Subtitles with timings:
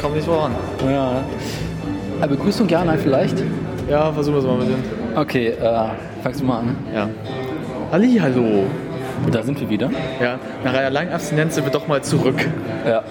[0.00, 0.52] komm, nicht voran.
[0.88, 1.22] Ja.
[2.20, 3.42] Aber Begrüßung gerne vielleicht?
[3.88, 4.82] Ja, versuchen wir es mal mit dem.
[5.16, 5.88] Okay, äh,
[6.22, 6.76] fangst du mal an.
[6.94, 7.08] Ja.
[7.92, 8.64] Halli, hallo.
[9.32, 9.90] Da sind wir wieder.
[10.22, 12.36] Ja, nach einer langen Abstinenz sind wir doch mal zurück.
[12.86, 13.02] Ja.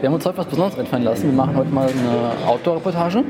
[0.00, 1.24] Wir haben uns heute was Besonderes einfallen lassen.
[1.24, 3.24] Wir machen heute mal eine Outdoor-Reportage.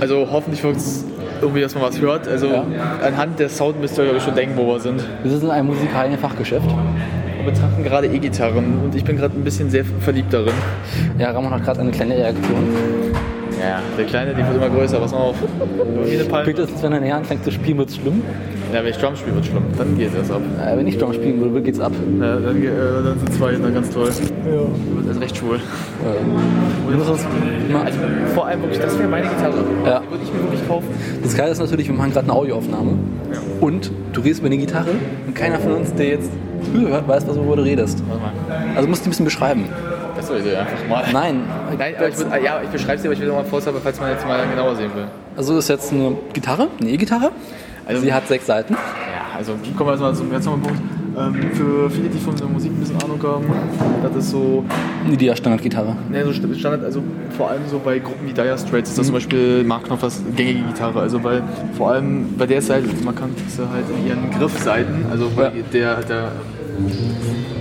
[0.00, 1.04] Also hoffentlich wird es
[1.40, 2.26] irgendwie, dass man was hört.
[2.26, 2.64] Also Ja.
[3.04, 5.04] anhand der Sound müsst ihr euch schon denken, wo wir sind.
[5.22, 6.66] Wir sind in einem musikalen Fachgeschäft.
[6.66, 6.74] Wir
[7.50, 10.52] betrachten gerade E-Gitarren und ich bin gerade ein bisschen sehr verliebt darin.
[11.18, 12.64] Ja, Ramon hat gerade eine kleine Erektion.
[13.60, 15.36] Ja, der Kleine, die wird immer größer, pass mal auf.
[16.42, 18.22] Spätestens, wenn er näher anfängt zu spielen, wird es schlimm.
[18.72, 19.64] Ja, wenn ich Drum spiele, wird schlimm.
[19.76, 20.42] Dann geht es ab.
[20.62, 21.92] Äh, wenn ich Drum spielen würde, geht's ab.
[22.20, 22.68] Ja, dann, äh,
[23.02, 24.10] dann sind zwei dann ganz toll.
[24.44, 24.50] Ja.
[24.52, 25.58] Du bist also recht schwul.
[26.88, 27.22] Müssen uns
[27.72, 27.98] mal, Also
[28.34, 29.64] vor allem wirklich, das wäre meine Gitarre.
[29.86, 30.00] Ja.
[30.00, 30.86] Die würde ich mir wirklich kaufen.
[31.22, 32.92] das Geile ist natürlich, wir machen gerade eine Audioaufnahme.
[33.60, 34.90] Und du redest über eine Gitarre
[35.26, 36.30] und keiner von uns, der jetzt
[36.72, 38.02] zuhört, weiß, was du du redest.
[38.76, 39.64] Also musst du ein bisschen beschreiben.
[40.16, 41.04] Das soll ich einfach mal.
[41.12, 41.42] Nein.
[41.78, 44.10] Nein, ich ah, ja, ich beschreibe es dir, aber ich will nochmal vorstellen, falls man
[44.10, 45.06] jetzt mal genauer sehen will.
[45.36, 47.30] Also ist jetzt eine Gitarre, eine E-Gitarre.
[47.86, 48.74] Also- Sie hat sechs Seiten.
[48.74, 50.80] Ja, also kommen wir jetzt mal zum ganz normalen Punkt.
[51.16, 53.44] Ähm, für viele, die von der Musik ein bisschen Ahnung haben,
[54.04, 54.62] das ist so,
[55.04, 55.96] Eine Dia-Standardgitarre.
[56.10, 57.02] ne, so Standard, also
[57.36, 60.60] vor allem so bei Gruppen wie Dire Straits ist das zum Beispiel Mark Knopflers gängige
[60.68, 61.00] Gitarre.
[61.00, 61.42] Also weil
[61.76, 65.50] vor allem bei der ist halt markant, ist sie halt in ihren Griffseiten, also Ja.
[65.72, 66.32] der, der,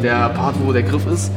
[0.02, 1.32] der Part, wo der Griff ist,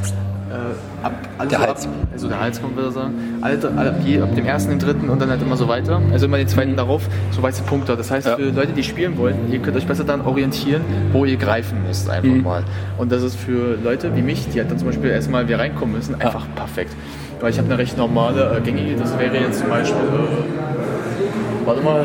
[0.50, 1.86] äh, ab, also Der Hals.
[1.86, 3.14] Ab, also der Hals kommt wieder sagen.
[3.40, 6.00] Alle, ab, je, ab dem ersten, den dritten und dann halt immer so weiter.
[6.12, 7.96] Also immer den zweiten darauf, so weiße Punkte.
[7.96, 8.36] Das heißt, Ja.
[8.36, 10.82] für Leute, die spielen wollen, ihr könnt euch besser dann orientieren,
[11.12, 12.42] wo ihr greifen müsst einfach Mhm.
[12.42, 12.62] mal.
[12.98, 15.94] Und das ist für Leute wie mich, die halt dann zum Beispiel erstmal wieder reinkommen
[15.96, 16.92] müssen, einfach perfekt.
[17.40, 21.80] Weil ich habe eine recht normale, äh, gängige, das wäre jetzt zum Beispiel, äh, warte
[21.82, 22.04] mal,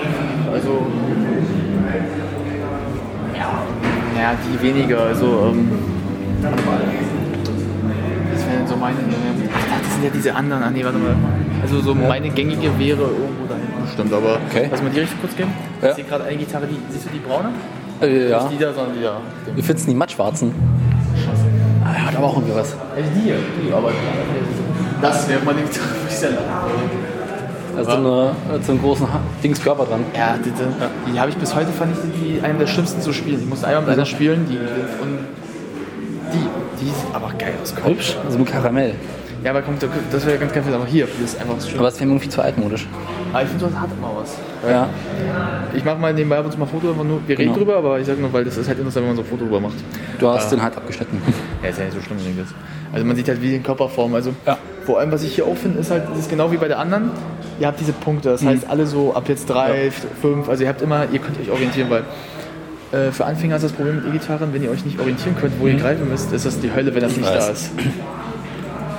[0.54, 1.25] also, ja,
[4.20, 5.70] ja, die weniger, also, ähm.
[6.42, 6.52] Das
[8.52, 11.16] wären so meine, äh, ach, das sind ja diese anderen, ah nee, warte mal.
[11.62, 14.68] Also so meine gängige wäre irgendwo da hinten bestimmt, aber Okay.
[14.70, 15.48] lass mal die Richtung kurz gehen.
[15.82, 15.90] Ja.
[15.90, 17.50] Ich sehe gerade eine Gitarre, die, siehst du die braune?
[18.02, 18.44] Äh, ja.
[18.44, 19.18] Nicht die da, sondern die da.
[19.54, 20.54] Wir finden die mattschwarzen.
[21.84, 22.74] Ah, hat aber auch irgendwie was.
[22.96, 23.92] Also die hier, die, aber
[25.02, 26.38] das wäre meine Gitarre, würde ich sagen.
[27.78, 28.32] Also so, eine,
[28.64, 30.02] so einen großen Ha- Dings Körper dran.
[30.18, 33.12] Ja, die, die, die habe ich bis heute, fand ich die eine der schlimmsten zu
[33.14, 33.40] spielen.
[33.42, 35.20] Ich musste einmal mit einer spielen, die, und
[36.34, 37.74] die, die sieht aber geil aus.
[37.86, 38.16] Hübsch.
[38.26, 38.96] Also mit Karamell.
[39.44, 41.78] Ja, aber kommt, das wäre ganz geil, aber hier, das ist einfach schön.
[41.78, 42.88] Aber es wäre irgendwie zu altmodisch.
[43.32, 44.38] Aber ich finde, das hat immer was.
[44.68, 44.90] Ja.
[45.76, 47.58] Ich mache mal nebenbei ab und zu mal Foto, nur, wir reden Genau.
[47.58, 49.44] drüber, aber ich sage nur, weil das ist halt interessant, wenn man so ein Foto
[49.44, 49.76] drüber macht.
[50.18, 50.58] Du hast Ja.
[50.58, 51.22] den halt abgeschnitten.
[51.62, 52.94] Ja, ist ja nicht so schlimm, denke ich.
[52.94, 54.16] Also man sieht halt wie die Körperform.
[54.16, 54.58] Also Ja.
[54.86, 56.80] Vor allem, was ich hier auch finde, ist halt, das ist genau wie bei der
[56.80, 57.12] anderen.
[57.60, 59.92] Ihr habt diese Punkte, das heißt alle so ab jetzt drei,
[60.22, 62.04] fünf, also ihr habt immer, ihr könnt euch orientieren, weil
[62.92, 65.68] äh, für Anfänger ist das Problem mit E-Gitarren, wenn ihr euch nicht orientieren könnt, wo
[65.68, 67.46] ihr greifen müsst, ist das die Hölle, wenn das nicht weiß.
[67.46, 67.72] da ist.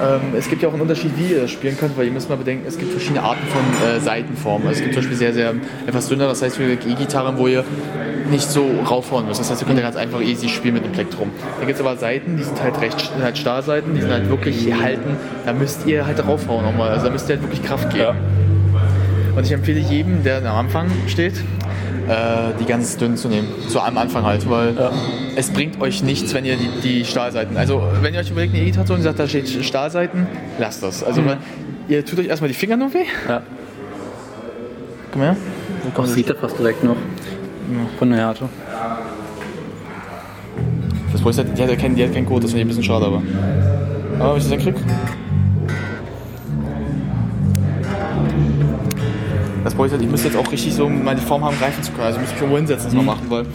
[0.02, 2.28] Ähm, es gibt ja auch einen Unterschied, wie ihr das spielen könnt, weil ihr müsst
[2.28, 4.68] mal bedenken, es gibt verschiedene Arten von äh, Seitenformen.
[4.68, 5.54] Also es gibt zum Beispiel sehr, sehr
[5.86, 7.64] etwas dünner, das heißt für E-Gitarren, wo ihr
[8.30, 9.40] nicht so raufhauen müsst.
[9.40, 11.30] Das heißt, ihr könnt ja ganz einfach easy spielen mit dem Plektrum.
[11.58, 14.72] Da gibt es aber Seiten, die sind halt recht halt Starrseiten, die sind halt wirklich
[14.72, 16.90] halten, da müsst ihr halt raufhauen nochmal.
[16.90, 18.16] Also da müsst ihr halt wirklich Kraft geben.
[19.36, 21.34] Und ich empfehle jedem, der am Anfang steht,
[22.08, 23.48] äh, die ganz dünn zu nehmen.
[23.68, 24.74] So am Anfang halt, weil
[25.36, 27.56] es bringt euch nichts, wenn ihr die, die Stahlseiten.
[27.56, 30.26] Also, wenn ihr euch überlegt, eine E-Gitarre und sagt, da steht Stahlseiten,
[30.58, 31.04] lasst das.
[31.04, 31.36] Also, weil
[31.88, 33.04] ihr tut euch erstmal die Finger nur weh.
[33.28, 33.42] Ja.
[35.12, 35.36] Komm her.
[35.96, 36.96] Auch sieht er fast direkt noch.
[37.98, 38.48] Von der Härte.
[41.12, 42.64] Das Problem ist halt, die hat ja keinen, die hat keinen Code, das finde ich
[42.66, 43.22] ein bisschen schade, aber.
[44.18, 44.74] Aber wenn ich das dann krieg.
[49.64, 51.90] Das Problem ist halt, ich müsste jetzt auch richtig so meine Form haben, greifen zu
[51.92, 52.06] können.
[52.06, 53.46] Also müsste ich irgendwo hinsetzen, das mal machen, weil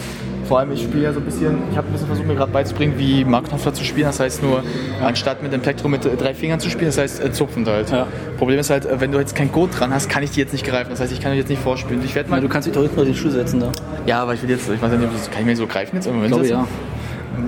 [0.52, 2.52] vor allem ich spiele ja so ein bisschen, ich habe ein bisschen versucht mir gerade
[2.52, 4.08] beizubringen, wie Mark Knopfler zu spielen.
[4.08, 4.66] Das heißt nur,
[5.02, 7.90] anstatt mit dem Plektrum mit drei Fingern zu spielen, das heißt äh, zupfend halt.
[7.90, 8.06] Ja.
[8.38, 10.52] Problem ist halt, äh, wenn du jetzt kein Code dran hast, kann ich die jetzt
[10.52, 10.90] nicht greifen.
[10.90, 12.04] Das heißt, ich kann euch jetzt nicht vorspielen.
[12.04, 12.42] Ich werde mal.
[12.42, 13.72] du kannst dich doch hinten auf den Stuhl setzen da.
[14.06, 16.08] Ja, aber ich will jetzt, ich weiß ja nicht, kann ich mir so greifen jetzt
[16.08, 16.68] irgendwo Ich glaube ja.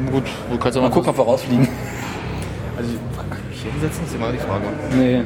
[0.10, 1.68] Gut, du kannst auch Mal mal gucken, ob wir rausfliegen.
[2.78, 2.90] Also,
[3.30, 4.02] kann ich mich hinsetzen?
[4.02, 4.64] Das ist immer die Frage.
[4.98, 5.22] Nee.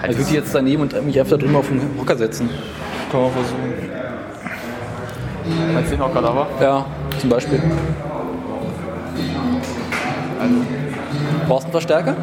[0.00, 2.50] Halt Ich würde jetzt daneben und mich öfter drüber auf den Hocker setzen.
[3.10, 3.72] Kann man versuchen.
[5.90, 6.46] Den Hocker da war?
[6.60, 6.86] Ja,
[7.20, 7.60] zum Beispiel.
[10.40, 10.54] Also,
[11.46, 12.16] Brauchst du einen Verstärker?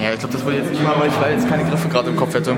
[0.00, 2.16] ja, ich glaube, das würde jetzt nicht mal, weil ich jetzt keine Griffe gerade im
[2.16, 2.54] Kopf hätte.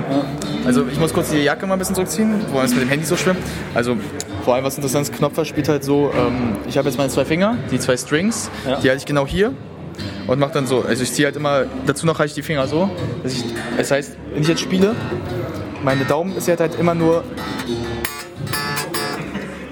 [0.65, 3.05] Also, ich muss kurz die Jacke mal ein bisschen zurückziehen, wo es mit dem Handy
[3.05, 3.37] so schlimm.
[3.73, 3.97] Also,
[4.43, 7.25] vor allem was interessant ist, Knopfer spielt halt so, ähm, ich habe jetzt meine zwei
[7.25, 8.75] Finger, die zwei Strings, Ja.
[8.79, 9.51] die halte ich genau hier
[10.27, 10.83] und mache dann so.
[10.87, 12.89] Also, ich ziehe halt immer, dazu noch halte ich die Finger so.
[13.23, 13.43] Ich,
[13.77, 14.95] das heißt, wenn ich jetzt spiele,
[15.83, 17.23] meine Daumen ist halt, halt immer nur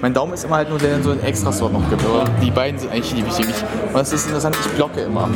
[0.00, 2.04] Mein Daumen ist immer halt nur der, der so einen Extra-Slot noch gibt.
[2.04, 3.52] Aber die beiden sind eigentlich die wichtigen.
[3.88, 5.28] Und das ist interessant, ich blocke immer.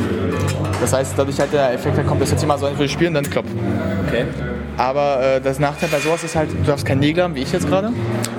[0.81, 3.13] Das heißt, dadurch halt der Effekt halt kommt, dass jetzt mal so ein will spielen,
[3.13, 3.45] dann klopp.
[4.07, 4.25] Okay.
[4.77, 7.51] Aber äh, das Nachteil bei sowas ist halt, du darfst keinen Nägel haben, wie ich
[7.51, 7.91] jetzt gerade.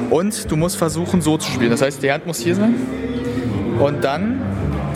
[0.09, 1.71] Und du musst versuchen, so zu spielen.
[1.71, 2.75] Das heißt, die Hand muss hier sein.
[3.79, 4.41] Und dann,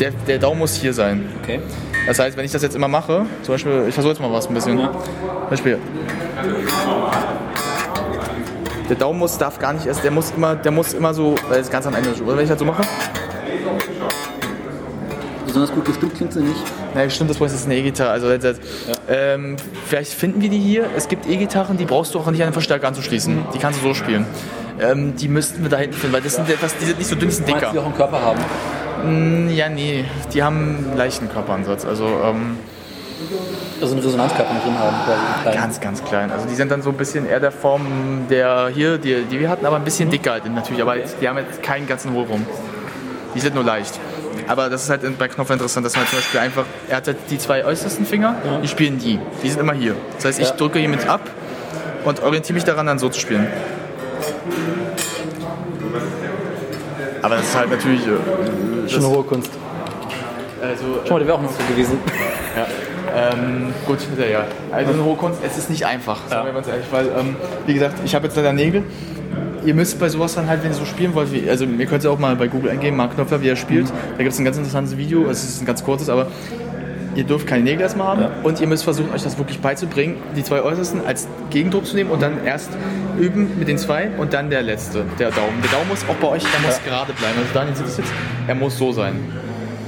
[0.00, 1.26] der, der Daumen muss hier sein.
[1.43, 1.61] Okay.
[2.06, 4.49] Das heißt, wenn ich das jetzt immer mache, zum Beispiel, ich versuche jetzt mal was
[4.49, 4.79] ein bisschen.
[4.79, 4.91] Ja.
[4.91, 5.79] Zum Beispiel.
[8.88, 11.60] Der Daumen muss, darf gar nicht erst, der muss immer, der muss immer so, weil
[11.60, 12.20] es ganz am Ende ist.
[12.20, 12.82] Oder wenn ich das so mache?
[15.46, 16.60] Besonders gut gestimmt klingt sie nicht.
[16.94, 18.10] Na, stimmt, das ist eine E-Gitarre.
[18.10, 18.56] Also, das, das,
[19.08, 20.86] ähm, vielleicht finden wir die hier.
[20.96, 23.44] Es gibt E-Gitarren, die brauchst du auch nicht an den Verstärker anzuschließen.
[23.54, 24.26] Die kannst du so spielen.
[24.81, 27.14] Ähm, die müssten wir da hinten finden, weil das sind etwas, die sind nicht so
[27.14, 27.80] dünn, die sind du, die dicker.
[27.80, 29.46] auch einen Körper haben?
[29.46, 31.84] Mm, Ja, nee, die haben einen leichten Körperansatz.
[31.84, 32.56] Also ähm,
[33.84, 34.96] Also einen Resonanzkörper mit drin haben.
[35.42, 35.56] Quasi.
[35.58, 36.31] Ganz, ganz klein.
[36.31, 39.50] Also die sind dann so ein bisschen eher der Form der hier, die, die wir
[39.50, 40.81] hatten, aber ein bisschen dicker halt natürlich.
[40.81, 42.46] Aber jetzt, die haben jetzt keinen ganzen Hohlraum.
[43.34, 44.00] Die sind nur leicht.
[44.46, 47.19] Aber das ist halt bei Knopf interessant, dass man zum Beispiel einfach, er hat halt
[47.28, 49.19] die zwei äußersten Finger, die spielen die.
[49.42, 49.94] Die sind immer hier.
[50.16, 50.54] Das heißt, ich Ja.
[50.56, 51.20] drücke hiermit ab
[52.06, 53.46] und orientiere mich daran, dann so zu spielen.
[57.20, 58.00] Aber das ist halt natürlich.
[58.06, 59.50] äh, Schon eine hohe Kunst.
[60.62, 61.98] Also, Schau mal, der wäre auch noch so gewesen.
[62.56, 62.66] Ja.
[63.16, 64.44] Ähm, gut, ja, ja.
[64.72, 67.75] Also eine hohe Kunst, es ist nicht einfach, sagen wir ganz ehrlich, weil, ähm, wie
[67.75, 68.82] gesagt, ich habe jetzt leider Nägel.
[69.64, 72.05] Ihr müsst bei sowas dann halt, wenn ihr so spielen wollt, wie, also ihr könnt
[72.05, 73.88] ja auch mal bei Google eingeben, Mark Knopfler, wie er spielt.
[73.88, 76.26] Da gibt es ein ganz interessantes Video, es ist ein ganz kurzes, aber
[77.14, 80.43] ihr dürft keine Nägel erstmal haben und ihr müsst versuchen, euch das wirklich beizubringen, die
[80.43, 82.70] zwei äußersten als Gegendruck zu nehmen und dann erst
[83.19, 85.62] üben mit den zwei und dann der letzte, der Daumen.
[85.62, 87.38] Der Daumen muss auch bei euch, der muss gerade bleiben.
[87.38, 88.12] Also Daniel sieht es jetzt,
[88.46, 89.14] er muss so sein.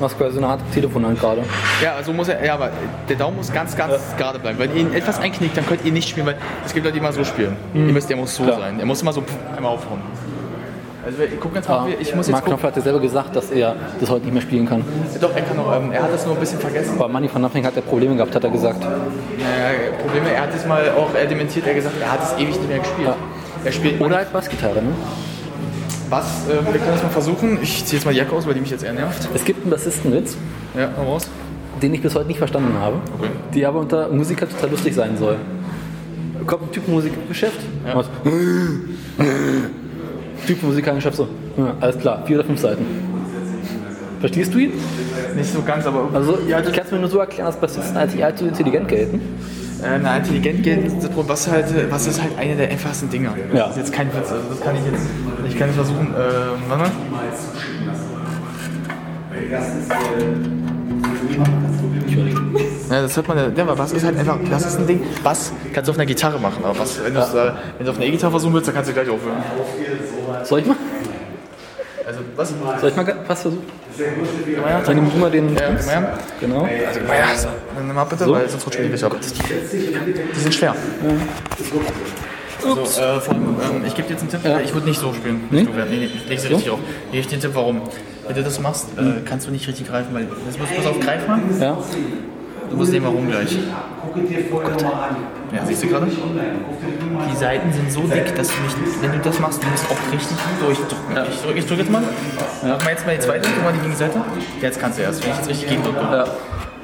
[0.00, 1.42] Machst quasi so eine Art Telefonhand gerade.
[1.82, 2.70] Ja, also muss er, ja, aber
[3.08, 4.58] der Daumen muss ganz, ganz gerade bleiben.
[4.58, 7.00] Wenn ihr ihn etwas einknickt, dann könnt ihr nicht spielen, weil es gibt Leute, die
[7.00, 7.56] immer so spielen.
[7.74, 8.60] Ihr müsst, der muss so Klar.
[8.60, 8.78] sein.
[8.78, 9.22] Er muss immer so
[9.56, 10.00] einmal aufhauen.
[11.06, 12.58] Also ich guck jetzt mal, ich muss jetzt Mark gucken.
[12.58, 14.84] Knopfler hat ja selber gesagt, dass er das heute nicht mehr spielen kann.
[15.20, 16.94] Doch, er kann noch, ähm, er hat das nur ein bisschen vergessen.
[16.98, 18.82] Aber Manny von Nothing hat er Probleme gehabt, hat er gesagt.
[18.82, 22.32] Äh, Probleme, er hat es mal auch er dementiert, er hat gesagt, er hat es
[22.34, 23.14] ewig nicht mehr gespielt.
[23.64, 24.90] Er spielt Oder halt Bassgitarre, ne?
[26.10, 27.58] Was, äh, wir können das mal versuchen.
[27.62, 29.28] Ich ziehe jetzt mal die Jacke aus, weil die mich jetzt eher nervt.
[29.34, 30.36] Es gibt einen Bassistenwitz,
[30.76, 31.28] Ja, hau raus.
[31.82, 33.28] den ich bis heute nicht verstanden habe, Okay.
[33.54, 35.36] die aber unter Musiker total lustig sein soll.
[36.46, 37.94] Kommt ein Typ Musikgeschäft, Ja.
[37.96, 38.10] macht
[40.46, 42.84] Typ Musikergeschäft so, ja, alles klar, vier oder fünf Seiten.
[44.20, 44.72] Verstehst du ihn?
[45.36, 48.12] Nicht so ganz, aber Also, ich kann es mir nur so erklären, dass Bassisten als
[48.20, 49.20] allzu intelligent gelten.
[49.82, 53.34] Äh, na, intelligent das Problem, was, halt, was ist halt eine der einfachsten Dinger.
[53.50, 53.66] Das Ja.
[53.68, 55.06] ist jetzt kein Witz, also das kann ich jetzt,
[55.48, 56.90] ich kann jetzt versuchen, äh, warte mal.
[62.90, 65.00] Ja, das hört man ja, ja, aber Bass ist halt einfach, das ist ein Ding,
[65.24, 67.90] Bass kannst du auf einer Gitarre machen, aber Bass, wenn du es äh, wenn du
[67.92, 69.42] auf einer E-Gitarre versuchen willst, dann kannst du gleich aufhören.
[70.44, 70.76] Soll ich mal?
[72.06, 72.54] Also, was?
[72.80, 73.64] Soll ich mal was versuchen?
[74.86, 75.54] Dann nimm du mal den.
[75.54, 76.18] Ja, her.
[76.40, 76.60] Genau.
[76.62, 77.26] Also, her.
[77.36, 77.48] So.
[77.74, 79.16] Dann nimm mal bitte, weil sonst rutscht die ab.
[79.20, 80.76] Die sind schwer.
[82.64, 82.96] Ups.
[82.96, 84.40] So, äh, allem, ähm, ich gebe dir jetzt einen Tipp.
[84.44, 84.60] Ja.
[84.60, 85.44] Ich würde nicht so spielen.
[85.50, 85.62] Nee?
[85.62, 86.78] Nee, nee, nee ich leg sie richtig auf.
[87.06, 87.82] Ich gebe dir den Tipp, warum.
[88.26, 90.86] Wenn du das machst, äh, kannst du nicht richtig greifen, weil das musst du pass
[90.86, 91.40] auf Greif mal.
[91.60, 91.78] Ja.
[92.70, 93.56] Du musst sehen, warum gleich.
[95.52, 96.06] Ja, siehst du gerade?
[96.06, 100.12] Die Seiten sind so dick, dass du nicht, wenn du das machst, du musst auch
[100.12, 101.16] richtig durchdrücken.
[101.30, 102.02] Ich drücke drück jetzt mal.
[102.62, 104.20] Mach mal jetzt mal die zweite, guck mal die Gegenseite.
[104.60, 106.24] Jetzt kannst du erst, wenn ich jetzt richtig gegendrücke.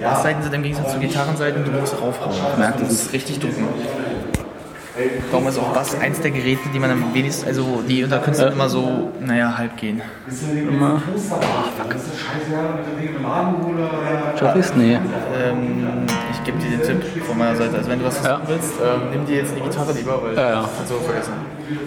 [0.01, 0.11] Ja.
[0.11, 2.35] Bassseiten sind im Gegensatz zu Gitarrenseiten, du musst raufhauen.
[2.59, 2.91] Merkt Du es.
[2.91, 3.67] musst richtig drücken.
[5.31, 8.53] Darum ist auch Bass eins der Geräte, die man am wenigsten, also die unter Künstlern
[8.53, 10.03] immer so, naja, halb gehen.
[10.69, 11.01] Immer.
[14.39, 14.73] Schaff ich's?
[14.77, 14.95] Nee.
[14.95, 17.77] Ähm, ich gebe dir den Tipp von meiner Seite.
[17.79, 18.37] Also wenn du was Ja.
[18.37, 20.69] tun willst, ähm, nimm dir jetzt die Gitarre lieber, weil Ja, ja.
[20.77, 21.33] kannst du vergessen.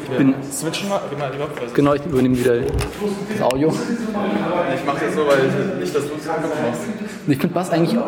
[0.09, 1.47] Wir bin- switchen mal, gib mal lieber.
[1.74, 3.69] Genau, ich übernehme wieder das Audio.
[3.69, 6.81] Ich mach das so, weil nicht, dass du es machst.
[7.27, 8.00] Ich finde Bass eigentlich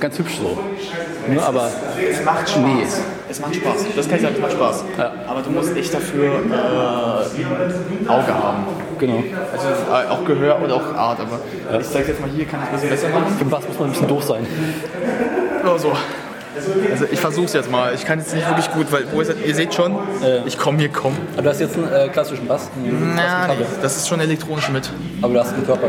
[0.00, 0.58] ganz hübsch so.
[1.32, 1.68] Ne, aber
[2.10, 2.60] Es macht Spaß.
[2.60, 2.82] Nee.
[3.32, 3.86] Es macht Spaß.
[3.96, 4.84] Das kann ich sagen, es macht Spaß.
[4.98, 5.12] Ja.
[5.26, 8.66] Aber du musst echt dafür äh, Auge haben.
[8.98, 9.24] genau.
[9.50, 11.18] Also äh, auch Gehör und auch Art.
[11.18, 13.34] Aber ich zeig jetzt mal hier, kann ich ein bisschen besser machen.
[13.38, 14.46] Für Bass muss man ein bisschen doof sein.
[15.62, 15.92] Oder so.
[16.90, 17.94] Also ich versuch's jetzt mal.
[17.94, 19.38] Ich kann jetzt nicht wirklich gut, weil wo ist das?
[19.42, 19.96] ihr seht schon,
[20.44, 21.16] ich komme hier komm.
[21.32, 22.68] Aber du hast jetzt einen äh, klassischen Bass.
[22.76, 24.90] Einen Na, nee, das ist schon elektronisch mit.
[25.22, 25.88] Aber du hast einen Körper.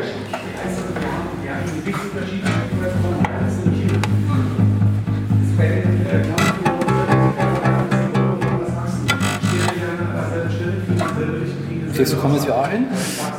[12.03, 12.87] Kriegst du Commons VR hin?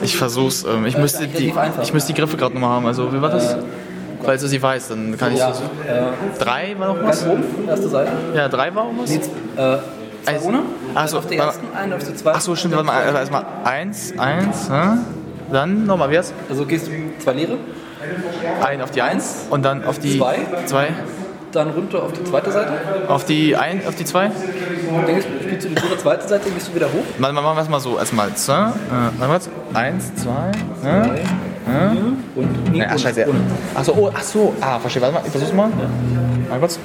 [0.01, 0.65] Ich versuch's.
[0.65, 1.53] Ähm, ich, müsste die,
[1.83, 2.87] ich müsste die Griffe gerade nochmal haben.
[2.87, 3.57] Also wie war das?
[4.23, 5.51] Falls du sie weißt, dann kann ich Ja.
[5.51, 5.53] Äh,
[6.43, 7.29] Drei war noch ganz was?
[7.29, 8.13] oben, erste Seite.
[8.35, 9.11] Ja, drei war noch was?
[9.11, 9.27] Sieht, äh,
[10.25, 10.63] Zwei Also- ohne?
[10.95, 12.37] Ach so, auf der ersten, einen auf der zweiten.
[12.39, 14.97] Achso, stimmt, warte mal, also erstmal eins, eins, hä?
[15.53, 16.93] dann nochmal, wie heißt Also gehst du
[17.23, 17.59] zwei leere,
[18.65, 20.39] Ein auf die eins und dann auf die Zwei.
[20.65, 20.89] zwei
[21.55, 22.73] dann runter auf die zweite Seite.
[23.09, 24.27] auf die ein, auf die zwei.
[24.29, 27.05] Dann spielst du die leere zweite Seite, gehst du wieder hoch.
[27.19, 29.41] Mal, mal, machen wir es mal so, erstmal, zwei, äh, mal,
[29.75, 30.51] eins, zwei,
[30.83, 31.11] hä?
[32.35, 33.27] Und nee, ach, scheiße.
[33.27, 33.41] und-
[33.75, 35.71] Achso, oh, ach so, ah, verstehe, warte mal, ich versuch's mal.
[36.51, 36.79] Mal kurz.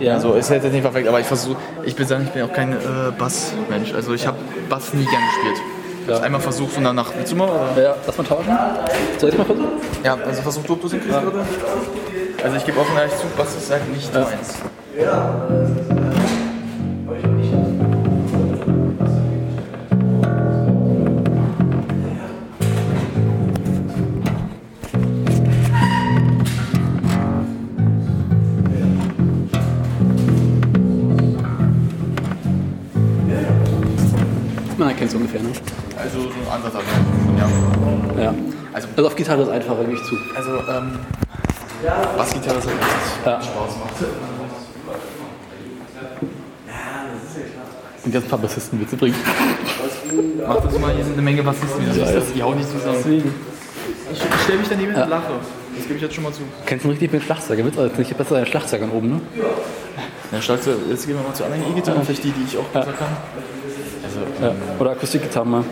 [0.00, 2.52] Ja, Also ist jetzt nicht perfekt, aber ich versuche, ich bin sagen, ich bin auch
[2.52, 2.76] kein äh,
[3.16, 3.94] Bass-Mensch.
[3.94, 4.36] Also ich habe
[4.68, 5.62] Bass nie gern gespielt.
[6.06, 6.20] Ja.
[6.20, 7.48] einmal versucht und danach, willst du mal?
[7.48, 7.82] Oder?
[7.82, 8.58] Ja, lass mal tauschen.
[9.18, 9.68] Soll ich mal versuchen?
[10.02, 11.44] Ja, also versuch du, ob du es hinkriegst, oder?
[12.42, 14.58] Also ich gebe offen ehrlich zu, Bass ist halt nicht meins.
[14.96, 16.01] Man
[36.34, 36.82] so ein anderer
[38.16, 38.22] ja.
[38.24, 38.34] Ja.
[38.72, 40.16] Also- Also auf Gitarre ist einfacher, gebe ich zu.
[40.34, 40.98] Also, ähm,
[42.16, 42.76] Bassgitarre ist halt
[43.26, 43.40] Ja.
[43.40, 43.94] Spaß macht.
[48.04, 49.14] Und jetzt ein paar Bassisten-Witze bringen.
[50.46, 52.96] Mach das mal, hier sind eine Menge Bassisten, das ist das, die hauen nicht zusammen.
[52.98, 53.34] Deswegen.
[54.12, 55.32] Ich, ich stelle mich daneben und lache.
[55.76, 56.42] Das gebe ich jetzt schon mal zu.
[56.66, 57.64] Kennst du einen richtig mit Schlagzeuger?
[57.64, 59.20] Witz, also nicht besser als Schlagzeugern oben, ne?
[60.32, 62.92] Ja, Schlagzeug, jetzt gehen wir mal zu anderen E-Gitarren, vielleicht die, die ich auch besser
[62.92, 63.08] kann.
[64.04, 64.54] Also, Ja.
[64.78, 65.64] Oder Akustikgitarren mal.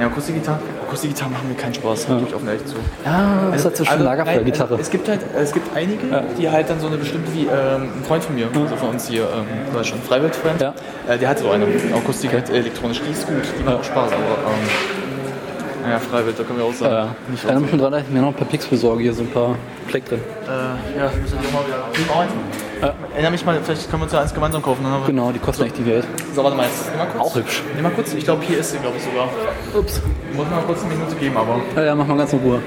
[0.00, 2.76] Ja, Akustikgitarren, Akustikgitarren machen mir keinen Spaß, gebe ich offen ehrlich zu.
[3.04, 4.70] Ja, das ist halt so Also, Lagerfeuergitarre.
[4.74, 7.88] nein, Es gibt halt, es gibt einige, die halt dann so eine bestimmte, wie ähm,
[7.98, 10.74] ein Freund von mir, also von uns hier, ähm, in Deutschland, Freiwild-Freund, Ja.
[11.08, 14.12] äh, der hat so eine Akustik halt elektronisch, die ist gut, die macht auch Spaß,
[14.12, 14.18] aber
[14.52, 17.14] ähm, naja, Freiwild, da können wir auch sagen, Ja.
[17.30, 19.54] nicht dran, dass ich mir noch ein paar Picks besorge, hier so ein paar
[19.88, 20.20] Pleck drin.
[20.46, 22.67] Äh, ja, müssen wir doch mal wieder.
[22.80, 22.94] Ja.
[23.12, 24.84] Erinnere mich mal, vielleicht können wir uns ja eins gemeinsam kaufen.
[25.06, 26.04] Genau, die kosten echt die Geld.
[26.34, 26.88] So, warte mal jetzt.
[26.90, 27.24] Nimm mal kurz.
[27.24, 27.62] Auch hübsch.
[27.74, 28.14] Nimm mal kurz.
[28.14, 29.28] Ich glaube, hier ist sie, glaube ich, sogar.
[29.76, 30.00] Ups.
[30.34, 31.60] Muss mal kurz eine Minute geben, aber.
[31.76, 32.60] Ja, ja, mach mal ganz in Ruhe.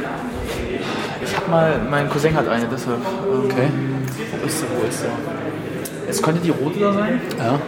[1.23, 2.97] Ich hab mal, mein Cousin hat eine, deshalb.
[2.97, 3.69] Ähm, Okay.
[4.41, 4.65] Wo ist sie?
[4.81, 5.05] Wo ist sie?
[6.09, 7.21] Es könnte die rote da sein?
[7.37, 7.59] Ja.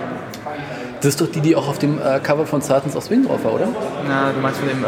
[0.97, 3.43] Das ist doch die, die auch auf dem äh, Cover von Sultans of Swing drauf
[3.43, 3.67] war, oder?
[4.07, 4.87] Na, du meinst von dem äh,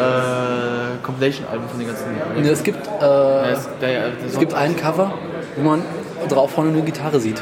[1.03, 2.05] Compilation-Album von den ganzen.
[2.41, 5.11] Nee, es gibt, äh, Ja, es, der, der, es gibt ein Cover,
[5.57, 5.81] wo man
[6.27, 7.41] drauf vorne eine Gitarre sieht.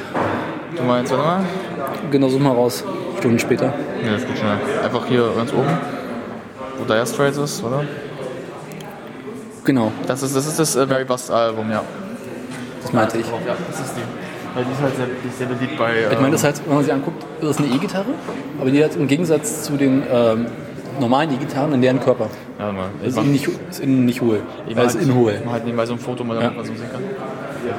[0.75, 1.43] Du meinst, warte mal?
[2.11, 2.83] Genau, such mal raus.
[3.19, 3.73] Stunden später.
[4.05, 4.57] Ja, das geht schnell.
[4.83, 5.69] Einfach hier ganz oben.
[6.77, 7.83] Wo Dire Straits ist, oder?
[9.65, 11.81] Genau, Das ist das, ist das äh, Very Bust Album, ja.
[12.81, 13.25] das meinte ich.
[13.27, 14.01] Ja, das ist die.
[14.55, 15.91] Weil die ist halt sehr, die ist sehr beliebt bei.
[16.11, 18.07] Ich meine, das heißt, wenn man sie anguckt, das ist eine E-Gitarre,
[18.59, 20.47] aber die hat im Gegensatz zu den ähm,
[20.99, 22.27] normalen E-Gitarren einen leeren Körper.
[22.59, 22.89] ja, mal.
[23.01, 24.41] Ich Ist innen nicht, ist innen nicht hohl.
[24.67, 25.41] ich Äh, ist innen hohl.
[25.45, 27.01] Mach halt nebenbei so ein Foto, mal damit man so sehen kann.
[27.01, 27.73] Wir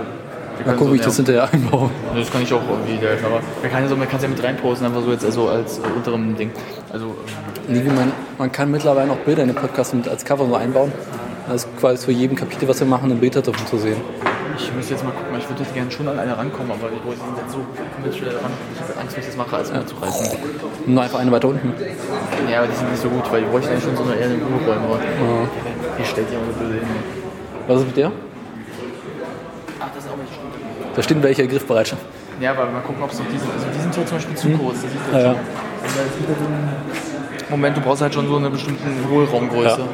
[0.64, 1.90] Mal gucken, wie ich so, das hinterher einbaue.
[2.14, 4.23] ja, Das kann ich auch irgendwie helfen, aber man kann ja so, man kann es
[4.23, 6.50] ja mit reinposten, einfach so jetzt also als unterem Ding.
[6.92, 7.12] Also, ähm,
[7.66, 10.92] Nee, man, man kann mittlerweile auch Bilder in den Podcast mit als Cover so einbauen.
[11.49, 13.96] Das ist quasi für jeden Kapitel, was wir machen, ein Bild davon zu sehen.
[14.56, 17.04] ich müsste jetzt mal gucken, ich würde jetzt gerne schon an eine rankommen, aber ich
[17.04, 17.58] wollte nicht so
[18.04, 18.50] mit schnell ran.
[18.75, 20.38] Ich habe Angst, wenn ich das mache, als mir zu reißen.
[20.87, 21.73] Nur einfach eine weiter unten.
[22.50, 24.26] Ja, aber die sind nicht so gut, weil ich bräuchte eigentlich schon so eine eher
[24.26, 24.99] eine Urräume.
[25.96, 26.88] Hier stellt ja auch eine blöde hin.
[27.66, 28.12] Was ist mit der?
[29.80, 30.52] Ach, das ist auch nicht schlimm.
[30.94, 32.02] Da steht welche Griffbereitschaft.
[32.40, 33.50] Ja, aber mal gucken, ob es noch diesen.
[33.50, 34.82] Also die sind hier zum Beispiel zu kurz.
[34.82, 35.26] Das sieht Ja, ja.
[35.32, 35.34] Ja
[37.50, 39.80] Moment, du brauchst halt schon so eine bestimmte Hohlraumgröße.
[39.80, 39.86] Ja.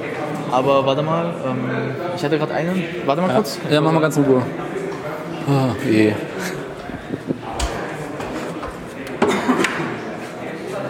[0.53, 1.71] Aber warte mal, ähm,
[2.17, 2.85] ich hatte gerade einen.
[3.07, 3.59] Warte mal kurz.
[3.71, 4.43] Ja, mach mal ganz in Ruhe.
[5.49, 6.13] Ah, je.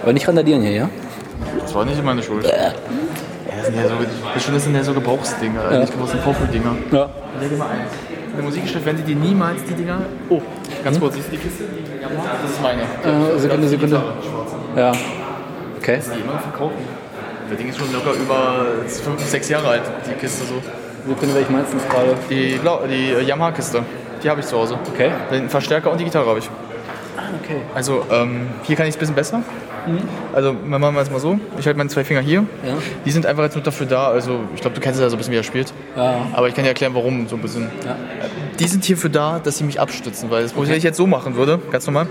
[0.03, 0.89] Aber nicht randalieren hier, ja?
[1.61, 2.45] Das war nicht meine Schuld.
[2.45, 2.73] Ja,
[3.57, 3.95] das sind ja so,
[4.53, 5.79] das sind ja so Gebrauchsdinger, Ja.
[5.81, 6.77] nicht Vorfühldinger.
[6.91, 7.09] Ja.
[7.41, 8.10] Leg mal eins.
[8.41, 10.01] In der Musikgeschäft werden die dir niemals die Dinger.
[10.31, 10.41] Oh,
[10.83, 11.65] ganz kurz, siehst du die Kiste?
[12.01, 12.81] Das ist meine.
[12.81, 14.03] Äh, Sekunde, Sekunde.
[14.75, 14.93] Ja.
[15.77, 16.01] Okay.
[16.17, 16.77] Die immer verkaufen.
[17.51, 20.55] Das Ding ist schon locker über 5, 6 Jahre alt, die Kiste so.
[21.07, 22.17] Sekunde, welche meinst du gerade?
[22.31, 23.83] Die, die äh, Yamaha-Kiste,
[24.23, 24.79] die habe ich zu Hause.
[24.91, 25.11] Okay.
[25.31, 26.49] Den Verstärker und die Gitarre habe ich.
[27.21, 27.61] Ah, okay.
[27.75, 29.43] Also ähm, hier kann ich es ein bisschen besser.
[30.35, 31.39] Also wir machen wir es mal so.
[31.59, 32.45] Ich halte meine zwei Finger hier.
[32.67, 32.75] Ja.
[33.05, 34.09] Die sind einfach jetzt nur dafür da.
[34.09, 35.73] Also ich glaube, du kennst ja so ein bisschen, wie er spielt.
[35.97, 36.27] Ja.
[36.33, 37.63] Aber ich kann dir erklären, warum so ein bisschen.
[37.85, 37.97] Ja.
[38.59, 41.07] Die sind hierfür da, dass sie mich abstützen, weil das Problem, wenn ich jetzt so
[41.07, 42.07] machen würde, ganz normal.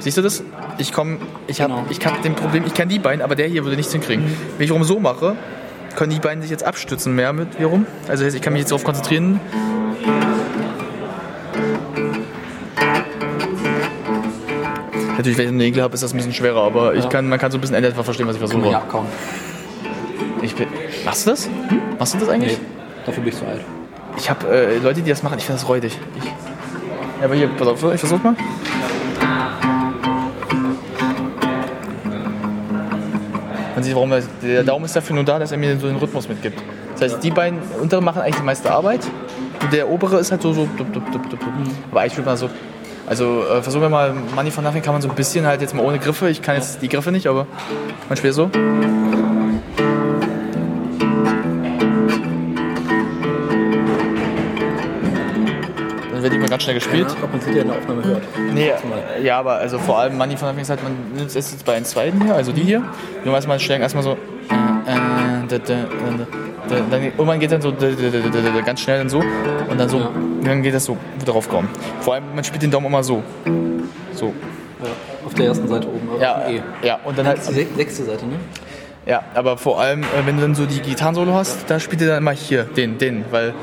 [0.00, 0.42] Siehst du das?
[0.78, 1.86] Ich komme, ich habe, Genau.
[1.90, 4.24] ich kann dem Problem, ich kann die Beine, aber der hier würde nichts hinkriegen.
[4.58, 5.36] Wenn ich rum so mache,
[5.96, 7.86] können die Beine sich jetzt abstützen mehr mit wie rum.
[8.08, 9.38] Also ich kann mich jetzt darauf konzentrieren.
[15.22, 17.38] Natürlich, wenn ich einen Nägel habe, ist das ein bisschen schwerer, aber ich kann, man
[17.38, 18.68] kann so ein bisschen etwa verstehen, was ich versuche.
[18.68, 19.06] Ja, komm.
[20.42, 20.66] Ich bin,
[21.04, 21.46] machst du das?
[21.46, 21.78] Hm?
[21.96, 22.58] Machst du das eigentlich?
[22.58, 22.64] Nee,
[23.06, 23.60] dafür bin ich zu alt.
[24.16, 25.96] Ich habe äh, Leute, die das machen, ich finde das räudig.
[27.20, 28.34] Ja, aber hier, pass auf, ich versuche mal.
[33.76, 35.98] Man sieht, warum das, der Daumen ist dafür nur da, dass er mir so den
[35.98, 36.60] Rhythmus mitgibt.
[36.94, 39.06] Das heißt, die beiden unteren machen eigentlich die meiste Arbeit.
[39.60, 41.50] Und der obere ist halt so, so dup, dup, dup, dup, dup.
[41.92, 42.50] Aber eigentlich würde man so,
[43.06, 45.74] also äh, versuchen wir mal, Money for Nothing kann man so ein bisschen halt jetzt
[45.74, 46.28] mal ohne Griffe.
[46.28, 47.46] Ich kann jetzt die Griffe nicht, aber
[48.08, 48.46] man spielt so.
[56.12, 57.08] Dann wird immer ganz schnell gespielt.
[57.08, 58.22] Ja, ob man sie in der Aufnahme hört.
[58.54, 58.72] Nee,
[59.22, 61.84] ja, aber also vor allem Money von Anfang halt, man nimmt es jetzt bei den
[61.84, 62.84] zweiten hier, also die hier.
[63.24, 64.16] Nur erstmal stellen erstmal so.
[66.90, 67.72] Dann, irgendwann geht dann so
[68.64, 70.10] ganz schnell dann so und dann so, Ja.
[70.44, 71.68] dann geht das so wieder raufkommen.
[72.00, 73.22] Vor allem, man spielt den Daumen immer so.
[74.14, 74.26] So.
[74.82, 74.90] Ja,
[75.26, 76.08] auf der ersten Seite oben.
[76.20, 76.60] Ja, E.
[76.82, 78.34] ja, und dann halt, die sech- sechste Seite, ne?
[79.06, 82.08] ja, aber vor allem, äh, wenn du dann so die Gitarrensolo hast, da spielt er
[82.08, 83.54] dann immer hier, den, den, weil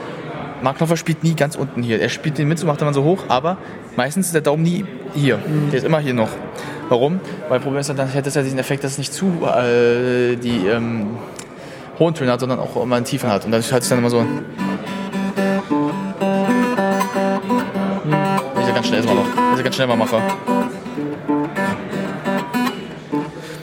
[0.62, 2.02] Mark Knopfler spielt nie ganz unten hier.
[2.02, 3.58] Er spielt den mit, so macht er dann so hoch, aber
[3.96, 5.40] meistens ist der Daumen nie hier.
[5.72, 6.30] Der ist immer hier noch.
[6.90, 7.20] Warum?
[7.48, 10.36] Weil das Problem ist, dann hätte es ja diesen Effekt, dass es nicht zu äh,
[10.36, 11.18] die ähm,
[12.00, 13.46] hohen Töne hat, sondern auch immer einen tiefen hat.
[13.46, 14.46] Und das hört sich dann immer so an.
[18.54, 19.36] Wenn ich das ganz schnell mal noch.
[19.36, 20.22] Wenn ich das ganz schnell mal mache.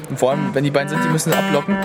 [0.09, 1.77] Und vor allem, wenn die beiden sind, die müssen ablocken.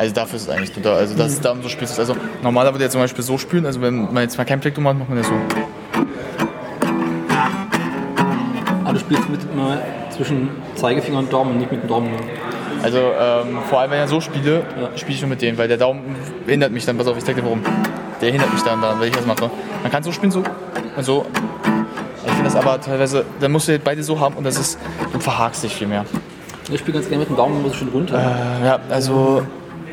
[0.00, 1.98] Also dafür ist es eigentlich total, also das ist da so spielst es.
[1.98, 4.88] Also normaler würde er zum Beispiel so spielen, also wenn man jetzt mal kein Plektrum
[4.88, 5.34] hat, macht man das so.
[8.82, 9.76] Aber du spielst mit immer
[10.16, 12.12] zwischen Zeigefinger und Daumen, nicht mit dem Daumen.
[12.82, 14.96] Also ähm, vor allem wenn ich so spiele, Ja.
[14.96, 17.36] spiele ich nur mit dem, weil der Daumen hindert mich dann, pass auf, ich zeig
[17.36, 17.60] dir warum.
[18.22, 19.50] Der hindert mich dann daran, weil ich das mache.
[19.82, 20.42] Man kann so spielen, so
[20.96, 21.26] und so.
[22.24, 24.78] Ich finde das aber teilweise, dann musst du beide so haben und das ist,
[25.12, 26.06] du verhakst dich viel mehr.
[26.72, 28.16] Ich spiele ganz gerne mit dem Daumen, muss ich schon runter.
[28.18, 29.42] Äh, ja, also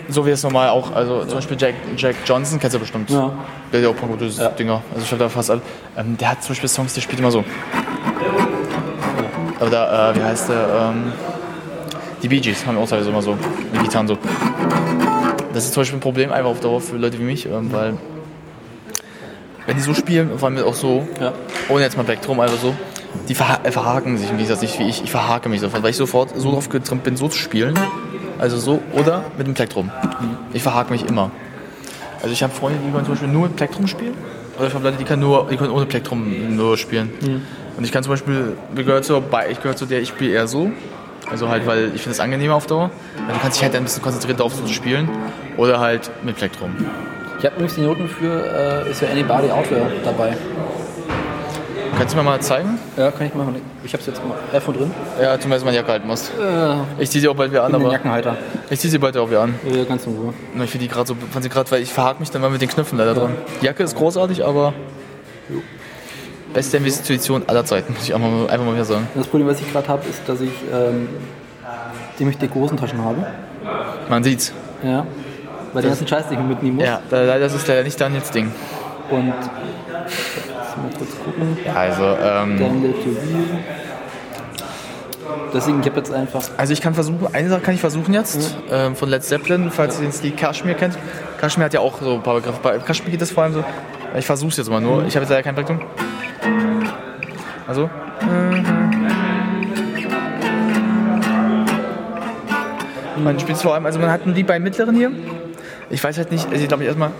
[0.10, 3.10] so wie es normal auch, also zum Beispiel Jack, Jack Johnson, kennst du bestimmt.
[3.10, 3.32] Ja.
[3.72, 4.50] Der hat ja auch ein paar gute Ja.
[4.50, 4.82] Dinger.
[4.93, 5.62] Also ich habe da fast alle.
[5.98, 7.43] Ähm, der hat zum Beispiel Songs, der spielt immer so.
[9.60, 10.91] Oder äh, wie heißt der?
[10.93, 11.12] Ähm,
[12.22, 13.38] die Bee Gees haben auch teilweise immer so.
[13.74, 14.17] Die Gitarren so.
[15.54, 17.93] Das ist zum Beispiel ein Problem einfach auf Dauer für Leute wie mich, ähm, weil
[19.65, 21.34] wenn die so spielen, vor allem auch so, Ja.
[21.70, 22.74] ohne jetzt mal Plektrum, einfach so,
[23.28, 25.04] die verha äh, verhaken sich im Gegensatz nicht wie ich.
[25.04, 27.78] Ich verhake mich sofort, weil ich sofort so drauf getrimmt bin, so zu spielen.
[28.39, 29.91] Also so oder mit dem Plektrum.
[30.54, 31.32] Ich verhake mich immer.
[32.21, 34.13] Also ich habe Freunde, die können zum Beispiel nur mit Plektrum spielen.
[34.58, 37.12] Oder ich habe Leute, die können, nur, die können ohne Plektrum nur spielen.
[37.78, 40.47] Und ich kann zum Beispiel, ich gehöre zu, ich gehöre zu der, ich spiele eher
[40.47, 40.71] so.
[41.30, 42.89] Also halt, weil ich finde es angenehmer auf Dauer.
[43.26, 45.10] Weil du kannst dich halt ein bisschen konzentriert darauf zu spielen.
[45.58, 46.71] Oder halt mit Plektrum.
[47.38, 50.36] Ich habe übrigens die Noten für, äh, ist ja Anybody Outwear dabei.
[51.97, 52.77] Kannst du mir mal zeigen?
[52.95, 53.55] Ja, kann ich machen.
[53.83, 54.91] Ich habe es jetzt mal iPhone drin.
[55.19, 56.31] Ja, zumindest meine Jacke halten musst.
[56.39, 58.38] Äh, Ich ziehe sie auch bald wieder an, aber Jackenhalter.
[58.69, 59.55] ich ziehe sie bald auch wieder an.
[59.67, 60.33] Äh, ganz in Ruhe.
[60.63, 62.62] Ich finde die gerade so, fand sie gerade, weil ich verhake mich dann mal mit
[62.62, 63.31] den Knöpfen leider dran.
[63.62, 64.73] Die Jacke ist großartig, aber
[66.53, 69.07] beste Investition aller Zeiten, muss ich auch mal, einfach mal wieder sagen.
[69.15, 71.10] Das Problem, was ich gerade habe, ist, dass ich ähm,
[72.15, 73.25] ziemlich dicke Hosentaschen habe.
[74.07, 74.53] Man sieht's.
[74.83, 75.05] Ja.
[75.73, 76.86] Weil den ganzen Scheiß, den ich mitnehmen muss.
[76.86, 78.51] Ja, leider das ist leider nicht Daniels Ding.
[79.10, 79.33] Und
[80.77, 81.57] mal kurz gucken.
[81.73, 82.93] Also, ähm.
[85.53, 86.43] Deswegen, ich habe jetzt einfach.
[86.57, 89.97] also ich kann versuchen, eine Sache kann ich versuchen jetzt, ähm, von Led Zeppelin, falls
[89.97, 90.97] ihr den Stil Kashmir kennt.
[91.39, 92.59] Kashmir hat ja auch so ein paar Begriffe.
[92.61, 93.63] Bei Kashmir geht das vor allem so,
[94.17, 95.81] ich versuch's jetzt mal nur, ich habe jetzt leider kein Plektrum.
[97.67, 97.89] Also.
[103.17, 105.11] Man spielt vor allem, also man hat die beiden mittleren hier.
[105.89, 107.11] Ich weiß halt nicht, also ich glaube ich erstmal.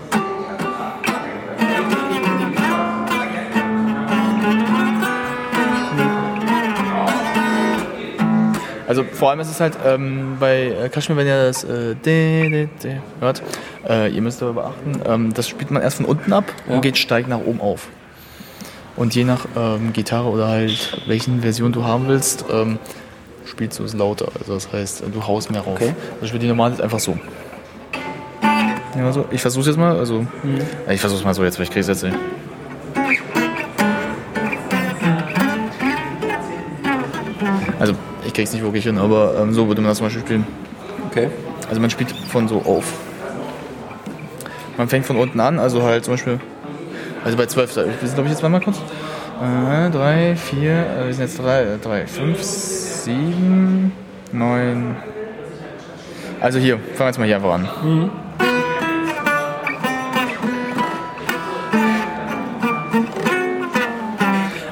[8.88, 12.48] Also vor allem ist es halt ähm, bei äh, Kashmir, wenn ihr das äh, de,
[12.48, 13.42] de, de, hört,
[13.86, 16.74] äh, ihr müsst aber beachten, ähm, das spielt man erst von unten ab Ja.
[16.74, 17.88] und geht steigt nach oben auf.
[18.96, 22.78] Und je nach ähm, Gitarre oder halt welchen Version du haben willst, ähm,
[23.44, 24.28] spielst du es lauter.
[24.40, 25.74] Also das heißt, du haust mehr rauf.
[25.74, 25.94] Okay.
[26.14, 27.18] Also ich spiele die normal jetzt einfach so.
[28.96, 29.26] Ja, so.
[29.30, 29.98] Ich versuch's jetzt mal.
[29.98, 30.26] Also,
[30.86, 32.16] ja, ich versuch's mal so jetzt, weil ich krieg's jetzt nicht.
[37.78, 37.94] Also,
[38.38, 40.46] krieg's nicht wirklich hin, aber ähm, so würde man das zum Beispiel spielen.
[41.10, 41.28] Okay.
[41.68, 42.84] Also man spielt von so auf.
[44.76, 46.38] Man fängt von unten an, also halt zum Beispiel,
[47.24, 48.78] also bei 12, wir sind glaube ich jetzt mal kurz.
[49.42, 53.92] Äh, 3, 4, äh, wir sind jetzt 3, 3, 5, 7,
[54.30, 54.96] 9.
[56.40, 57.68] Also hier, fangen wir jetzt mal hier einfach an.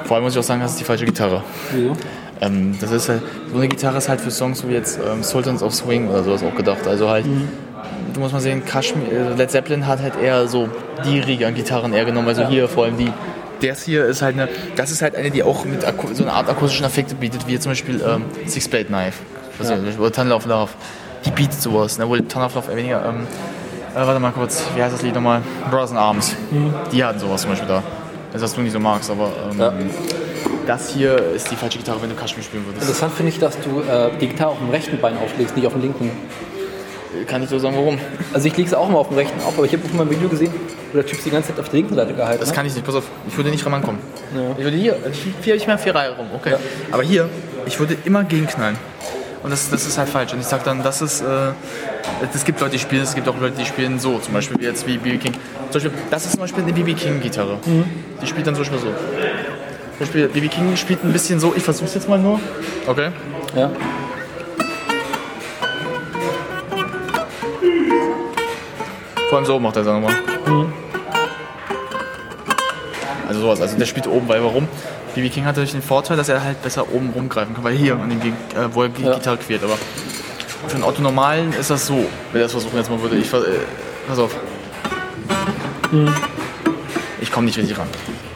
[0.04, 1.42] Vor allem muss ich auch sagen, das ist die falsche Gitarre.
[1.72, 1.96] Wieso?
[2.40, 5.62] Ähm, das ist halt, so eine Gitarre ist halt für Songs wie jetzt ähm, Sultans
[5.62, 6.86] of Swing oder sowas auch gedacht.
[6.86, 7.24] Also halt,
[8.12, 10.68] du musst mal sehen, Kashmir, äh, Led Zeppelin hat halt eher so
[11.04, 12.28] die Riege an Gitarren eher genommen.
[12.28, 13.12] Also hier vor allem die.
[13.62, 15.80] Das hier ist halt eine, das ist halt eine, die auch mit
[16.12, 19.14] so eine Art akustischen Effekte bietet, wie zum Beispiel ähm, Six Blade Knife.
[19.58, 19.76] Was Ja.
[19.76, 19.98] ja.
[19.98, 20.70] Oder Tunnel of Love.
[21.24, 22.06] Die bietet sowas, ne?
[22.06, 23.04] Wohl Tunnel of Love eher weniger.
[23.06, 23.26] Ähm,
[23.94, 25.40] äh, warte mal kurz, wie heißt das Lied nochmal?
[25.70, 26.34] Brothers in Arms.
[26.92, 27.82] Die hatten sowas zum Beispiel da.
[28.30, 29.72] Das, was du nicht so magst, aber ähm, Ja.
[30.66, 32.82] Das hier ist die falsche Gitarre, wenn du Kaschmir spielen würdest.
[32.82, 35.72] Interessant finde ich, dass du äh, die Gitarre auf dem rechten Bein auflegst, nicht auf
[35.72, 36.10] dem linken.
[37.26, 37.98] Kann ich so sagen, warum?
[38.34, 40.10] Also ich lege sie auch mal auf dem rechten auf, aber ich habe mal ein
[40.10, 40.52] Video gesehen,
[40.92, 42.56] wo der Typ die ganze Zeit auf der linken Seite gehalten Das hat.
[42.56, 44.00] kann ich nicht, pass auf, ich würde nicht rankommen.
[44.34, 44.40] Ja.
[44.58, 44.96] Ich würde hier,
[45.42, 46.50] hier habe ich mehr vier Reihe rum, okay.
[46.52, 46.58] Ja.
[46.90, 47.28] Aber hier,
[47.64, 48.76] ich würde immer gegenknallen.
[49.42, 50.32] Und das, das ist halt falsch.
[50.32, 51.52] Und ich sag dann, das ist, äh,
[52.34, 54.18] es gibt Leute, die spielen, es gibt auch Leute, die spielen so.
[54.18, 55.32] Zum Beispiel jetzt wie BB King.
[55.70, 57.58] Zum Beispiel, das ist zum Beispiel eine BB King Gitarre.
[58.20, 58.88] Die spielt dann zum Beispiel so.
[59.98, 62.38] Zum Beispiel, BB King spielt ein bisschen so, ich versuch's jetzt mal nur.
[62.86, 63.10] Okay.
[63.54, 63.70] Ja.
[69.28, 70.14] Vor allem so macht er es nochmal.
[73.28, 74.68] Also sowas, also der spielt oben, weil warum?
[75.14, 77.94] BB King hat natürlich den Vorteil, dass er halt besser oben rumgreifen kann, weil hier,
[77.94, 78.34] an dem, äh,
[78.72, 79.14] wo er die Ja.
[79.14, 79.64] Gitarre quert.
[79.64, 79.76] Aber
[80.68, 82.06] für einen Otto Normalen ist das so.
[82.32, 83.38] Wenn er das versuchen jetzt mal würde, ich äh,
[84.06, 84.36] pass auf.
[87.20, 87.88] Ich komme nicht richtig ran.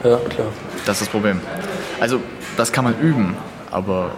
[0.03, 0.47] Ja, klar.
[0.91, 1.39] Das ist das Problem.
[2.01, 2.19] Also,
[2.57, 3.37] das kann man üben,
[3.71, 4.11] aber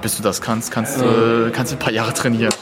[0.00, 2.54] bis du das kannst, kannst, du kannst du ein paar Jahre trainieren.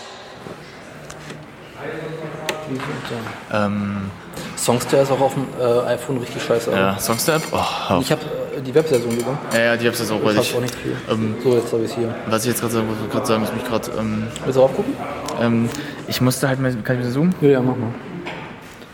[3.53, 4.11] Ähm,
[4.57, 6.72] Songster ist auch auf dem äh, iPhone richtig scheiße.
[6.72, 7.42] ja, Songstep?
[7.53, 8.03] Oh, hör auf.
[8.03, 8.22] Ich habe
[8.57, 9.38] äh, die Webversion sogar.
[9.53, 10.57] Ja, ja, die jetzt auch Das weil passt ich.
[10.57, 10.96] auch nicht viel.
[11.09, 12.12] Ähm, so, jetzt habe ich es hier.
[12.26, 13.88] was ich jetzt gerade sagen wollte, gerade sagen, muss mich gerade.
[14.00, 14.94] Ähm, Willst du raufgucken?
[15.40, 15.68] ähm,
[16.09, 16.74] ich musste halt mal.
[16.83, 17.35] Kann ich mal zoomen?
[17.40, 17.94] Ja, ja, mach mal.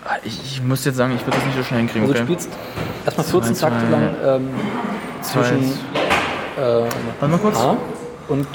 [0.09, 2.21] Ah, Ich, ich muss jetzt sagen, ich würde das nicht so schnell hinkriegen, Also du
[2.21, 2.27] okay?
[2.33, 2.51] spielst
[3.05, 4.49] erstmal 14 Zwei, Takte lang ähm,
[5.23, 5.63] Zwei- zwischen
[6.57, 6.61] äh,
[7.21, 7.59] Warte mal kurz.
[7.59, 7.77] A
[8.29, 8.47] und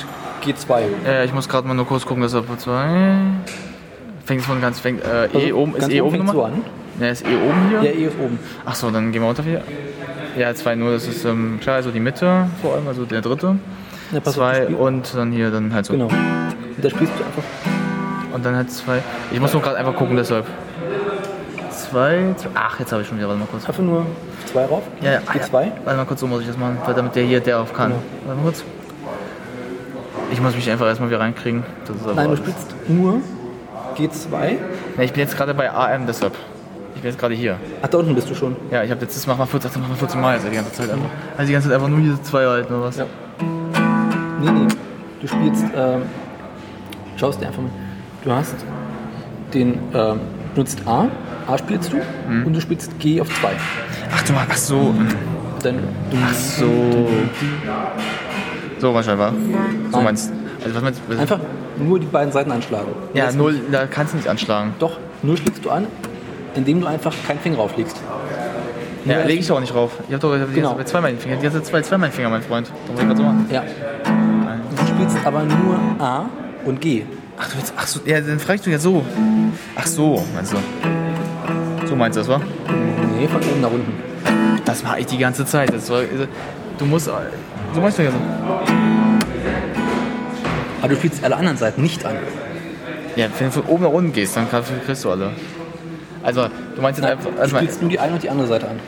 [0.44, 0.82] G2.
[1.06, 3.16] Ja, ich muss gerade mal nur kurz gucken, dass er zwei.
[4.26, 4.80] Fängt es von ganz.
[4.80, 5.76] Fängt, äh, E Also, oben.
[5.76, 6.52] Ist E oben fängt so nochmal?
[6.54, 6.64] an.
[7.00, 7.84] Ja, ist E oben hier?
[7.84, 8.40] Ja, E ist oben.
[8.66, 9.62] Ach so, dann gehen wir unter hier.
[10.38, 13.58] Ja, zwei nur, das ist ähm, klar, also die Mitte vor allem, also der dritte.
[14.12, 15.94] Ja, pass zwei du und dann hier dann halt so.
[15.94, 16.06] Genau.
[16.08, 16.14] Und
[16.82, 17.44] da spielst du einfach.
[18.34, 19.04] Und dann halt zwei.
[19.32, 20.46] Ich muss nur gerade einfach gucken, deshalb.
[21.92, 22.50] Zwei, zwei.
[22.54, 23.68] Ach, jetzt habe ich schon wieder, warte mal kurz.
[23.68, 24.06] Einfach nur
[24.46, 24.84] zwei rauf.
[25.02, 25.66] Ja, ja, ah, G2.
[25.66, 25.72] Ja.
[25.84, 27.90] Warte mal kurz, so muss ich das machen, weil damit der hier der auf kann.
[27.90, 28.02] Genau.
[28.26, 28.64] Warte mal kurz.
[30.32, 31.64] Ich muss mich einfach erstmal wieder reinkriegen.
[32.16, 33.20] Nein, du spielst nur
[33.98, 34.58] G2.
[34.96, 36.34] Ja, ich bin jetzt gerade bei AM, deshalb.
[36.96, 37.58] Ich bin jetzt gerade hier.
[37.82, 38.56] Ach, da unten bist du schon.
[38.72, 40.72] Ja, ich habe jetzt das mach mal 14, mach mal 14 Mal jetzt die ganze
[40.72, 41.10] Zeit einfach.
[41.36, 42.98] Also die ganze Zeit einfach nur diese zwei halten oder was?
[42.98, 43.06] Ja.
[44.40, 44.68] Nee, nee.
[45.20, 46.04] Du spielst, ähm,
[47.18, 47.72] schaust dir einfach mal.
[48.24, 48.56] Du hast
[49.54, 50.22] den, ähm,
[50.56, 51.08] nutzt A,
[51.48, 51.98] A spielst du
[52.30, 52.46] Mhm.
[52.46, 53.50] und du spielst G auf 2.
[54.14, 54.94] Ach du, ach so.
[55.64, 57.08] Dann, du, Ach so.
[58.80, 59.32] So wahrscheinlich war.
[59.92, 60.04] So Nein.
[60.06, 60.32] meinst
[60.64, 61.18] Also was meinst du?
[61.18, 61.40] einfach
[61.78, 62.88] nur die beiden Seiten anschlagen.
[63.14, 64.74] Ja, Das- null, da kannst du nicht anschlagen.
[64.80, 65.86] Doch, null schlägst du an,
[66.56, 67.96] indem du einfach keinen Finger rauflegst.
[69.06, 69.92] Ja, lege ich doch auch nicht drauf.
[70.08, 70.70] Ich habe doch ich hab Genau.
[70.70, 71.36] ganze Zeit zwei meinen Finger.
[71.38, 72.72] Die ganze zwei, zwei meinen Finger, mein Freund.
[72.88, 73.48] Da muss ich so machen.
[73.52, 73.64] Ja.
[73.64, 76.26] Du spielst aber nur A
[76.66, 77.04] und G.
[77.40, 79.04] Ach, du willst, ach so, ja, dann fragst du ja so.
[79.76, 80.58] Ach so, meinst du?
[81.92, 82.40] So meinst du das, wa?
[83.20, 83.92] Nee, von oben nach unten.
[84.64, 85.74] Das mache ich die ganze Zeit.
[85.74, 86.04] Das war,
[86.78, 88.18] du musst, so meinst du ja so.
[90.80, 92.16] Aber du spielst alle anderen Seiten nicht an.
[93.18, 94.48] Ja, wenn du von oben nach unten gehst, dann
[94.86, 95.32] kriegst du alle.
[96.24, 98.48] Also, du meinst jetzt Nein, einfach, du also, spielst nur die eine und die andere
[98.48, 98.80] Seite an.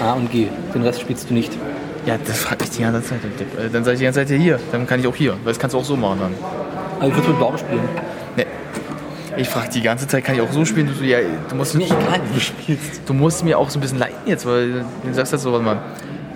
[0.00, 0.48] A und G.
[0.74, 1.52] Den Rest spielst du nicht.
[2.06, 3.18] ja, das frag ich die ganze Zeit.
[3.62, 4.58] Äh, Dann sag ich die ganze Zeit hier.
[4.72, 5.32] Dann kann ich auch hier.
[5.44, 6.34] Weil das kannst du auch so machen dann.
[6.98, 8.13] Also ich würde mit Blau spielen.
[9.36, 10.88] Ich frage die ganze Zeit, kann ich auch so spielen?
[10.96, 11.18] Du, ja,
[11.48, 13.02] du, musst, Mir egal, wie du spielst.
[13.06, 15.64] du musst mir auch so ein bisschen leiten jetzt, weil du sagst jetzt so, warte
[15.64, 15.78] mal.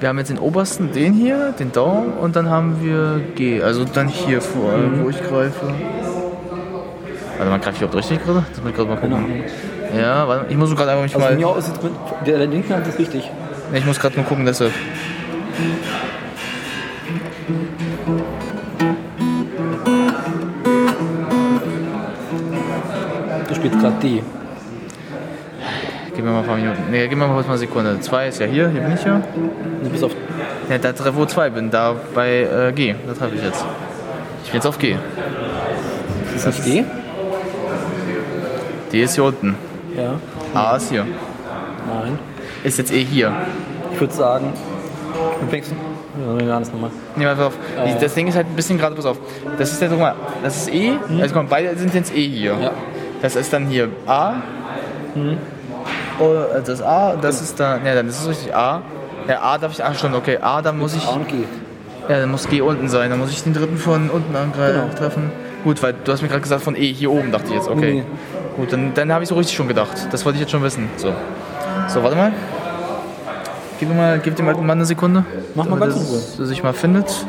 [0.00, 3.62] Wir haben jetzt den obersten, den hier, den Daumen und dann haben wir G.
[3.62, 5.74] Also dann hier vor allem, wo ich greife.
[7.36, 8.44] Warte mal, greife ich überhaupt richtig gerade?
[8.50, 9.24] Das muss ich gerade mal gucken.
[9.90, 10.00] Genau.
[10.00, 11.36] Ja, warte, ich muss gerade einfach mich Also mal.
[11.36, 11.92] mir ist jetzt mit
[12.26, 13.30] der linken Hand ist richtig.
[13.72, 14.72] Ich muss gerade nur gucken, deshalb.
[23.70, 24.22] Du spielst gerade D.
[26.14, 26.82] Gib mir mal ein paar Minuten.
[26.90, 28.00] Nee, gib mir mal kurz mal eine Sekunde.
[28.00, 29.20] Zwei ist ja hier, hier bin ich ja.
[29.82, 30.12] Du bist auf
[30.70, 32.94] Ja, da treffe wo zwei bin, da bei äh, G.
[33.06, 33.64] Da treffe ich jetzt.
[34.44, 34.96] Ich bin jetzt auf G.
[36.34, 36.84] ist nicht D.
[38.92, 39.54] D ist hier unten.
[39.96, 40.14] Ja.
[40.58, 41.04] A ist hier.
[41.04, 42.18] Nein.
[42.64, 43.32] Ist jetzt eh hier.
[43.92, 44.52] Ich würde sagen,
[45.40, 45.72] du fängst.
[45.72, 46.90] Ja, wir machen das nochmal.
[47.16, 47.52] Nee, pass auf.
[47.86, 49.18] Die- Das Ding ist halt ein bisschen gerade, pass auf.
[49.58, 50.92] Das ist ja, guck mal, das ist E.
[51.20, 52.56] Also guck mal, beide sind jetzt E hier.
[52.60, 52.70] Ja.
[53.22, 54.34] Das ist dann hier A.
[56.20, 58.82] Oh, das ist A, das ist dann, ja, dann ist es richtig A.
[59.28, 61.44] Ja, A darf ich, ach okay, A, dann muss ich, A und G.
[62.08, 64.94] ja, dann muss G unten sein, dann muss ich den dritten von unten angreifen, Genau.
[64.94, 65.30] treffen.
[65.64, 67.94] Gut, weil du hast mir gerade gesagt von E hier oben, dachte ich jetzt, okay.
[67.94, 68.04] Nee.
[68.56, 70.08] Gut, dann, dann habe ich so richtig schon gedacht.
[70.10, 70.88] Das wollte ich jetzt schon wissen.
[70.96, 71.12] So,
[71.88, 72.32] so warte mal.
[73.78, 75.24] Gib, mal, gib dem alten Mann eine Sekunde.
[75.54, 77.26] Mach mal ganz in er sich mal findet.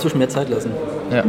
[0.00, 0.70] Dazwischen mehr Zeit lassen.
[1.10, 1.24] Ja.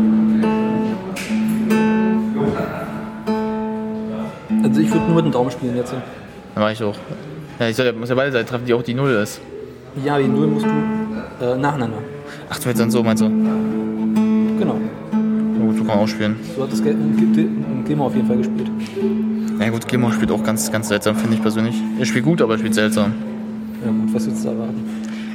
[4.64, 5.92] Also ich würde nur mit dem Daumen spielen jetzt.
[5.92, 6.02] Dann
[6.56, 6.96] mach ich auch.
[7.60, 9.42] Ja, ich soll ja, muss ja beide Seiten treffen, die auch die Null ist.
[10.06, 11.98] Ja, die Null musst du äh, nacheinander.
[12.50, 13.28] Ach, du willst dann so, meinst du?
[13.28, 14.78] Genau.
[15.12, 16.38] Na gut, du kannst auch spielen.
[16.56, 18.72] So hat das Gamer auf jeden Fall gespielt.
[19.60, 21.76] Ja gut, Gilmore spielt auch ganz, ganz seltsam, finde ich persönlich.
[22.00, 23.14] Er spielt gut, aber er spielt seltsam.
[23.86, 24.84] Ja gut, was willst du da erwarten?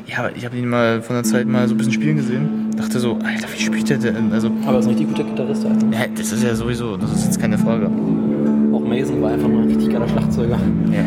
[0.07, 2.66] Ja, aber ich habe ihn mal von der Zeit mal so ein bisschen spielen gesehen.
[2.77, 4.33] Dachte so, Alter, wie spielt der denn?
[4.33, 5.65] Also, Aber er ist ein richtig guter Gitarrist.
[5.65, 5.87] Alter.
[5.93, 7.87] ja, das ist ja sowieso, das ist jetzt keine Frage.
[7.87, 10.59] Auch Mason war einfach nur ein richtig geiler Schlagzeuger.
[10.93, 11.01] Ja.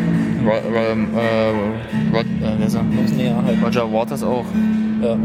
[0.44, 3.62] Ro Ro ähm, äh, Rod, äh, ist näher halt.
[3.64, 4.44] Roger Waters auch.
[5.02, 5.16] Ja.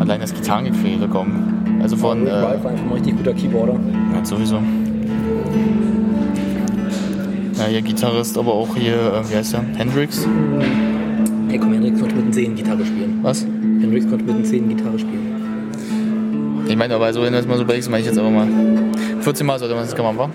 [0.00, 1.80] Allein das Gitarrengefühl bekommen.
[1.80, 3.74] Also von, Rick äh, Wright war einfach ein richtig guter Keyboarder.
[4.14, 4.56] ja, sowieso.
[7.58, 9.62] Ja, hier Gitarrist, aber auch hier, äh, wie heißt der?
[9.76, 10.26] Hendrix?
[11.48, 13.20] Hey, komm, Hendrix konnte mit den Zehen Gitarre spielen.
[13.22, 13.46] Was?
[13.82, 16.64] Hendrix konnte mit den Zehen Gitarre spielen.
[16.68, 18.48] Ich meine, aber so, wenn du jetzt mal so überlegst, meine ich jetzt aber mal.
[19.20, 20.32] 14 Mal sollte man das gemacht haben.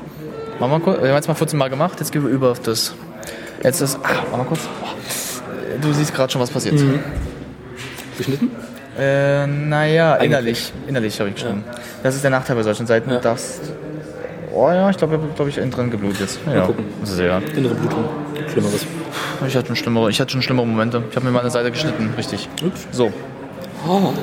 [0.59, 1.01] Machen wir kurz.
[1.01, 2.93] Wir haben jetzt mal 14 Mal gemacht, jetzt gehen wir über auf das.
[3.63, 3.95] Jetzt das.
[3.95, 4.61] Ah, warte mal kurz.
[5.81, 6.75] Du siehst gerade schon, was passiert.
[8.17, 8.51] Geschnitten?
[8.99, 10.73] Äh, naja, innerlich.
[10.87, 11.63] Innerlich habe ich geschrieben.
[12.03, 13.09] Das ist der Nachteil bei solchen Seiten.
[13.11, 13.19] Ja.
[13.19, 13.61] Das.
[14.53, 16.39] Oh ja, ich glaube, ich habe glaub ich, drin geblutet jetzt.
[16.51, 16.85] Ja, gucken.
[17.03, 17.41] sehr.
[17.55, 18.05] Innere Blutung.
[18.51, 18.85] Schlimmeres.
[19.47, 21.03] Ich hatte schon schlimmere, ich hatte schon schlimmere Momente.
[21.09, 22.49] Ich habe mir mal eine Seite geschnitten, richtig.
[22.65, 22.87] Ups.
[22.91, 23.13] So,
[23.85, 24.13] Oh.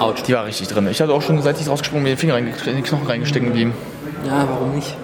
[0.00, 0.22] Autsch.
[0.22, 0.88] die war richtig drin.
[0.88, 3.72] Ich hatte auch schon, seit ich rausgesprungen bin, den Finger in den Knochen reingestecken geblieben.
[4.26, 4.96] Ja, warum nicht?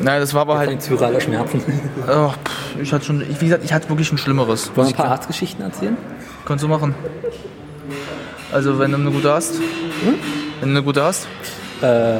[0.00, 0.90] Nein, das war aber halt.
[0.90, 1.62] Viraler Schmerzen.
[2.08, 4.70] Oh, pff, ich hatte schon, ich, wie gesagt, ich hatte wirklich ein Schlimmeres.
[4.74, 5.96] Wollen wir ein paar Arztgeschichten erzählen?
[6.44, 6.94] Kannst du machen.
[8.52, 9.54] Also, wenn du eine gute hast.
[10.60, 11.26] Wenn du eine gute hast.
[11.82, 12.18] Äh,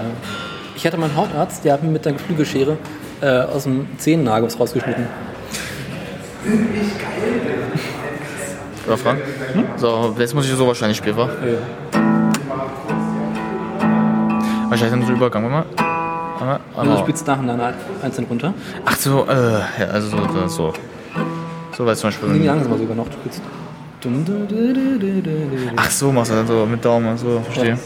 [0.76, 2.76] ich hatte meinen Hautarzt, der hat mir mit der Geflügelschere
[3.20, 5.06] äh, aus dem Zehennagel rausgeschnitten.
[8.86, 9.20] Oder Frank?
[9.76, 11.28] So, jetzt muss ich so wahrscheinlich spielen, wa?
[11.28, 12.00] Ja.
[14.68, 15.50] Wahrscheinlich dann so Übergang.
[15.50, 15.64] Mal.
[15.76, 16.60] Warte mal.
[16.76, 18.52] Also du spielst nacheinander einzeln runter.
[18.84, 20.72] Ach so, äh, ja, also so, so.
[21.76, 22.44] So, weil zum Nee, Beispiel.
[22.46, 23.06] langsamer sogar noch.
[23.08, 23.42] Du spielst.
[24.00, 25.30] Du, du, du, du, du, du.
[25.76, 27.78] Ach so, machst du dann so mit Daumen, so, verstehe.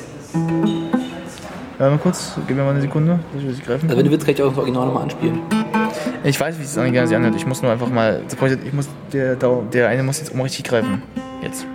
[1.79, 4.11] Warte mal kurz, gib mir mal eine Sekunde, dass ich das greifen Also wenn du
[4.11, 5.39] willst, kann ich auch das Original nochmal anspielen.
[6.25, 7.37] Ich weiß, wie es sich anhört.
[7.37, 8.21] Ich muss nur einfach mal.
[8.29, 11.03] das Ich muss, der, der eine muss jetzt mal richtig greifen.
[11.41, 11.67] Jetzt.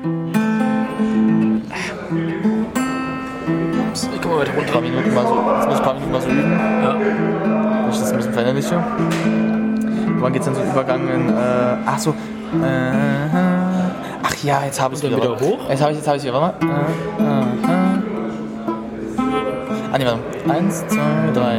[4.13, 5.35] Ich komme mal weiter Ein paar Minuten mal so.
[5.55, 6.51] Jetzt muss ich ein paar Minuten mal so üben.
[6.51, 7.85] Ja.
[7.85, 8.83] dass ich das ein bisschen verinnerliche.
[10.19, 11.29] Wann geht's dann so Übergang in.
[11.29, 11.33] Äh,
[11.85, 12.09] ach so.
[12.09, 12.15] Äh,
[14.21, 15.15] ach ja, jetzt habe ich es wieder.
[15.15, 15.69] wieder hoch?
[15.69, 16.33] Jetzt habe ich jetzt habe ich wieder.
[16.33, 16.85] Warte mal.
[17.19, 18.12] Äh, äh, äh.
[19.93, 20.19] Ah, nee, warte.
[20.49, 21.01] Eins, zwei,
[21.33, 21.57] drei.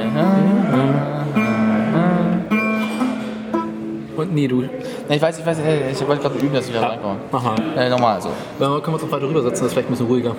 [4.16, 4.62] Und nee, du.
[5.08, 5.58] Nee, ich weiß, ich weiß,
[5.92, 7.16] ich wollte gerade üben, dass ich wieder reinkomme.
[7.32, 7.54] Aha.
[7.76, 8.30] Äh, nochmal, also.
[8.58, 10.34] Dann können wir uns noch weiter rübersetzen, das ist vielleicht ein bisschen ruhiger.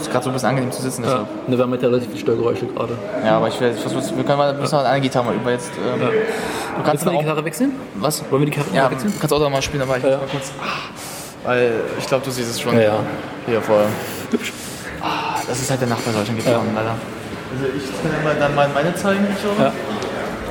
[0.00, 1.04] Ist gerade so ein bisschen angenehm zu sitzen.
[1.04, 1.26] Ja.
[1.46, 2.94] Ne, wir haben ja relativ viele Störgeräusche gerade.
[3.24, 5.50] Ja, aber ich will, ich versuch's- wir können mal, müssen mal eine Gitarre mal über
[5.50, 5.70] jetzt.
[5.76, 7.72] Ähm, Du Willst kannst du mal die Gitarre wechseln?
[7.96, 8.22] Was?
[8.30, 9.12] Wollen wir die Gitarre Ja, wechseln?
[9.12, 10.10] du kannst auch noch mal spielen, aber ich Ja.
[10.10, 10.50] mal kurz.
[10.60, 12.74] Ah, weil ich glaube, du siehst es schon.
[12.76, 12.94] Ja, ja.
[13.46, 13.84] Hier voll.
[14.30, 14.52] Hübsch.
[15.46, 16.90] Das ist halt der Nachteil solchen Gitarren, leider.
[17.52, 19.62] Also ich kann ja mal dann mal meine zeigen, ich glaube.
[19.62, 19.72] Ja.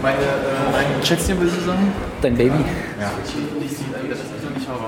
[0.01, 1.93] Meine, äh, mein Schätzchen würde ich sagen.
[2.21, 2.65] Dein Baby.
[2.99, 3.11] Ja.
[3.23, 3.31] Ich,
[3.65, 4.85] ich sehe das ist so nicht habe.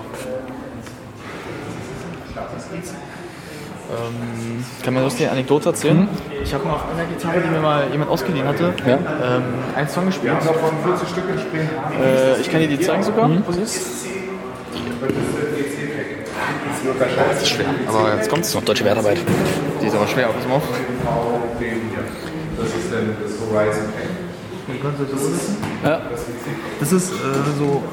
[3.93, 6.07] Ähm, kann man lustige Anekdote erzählen?
[6.43, 8.93] Ich habe mal auf einer Gitarre, die mir mal jemand ausgeliehen hatte, Ja.
[8.93, 9.43] ähm,
[9.75, 10.33] einen Song gespielt.
[12.01, 14.07] Äh, ich kann dir die zeigen sogar, wo sie ist.
[16.83, 18.51] Das ist schwer, aber jetzt kommt's.
[18.51, 19.17] Deutsche Wertarbeit.
[19.81, 20.63] Die ist aber schwer, pass mal auf.
[22.57, 23.83] Das ist dann das Horizon.
[25.83, 26.01] Ja.
[26.79, 27.15] Das ist äh,
[27.57, 27.83] so.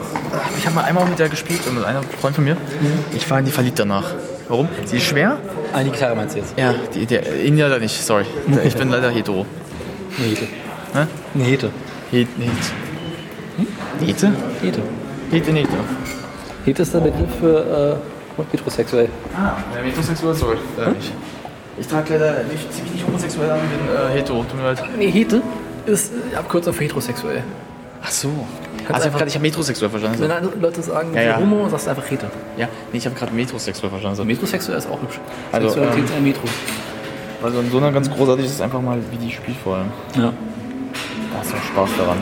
[0.58, 2.56] Ich habe mal einmal mit der gespielt, mit einem Freund von mir.
[3.14, 4.14] Ich war in die verliebt danach.
[4.48, 4.68] Warum?
[4.84, 5.38] Sie ist schwer.
[5.72, 6.54] Ah, die Gitarre meinst du jetzt?
[6.56, 8.24] Ja, die, der, ihn leider nicht, sorry.
[8.64, 9.46] Ich bin leider hetero.
[10.18, 10.46] Eine Hete.
[10.92, 11.06] Hä?
[11.34, 11.70] Eine Hete.
[12.10, 14.06] Het, het.
[14.06, 14.32] Hete?
[14.60, 14.82] Hete.
[15.30, 15.68] Hete, Hete.
[16.64, 18.19] Hete ist der Begriff für äh,
[18.52, 19.08] heterosexuell.
[19.36, 20.56] Ah, ja, heterosexuell, sorry.
[20.78, 21.12] Äh, ich,
[21.78, 24.82] ich trage leider nicht, ziemlich nicht homosexuell an, bin äh, hetero, tut mir leid.
[24.98, 25.42] Nee, Hete
[25.86, 27.42] ist Abkürzung für heterosexuell.
[28.02, 28.28] Ach so.
[28.88, 30.20] Also ich habe gerade metrosexuell verstanden.
[30.20, 31.36] Wenn andere Leute sagen, Ja, ja.
[31.36, 32.26] Homo, sagst du einfach Hete.
[32.56, 34.26] Ja, nee, ich habe gerade metrosexuell verstanden.
[34.26, 35.20] Metrosexuell ist auch hübsch.
[35.52, 36.42] Also, Sexualität ähm, ist ein Metro.
[37.42, 39.88] Also in so einer ganz großartig ist es einfach mal, wie die spielt vor allem.
[40.16, 40.32] Ja.
[41.32, 42.18] Da ist noch Spaß daran.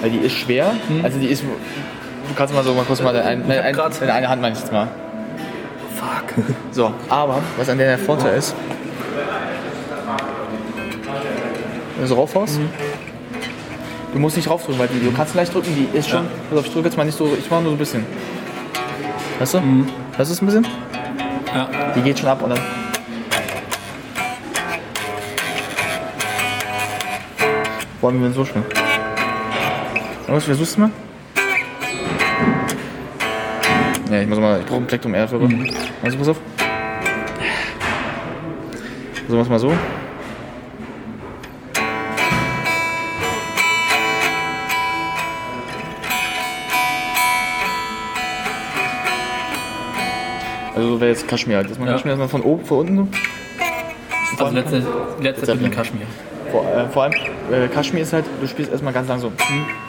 [0.00, 1.42] Weil die ist schwer, also die ist.
[1.42, 4.54] Du kannst mal so mal kurz mal deine, ein, ein, grad- deine eine Hand meine
[4.54, 4.86] ich jetzt mal.
[6.70, 8.54] So, aber was an der der Vorteil ist,
[11.94, 12.68] wenn du so raufhaust, mhm.
[14.12, 16.24] du musst nicht raufdrücken, weil die, du kannst leicht drücken, die ist schon.
[16.24, 16.30] Ja.
[16.50, 18.06] Also ich drücke jetzt mal nicht so, ich mache nur so ein bisschen.
[19.38, 19.60] Weißt du?
[19.60, 19.88] Mhm.
[20.16, 20.66] Weißt du es ein bisschen?
[21.54, 21.68] Ja.
[21.94, 22.60] Die geht schon ab und dann.
[28.00, 28.62] Wollen wir denn so schnell?
[30.28, 30.90] Was versuchst du mal?
[34.10, 35.38] Ja, ich muss mal, ich brauche ein Plektrum R für.
[35.38, 35.68] Mhm.
[36.02, 36.40] Also, pass auf.
[39.28, 39.72] So, mach's mal so.
[50.74, 51.70] Also wäre jetzt Kaschmir halt.
[51.70, 51.94] Das man Ja.
[51.94, 52.96] Kaschmir erstmal von oben, von unten.
[54.38, 54.44] so.
[54.44, 54.82] Also letzte,
[55.20, 56.06] letzte Kaschmir.
[56.52, 57.12] Vor, äh, vor allem,
[57.52, 59.28] äh, Kaschmir ist halt, du spielst erstmal ganz lang so.
[59.28, 59.87] Hm.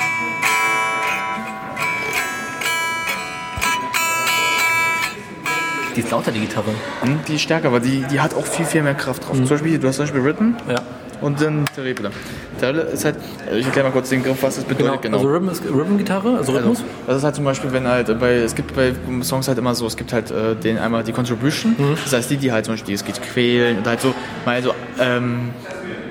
[5.96, 6.70] Die ist lauter, die Gitarre.
[7.02, 9.36] Hm, Die ist stärker, aber die, die hat auch viel, viel mehr Kraft drauf.
[9.36, 10.82] Zum Beispiel, du hast zum Beispiel Rhythm Ja.
[11.22, 12.12] und dann Terrible.
[12.60, 13.16] Terrible ist halt,
[13.58, 15.18] ich erkläre mal kurz den Griff, was das bedeutet genau.
[15.18, 16.80] Also Rhythm ist Rhythm-Gitarre, also Rhythmus.
[16.80, 19.74] Also, das ist halt zum Beispiel, wenn halt bei, es gibt bei Songs halt immer
[19.76, 21.96] so, es gibt halt äh, den einmal die Contribution, Mhm.
[22.04, 24.14] das heißt die, die halt zum Beispiel, es geht quälen und halt so,
[24.46, 25.50] mal so, ähm,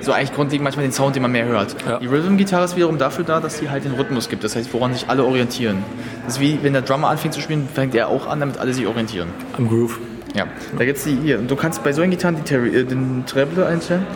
[0.00, 1.76] so eigentlich grundlegend manchmal den Sound, den man mehr hört.
[1.86, 1.98] Ja.
[1.98, 4.92] Die Rhythm-Gitarre ist wiederum dafür da, dass sie halt den Rhythmus gibt, das heißt, woran
[4.92, 5.84] sich alle orientieren.
[6.24, 8.72] Das ist wie, wenn der Drummer anfängt zu spielen, fängt er auch an, damit alle
[8.72, 9.28] sich orientieren.
[9.56, 9.98] Am Groove.
[10.34, 11.38] Ja, da gibt's die hier.
[11.38, 14.06] Und du kannst bei solchen Gitarren äh, den Treble einstellen.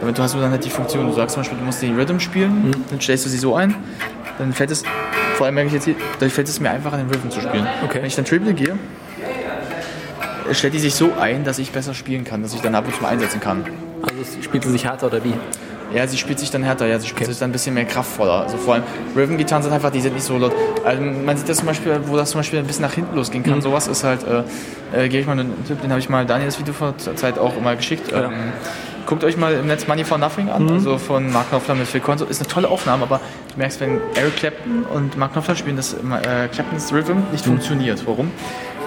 [0.00, 1.96] Damit du hast du dann halt die Funktion, du sagst zum Beispiel, du musst den
[1.96, 3.74] Rhythm spielen, dann stellst du sie so ein,
[4.38, 4.84] dann fällt es,
[5.34, 7.66] vor allem merke ich jetzt hier, dann fällt es mir einfacher, den Rhythm zu spielen.
[7.84, 7.98] Okay.
[7.98, 8.78] Wenn ich dann Treble gehe,
[10.52, 12.94] stellt die sich so ein, dass ich besser spielen kann, dass ich dann ab und
[12.94, 13.64] zu mal einsetzen kann.
[14.02, 15.34] Also spielt sie sich härter oder wie?
[15.94, 18.42] Ja, sie spielt sich dann härter, ja, sie spielt sich dann ein bisschen mehr kraftvoller.
[18.42, 18.82] Also vor allem
[19.16, 20.52] Rhythm-Gitarren sind einfach, die sind nicht so laut.
[20.84, 23.42] Also man sieht das zum Beispiel, wo das zum Beispiel ein bisschen nach hinten losgehen
[23.42, 23.62] kann.
[23.62, 26.48] Sowas ist halt, äh, äh, gebe ich mal einen Tipp, den habe ich mal Daniel
[26.48, 28.12] das Video vor der Zeit auch mal geschickt.
[28.12, 28.24] Ja.
[28.24, 28.52] Ähm,
[29.06, 32.00] guckt euch mal im Netz Money for Nothing an, also von Mark Knopfler mit Phil
[32.00, 32.20] Collins.
[32.28, 33.20] Ist eine tolle Aufnahme, aber
[33.54, 38.06] du merkst, wenn Eric Clapton und Mark Knopfler spielen, dass äh, Claptons Rhythm nicht funktioniert.
[38.06, 38.30] Warum?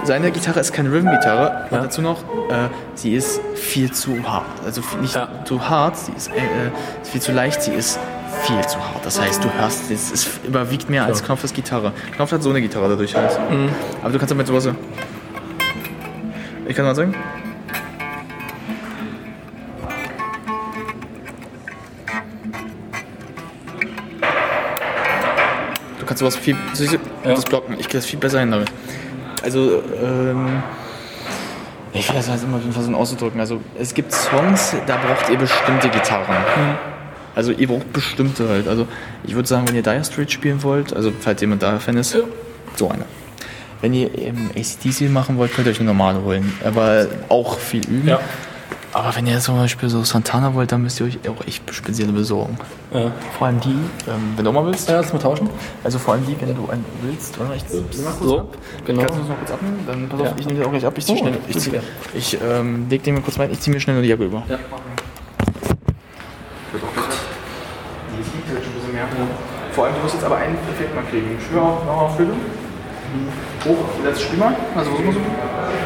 [0.04, 1.84] Seine Gitarre ist keine Rhythm-Gitarre und Ja.
[1.84, 4.46] dazu noch, äh, sie ist viel zu hart.
[4.66, 5.30] Also nicht Ja.
[5.46, 6.72] zu hart, sie ist, äh, äh,
[7.04, 8.00] viel zu leicht, sie ist
[8.44, 9.06] viel zu hart.
[9.06, 11.94] Das heißt, du hörst, es ist, überwiegt mehr als Knopflers Gitarre.
[12.16, 13.38] Knopf hat so eine Gitarre dadurch halt.
[14.02, 14.68] Aber du kannst damit sowas.
[16.68, 17.14] Ich kann mal sagen.
[26.00, 26.56] Du kannst sowas viel.
[26.78, 27.76] du, Das blocken.
[27.80, 28.72] Ich krieg das viel besser hin damit.
[29.41, 30.63] Also, ähm.
[31.93, 33.39] Ich will das halt immer versuchen auszudrücken.
[33.39, 36.38] Also, es gibt Songs, da braucht ihr bestimmte Gitarren.
[37.36, 38.67] Also, ihr braucht bestimmte halt.
[38.67, 38.88] Also,
[39.25, 42.17] ich würde sagen, wenn ihr Dire Straits spielen wollt, also, falls jemand da Fan ist,
[42.75, 43.06] so eine.
[43.82, 46.54] Wenn ihr ähm, ACDC machen wollt, könnt ihr euch eine normale holen.
[46.63, 48.08] Aber auch viel üben.
[48.08, 48.19] Ja.
[48.93, 52.12] Aber wenn ihr zum Beispiel so Santana wollt, dann müsst ihr euch auch echt spezielle
[52.12, 52.58] besorgen.
[52.93, 53.10] Ja.
[53.38, 54.89] Vor allem die, ähm, wenn du auch mal willst.
[54.89, 55.49] Ja, lass mal tauschen.
[55.82, 57.39] Also vor allem die, wenn du einen willst.
[57.39, 58.47] Warte mal, ich zieh mal kurz So, ab.
[58.86, 58.99] genau.
[59.01, 59.80] Kannst du das noch kurz abnehmen?
[59.88, 60.34] Dann pass auf, Ja.
[60.38, 60.93] ich nehme den auch gleich ab.
[60.97, 61.38] Ich zieh Oh, schnell.
[61.47, 61.71] Ich, zieh,
[62.13, 63.49] ich ähm, leg den mir kurz rein.
[63.51, 64.43] Ich zieh mir schnell nur die Jacke über.
[64.49, 64.58] Ja.
[64.58, 64.63] Die
[68.17, 69.08] wiegt halt schon ein bisschen mehr.
[69.71, 71.38] Vor allem, du musst jetzt aber einen Effekt mal kriegen.
[71.49, 72.38] Schwör auf, noch auf Füllung.
[73.65, 74.54] Hoch, letztes Spiel mal.
[74.75, 75.21] Also, was muss du?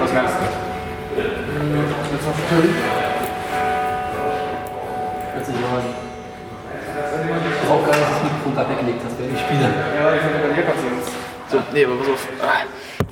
[0.01, 0.74] Was merkst du?
[1.15, 2.69] Jetzt auf Curry.
[5.33, 5.61] Hört sich an.
[7.69, 9.61] Auch geil, dass du das Mikrofon gerade weggelegt hast, während ich spiele.
[9.61, 10.91] Ja, ich kann die Jacke anziehen.
[11.49, 12.27] So, nee, aber pass auf.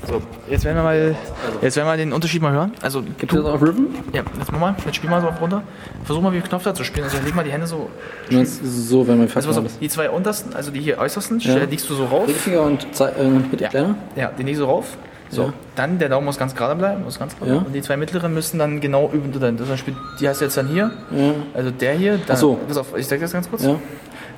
[0.05, 1.15] So, jetzt werden wir mal,
[1.61, 2.73] jetzt werden wir den Unterschied mal hören.
[2.81, 3.85] Also, Gibt es das auf Rhythm?
[4.11, 5.63] ja, jetzt mach mal, jetzt spiel mal so auf runter.
[6.03, 7.05] Versuch mal, wie Knopf da zu spielen.
[7.05, 7.89] Also, leg mal die Hände so
[8.29, 11.95] So, wenn man fast Also die zwei untersten, also die hier äußersten, stell- legst du
[11.95, 12.27] so rauf.
[12.27, 13.69] Ringfinger und äh, Mitte Ja.
[13.69, 13.95] kleiner?
[14.17, 14.97] Ja, den legst du rauf.
[15.33, 15.53] So, Ja.
[15.75, 17.51] dann der Daumen muss ganz gerade bleiben, muss ganz gerade.
[17.51, 17.57] Ja.
[17.59, 19.57] Und die zwei mittleren müssen dann genau über dann.
[19.57, 20.91] Zum Beispiel, die hast du jetzt dann hier.
[21.11, 21.33] Ja.
[21.53, 22.19] Also der hier.
[22.25, 22.59] Dann, so.
[22.67, 23.63] Pass auf, ich sag das ganz kurz.
[23.63, 23.75] Ja.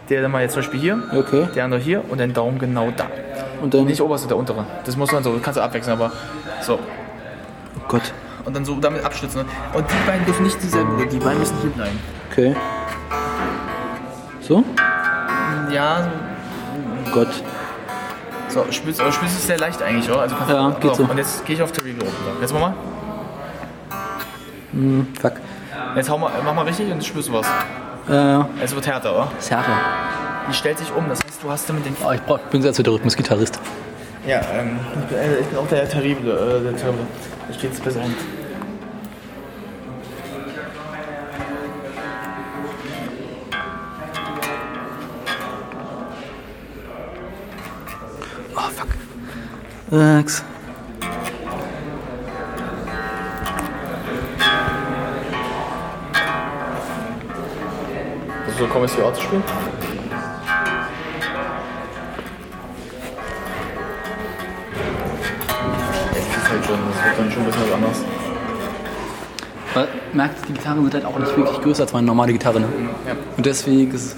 [0.10, 1.04] Der dann mal jetzt zum Beispiel hier.
[1.14, 1.48] Okay.
[1.56, 3.06] Der andere hier und den Daumen genau da.
[3.62, 3.86] Und dann.
[3.86, 4.66] Nicht oberste, der untere.
[4.86, 6.12] Das muss man so, kannst du abwechseln, aber
[6.62, 6.74] so.
[6.76, 8.14] Oh Gott.
[8.46, 9.42] Und dann so damit abstützen.
[9.74, 12.00] Und die beiden dürfen nicht dieselben, die beiden müssen hier bleiben.
[12.32, 12.56] Okay.
[14.42, 14.64] So?
[15.72, 16.08] Ja,
[17.08, 17.28] Oh Gott.
[18.56, 20.22] So, spürst, aber spürst es sehr leicht eigentlich, oder?
[20.22, 21.04] Also kannst Ja, pass geht auf, so.
[21.04, 22.42] Und jetzt gehe ich auf Terrible runter.
[22.42, 22.74] Jetzt mach mal.
[25.22, 25.34] Fuck.
[25.96, 27.48] Jetzt hau mal, mach mal richtig und jetzt spürst du was.
[28.10, 29.32] Äh, Es wird härter, oder?
[29.38, 29.78] ist härter.
[30.50, 31.96] Die stellt sich um, das heißt, du hast damit den.
[32.06, 33.60] Oh, ich brauch, bin selbst der Rhythmusgitarrist.
[34.28, 37.06] Ja, ähm, ich bin, äh, ich bin auch der Terrible, äh, der Terrible.
[37.50, 38.14] Ich gehe jetzt besser hin.
[49.96, 50.44] Also
[58.58, 59.44] so kommst du auch zu spielen?
[66.12, 68.04] Es ist halt schon, das wird dann schon ein bisschen was anderes.
[69.74, 72.60] Weil, merkt, die Gitarren sind halt auch nicht wirklich größer als meine normale Gitarre.
[72.60, 72.68] Ne?
[73.08, 73.14] Ja.
[73.38, 74.16] Und deswegen ist es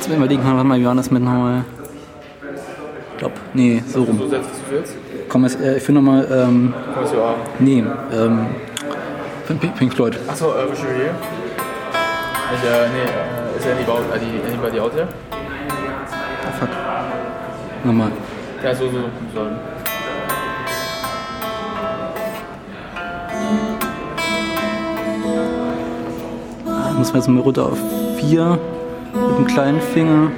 [0.00, 1.62] Jetzt überlegen, warte mal, wie war das mit nochmal?
[3.18, 3.32] Stopp.
[3.52, 4.16] Nee, so rum.
[4.18, 4.96] So setzt du jetzt?
[5.30, 7.34] Komm, jetzt, äh, ich finde nochmal, ähm, A?
[7.60, 8.46] nee, ähm,
[9.46, 10.18] von Pink, Floyd.
[10.28, 11.14] Achso, äh, Wish You Were Here?
[12.52, 15.06] Ich, äh, nee, äh, ist Anybody, die- anybody Out There?
[16.58, 16.68] Fuck.
[17.84, 18.10] Nochmal.
[18.64, 18.98] Ja, so, so,
[19.32, 19.40] so.
[26.90, 27.78] Ich muss jetzt mal runter auf
[28.18, 28.58] 4
[29.14, 30.30] mit dem kleinen Finger.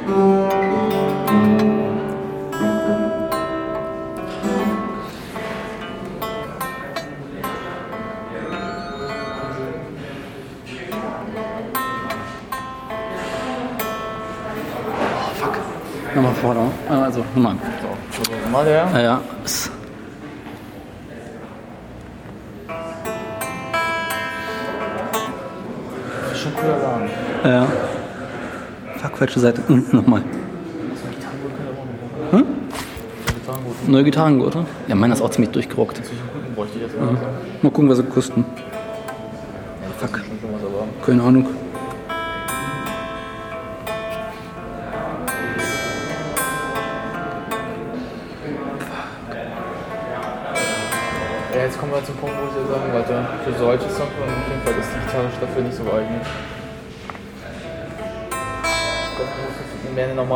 [17.35, 17.41] So,
[18.51, 18.89] mal der.
[18.93, 19.21] Ja, ja.
[26.35, 27.11] Schon cooler Laden.
[27.45, 27.67] Ja.
[28.99, 29.63] Fuck, falsche Seite.
[29.67, 30.23] Hm, nochmal.
[32.33, 32.45] Hm?
[33.87, 34.67] Neue Gitarrengurte?
[34.89, 36.03] Ja, meiner ist auch ziemlich durchgerockt.
[36.57, 36.67] Mal.
[37.63, 38.45] Mal gucken, was sie kosten.
[39.99, 40.21] Fuck.
[41.07, 41.47] Keine Ahnung.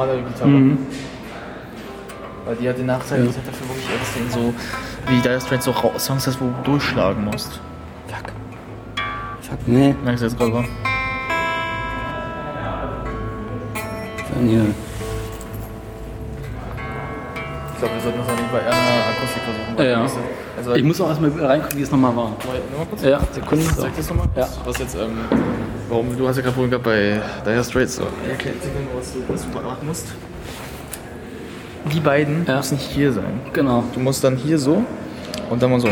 [0.05, 0.49] Das ist mehr eine normale Gitarre.
[0.51, 0.79] Mhm.
[2.45, 4.55] Weil die hat den Nachteil, dass halt dafür wirklich erst in so,
[5.09, 7.61] wie Dire Straits so Ra- Songs hast, wo du durchschlagen musst.
[8.07, 8.33] Fuck.
[9.43, 9.95] Fuck, nee.
[10.05, 10.65] Merkst du jetzt gerade mal?
[14.35, 14.65] Dann hier.
[17.73, 19.77] Ich glaube, wir sollten das dann lieber eher eine Akustik versuchen.
[19.77, 19.97] weil Ja, ja.
[19.99, 20.21] die nächste-
[20.59, 22.25] Also, Ich muss auch erstmal reingucken, wie es nochmal war.
[22.71, 23.03] Nur mal kurz.
[23.03, 23.65] Ja, Sekunde.
[23.65, 24.29] Sag das nochmal?
[24.35, 24.49] Ja.
[24.65, 25.19] Was jetzt, ähm,
[25.89, 27.97] warum, du hast ja gerade vorhin gehabt bei Dire Straits.
[27.97, 28.03] So.
[28.35, 28.53] Okay,
[28.97, 30.07] was du, was du machen musst.
[31.93, 32.57] Die beiden Ja.
[32.57, 33.41] müssen hier sein.
[33.53, 33.85] Genau.
[33.95, 34.85] Du musst dann hier so
[35.51, 35.89] und dann mal so.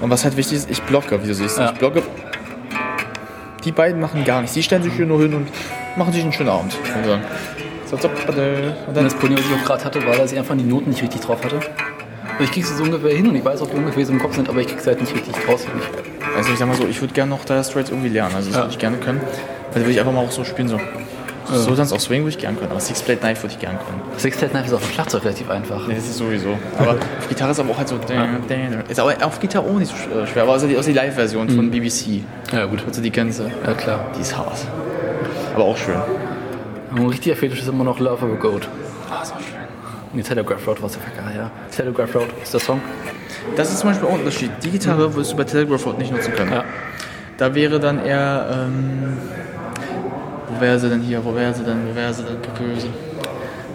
[0.00, 1.58] Und was halt wichtig ist, ich blocke, wie du siehst.
[1.58, 1.70] Ja.
[1.72, 2.02] Ich blocke.
[3.64, 4.54] Die beiden machen gar nichts.
[4.54, 5.48] Die stellen sich hier nur hin und
[5.96, 6.74] machen sich einen schönen Abend.
[6.96, 7.20] Und dann,
[7.86, 8.16] so, so, und
[8.88, 10.90] Und dann das Problem, was ich auch gerade hatte, war, dass ich einfach die Noten
[10.90, 11.56] nicht richtig drauf hatte.
[11.56, 14.18] Also ich krieg sie so ungefähr hin und ich weiß auch, wie ungefähr sie im
[14.18, 15.66] Kopf sind, aber ich krieg sie halt nicht richtig raus.
[15.66, 18.34] Ich, Also ich sag mal so, ich würde gerne noch Dire Straits irgendwie lernen.
[18.34, 18.62] Also das Ja.
[18.64, 19.20] würde ich gerne können.
[19.68, 20.78] Also würde ich einfach mal auch so spielen so.
[21.52, 23.78] So dann auch Swing würde ich gerne können, aber Six Plate Knife würde ich gerne
[23.78, 24.00] können.
[24.18, 25.84] Six Plate Knife ist auf dem Schlagzeug relativ einfach.
[25.88, 26.56] Nee, das ist sowieso.
[26.78, 27.96] Aber auf Gitarre ist aber auch halt so.
[28.88, 30.44] Ist aber auf Gitarre auch nicht so äh, schwer.
[30.44, 32.22] Aber also die, die Live-Version von BBC.
[32.52, 32.84] Ja, gut.
[32.86, 33.10] Also die
[33.40, 33.50] du.
[33.66, 34.06] Ja, klar.
[34.16, 34.58] Die ist hart.
[35.54, 35.96] Aber auch schön.
[36.94, 38.68] Ein richtiger Fetisch ist immer noch Love of a Goat.
[39.10, 39.58] Ah, so schön.
[40.12, 41.00] Und die Telegraph Road war es ja
[41.36, 41.50] ja.
[41.74, 42.80] Telegraph Road ist der Song.
[43.56, 44.50] Das ist zum Beispiel auch ein Unterschied.
[44.62, 46.52] Die Gitarre wirst du bei Telegraph Road nicht nutzen können.
[46.52, 46.64] Ja.
[47.36, 48.46] Da wäre dann eher.
[48.52, 49.16] Ähm,
[50.48, 51.24] wo wäre sie denn hier?
[51.24, 51.78] Wo wäre sie denn?
[51.90, 52.36] Wo wäre sie denn?
[52.58, 52.88] Böse.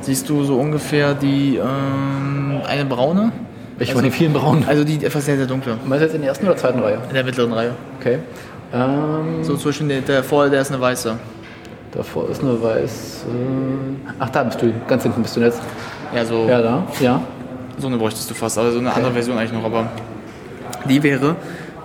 [0.01, 1.57] Siehst du so ungefähr die.
[1.57, 3.31] Ähm, eine braune?
[3.77, 4.63] Welche von den vielen braunen?
[4.67, 5.77] Also die etwas sehr, sehr dunkle.
[5.85, 6.97] Meinst du jetzt in der ersten oder zweiten Reihe?
[7.09, 7.71] In der mittleren Reihe.
[7.99, 8.19] Okay.
[8.73, 11.13] Ähm, So zwischen der, der vor, der ist eine weiße.
[11.91, 13.25] davor ist eine weiß.
[13.27, 14.71] Äh, ach, da bist du.
[14.87, 15.61] Ganz hinten bist du jetzt.
[16.15, 16.47] Ja, so.
[16.47, 16.83] Ja, da.
[17.01, 17.21] Ja.
[17.77, 19.89] So eine bräuchtest du fast, aber so eine andere Version eigentlich noch, aber
[20.87, 21.35] die wäre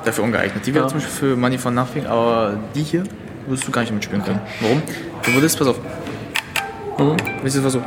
[0.05, 0.65] dafür ungeeignet.
[0.67, 0.89] Die wäre Ja.
[0.89, 3.05] zum Beispiel für Money for Nothing, aber die hier
[3.47, 4.41] würdest du gar nicht mitspielen können.
[4.61, 4.83] Warum?
[5.25, 5.79] Du würdest, pass auf.
[6.99, 7.17] Mhm.
[7.43, 7.85] Willst du versuchen?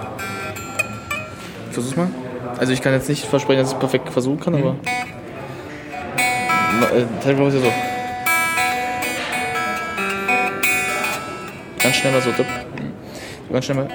[1.72, 2.08] Versuch's mal.
[2.60, 4.76] Also ich kann jetzt nicht versprechen, dass ich es perfekt versuchen kann, aber.
[6.80, 7.72] Ma- Äh, Telegraph ist ja so.
[11.82, 12.22] Ganz schnell mal.
[12.22, 12.32] So
[13.52, 13.88] Ganz schnell mal.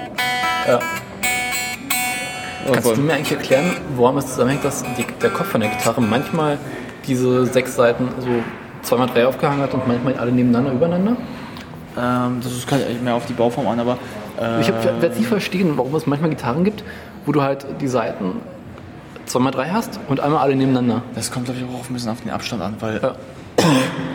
[0.67, 0.79] ja.
[2.73, 2.95] Kannst voll.
[2.97, 6.57] du mir eigentlich erklären, woran es zusammenhängt, dass die, der Kopf von der Gitarre manchmal
[7.07, 8.27] diese sechs Seiten so
[8.81, 11.17] zweimal drei aufgehangen hat und manchmal alle nebeneinander übereinander?
[11.97, 13.97] Ähm, das ich mehr auf die Bauform an, aber.
[14.39, 16.83] Äh, Ich werde es nicht verstehen, warum es manchmal Gitarren gibt,
[17.25, 18.37] wo du halt die Seiten
[19.25, 21.03] zweimal drei hast und einmal alle nebeneinander.
[21.15, 23.15] Das kommt, glaube ich, auch ein bisschen auf den Abstand an, weil Ja.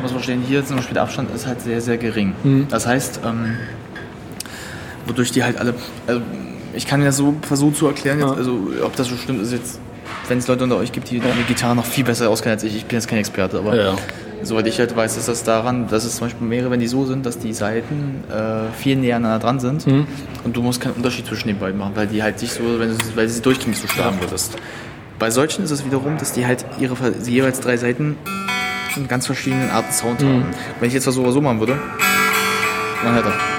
[0.03, 2.33] muss man verstehen, hier zum Beispiel der Abstand ist halt sehr, sehr gering.
[2.43, 2.67] Mhm.
[2.71, 3.57] Das heißt, ähm,
[5.07, 5.75] wodurch die halt alle.
[6.07, 6.21] Also,
[6.75, 8.35] ich kann ja so versuchen zu erklären, jetzt, Ja.
[8.37, 9.79] also ob das so stimmt, ist jetzt,
[10.29, 12.77] wenn es Leute unter euch gibt, die die Gitarre noch viel besser auskennen als ich.
[12.77, 13.95] Ich bin jetzt kein Experte, aber Ja.
[14.43, 17.05] soweit ich halt weiß, ist das daran, dass es zum Beispiel mehrere, wenn die so
[17.07, 20.07] sind, dass die Seiten äh, viel näher aneinander dran sind Mhm.
[20.45, 22.91] und du musst keinen Unterschied zwischen den beiden machen, weil die halt sich so, wenn
[22.91, 24.57] du, weil sie durchgängig so schlagen würdest.
[25.19, 28.17] Bei solchen ist es wiederum, dass die halt ihre sie jeweils drei Seiten
[28.97, 30.27] in ganz verschiedenen Arten Sound Mhm.
[30.27, 30.45] haben.
[30.81, 31.79] Wenn ich jetzt was so, machen würde,
[33.05, 33.54] dann hätte er.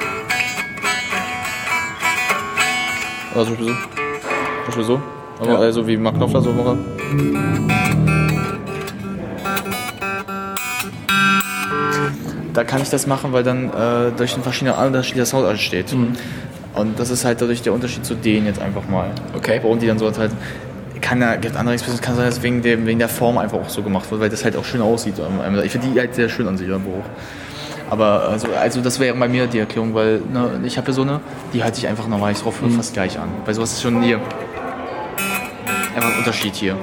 [3.35, 3.73] Oder zum Beispiel so.
[3.73, 5.01] Zum Beispiel so.
[5.39, 5.57] Aber Ja.
[5.59, 6.77] also wie Mark Knopfler so macht.
[12.53, 15.93] da kann ich das machen, weil dann äh, durch den verschiedenen Unterschied der Sound entsteht.
[15.93, 19.11] Und das ist halt dadurch der Unterschied zu denen jetzt einfach mal.
[19.35, 19.59] Okay.
[19.61, 20.31] Warum die dann so halt.
[21.01, 23.69] Kann ja, gibt andere Expressionen, kann sein, dass wegen, dem, wegen der Form einfach auch
[23.69, 25.15] so gemacht wird, weil das halt auch schön aussieht.
[25.63, 27.03] Ich finde die halt sehr schön an sich, Buch.
[27.89, 31.03] Aber also, also das wäre bei mir die Erklärung, weil ne, ich habe ja so
[31.03, 31.19] eine,
[31.53, 33.29] die halte ich einfach normal drauf fast gleich an.
[33.45, 34.19] Bei sowas ist schon hier
[35.95, 36.75] einfach ein Unterschied hier.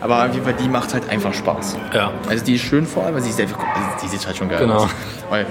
[0.00, 1.76] Aber auf jeden Fall, die macht halt einfach Spaß.
[1.94, 2.12] Ja.
[2.28, 4.48] Also die ist schön vor allem, weil sie ist einfach, also die sieht halt schon
[4.48, 4.84] geil Genau.
[4.84, 4.90] aus.
[5.30, 5.46] Weil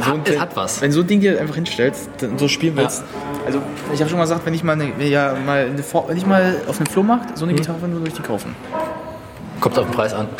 [0.00, 0.80] so ein Es hat was.
[0.80, 2.82] Wenn du so ein Ding dir einfach hinstellst und so spielen Ja.
[2.82, 3.02] willst.
[3.44, 3.60] Also
[3.92, 6.56] ich habe schon mal gesagt, wenn ich mal, eine, ja, mal eine, wenn ich mal
[6.68, 8.54] auf einem Flohmarkt so eine Gitarre finde, würde ich die kaufen.
[9.60, 10.28] Kommt auf den Preis an.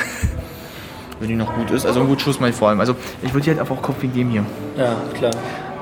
[1.22, 1.86] Wenn die noch gut ist.
[1.86, 2.80] Also ein gut Schuss mal vor allem.
[2.80, 4.44] Also ich würde die halt einfach auch kaufen wegen dem hier.
[4.76, 5.30] Ja, klar.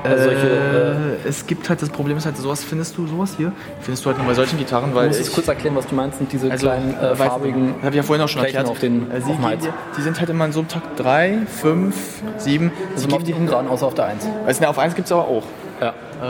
[0.03, 0.91] Also solche, äh,
[1.25, 4.09] äh, es gibt halt, das Problem ist halt, sowas findest du, sowas hier, findest du
[4.09, 6.17] halt nur bei solchen Gitarren, weil du musst ich, jetzt kurz erklären, was du meinst,
[6.19, 7.75] sind diese also, kleinen äh, farbigen.
[7.81, 8.67] habe ich ja vorhin auch schon erklärt.
[8.67, 9.63] auf den- äh, geben Hals.
[9.63, 11.95] dir- die sind halt immer in so einem Takt 3, 5,
[12.37, 12.71] 7.
[12.95, 14.27] Also immer auf die Ungeraden, außer auf der 1.
[14.45, 15.43] Also, ne, auf 1 gibt es aber auch.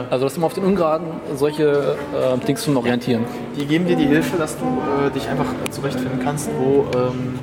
[0.09, 3.25] Also das immer auf den Ungeraden solche äh, Dings zum Orientieren.
[3.57, 7.37] Die geben dir die Hilfe, dass du äh, dich einfach zurechtfinden kannst, wo ähm,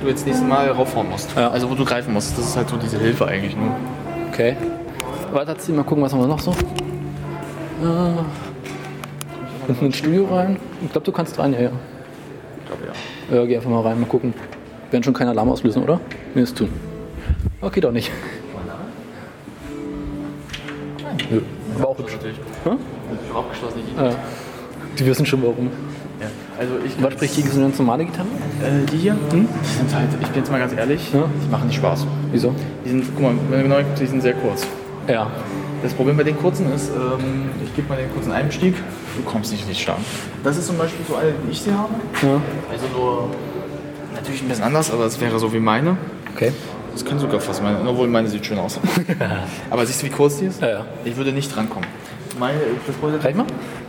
[0.00, 1.36] du jetzt nächstes Mal raufhauen musst.
[1.36, 1.50] Ja.
[1.50, 2.38] Also wo du greifen musst.
[2.38, 3.74] Das ist halt so diese Hilfe eigentlich nur.
[4.32, 4.56] Okay.
[5.32, 6.52] Weiter ziehen, mal gucken, was haben wir noch so.
[6.52, 6.54] Äh,
[9.66, 10.58] hinten ins Studio rein.
[10.84, 11.70] Ich glaube, du kannst rein, ja, ja.
[12.60, 13.36] Ich glaube ja.
[13.36, 14.32] Ja, geh einfach mal rein, mal gucken.
[14.86, 16.00] Wir werden schon keinen Alarm auslösen, oder?
[16.34, 16.70] Nee, ist tun.
[17.60, 18.10] Okay, doch nicht.
[21.30, 21.40] Nö.
[21.78, 22.12] Aber auch hübsch.
[22.64, 22.78] Hm?
[23.22, 23.80] Ich habe abgeschlossen.
[23.86, 24.10] Ich, Ja.
[24.98, 25.70] Die wissen schon warum.
[26.20, 26.26] ja.
[26.58, 28.26] Also ich Was spricht gegen so eine ganz normale Gitarre?
[28.64, 31.24] äh, die hier, die sind halt, ich bin jetzt mal ganz ehrlich, Ja.
[31.44, 32.06] die machen nicht Spaß.
[32.32, 32.52] Wieso?
[32.84, 34.66] Die sind, guck mal, wenn genau die sind sehr kurz.
[35.06, 35.30] Ja.
[35.82, 38.74] Das Problem bei den kurzen ist, ähm, ich gebe mal den kurzen Einstieg,
[39.16, 39.98] du kommst nicht richtig stark.
[40.42, 41.94] Das ist zum Beispiel so eine, die ich sie habe.
[42.22, 42.40] ja.
[42.72, 43.30] Also nur
[44.16, 45.96] natürlich ein bisschen anders, aber es wäre so wie meine.
[46.34, 46.52] Okay.
[46.98, 48.80] Das kann sogar fast meine, obwohl meine sieht schön aus.
[49.70, 50.60] aber siehst du, wie kurz die ist?
[50.60, 50.86] Ja, ja.
[51.04, 51.88] Ich würde nicht drankommen.
[52.40, 53.46] Meine, das wollte Zeig mal.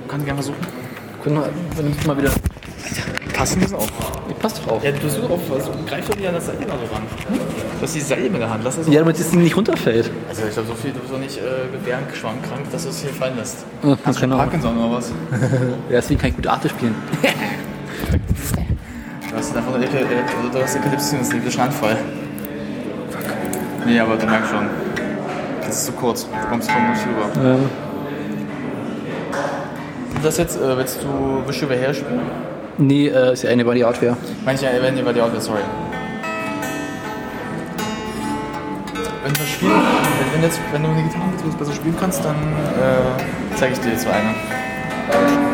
[0.07, 0.60] Kann ich gerne versuchen.
[1.24, 2.30] Guck mal, wenn du mal wieder.
[3.34, 3.88] Passen müssen auch.
[4.30, 4.84] Die passt doch auch.
[4.84, 7.01] Ja, du versuchst auch, also, greif doch wieder an das Seil da so ran.
[7.80, 10.12] Du hast die Seil in der Hand, lass das Ja, damit das Ding nicht runterfällt.
[10.30, 13.10] Also ich glaube, so viel, du bist doch nicht äh, gebärenschwankkrank, dass du es hier
[13.10, 13.66] fallen lässt.
[13.82, 14.28] Ja, Hast du.
[14.28, 15.12] Parkinson oder was?
[15.89, 16.93] Ja, deswegen kann ich gut Arte spielen.
[19.30, 20.05] Du hast einfach eine Ecke, äh,
[20.51, 21.97] du hast Epilepsie und das ist ein Anfall.
[23.86, 24.68] Nee, aber du merkst schon.
[25.66, 26.26] Das ist zu kurz.
[26.26, 27.50] Du kommst kaum nicht rüber.
[27.50, 27.58] Ja.
[30.24, 32.22] Das jetzt, äh, willst du Wish Over Hair spielen?
[32.78, 34.18] Nee, äh, ist ja eine Body Hardware.
[34.46, 35.60] Manche über die Audio, sorry.
[39.24, 42.36] Wenn du spielen, wenn, wenn, jetzt, wenn du eine Gitarre mit besser spielen kannst, dann
[42.36, 45.49] äh, zeige ich dir jetzt so eine.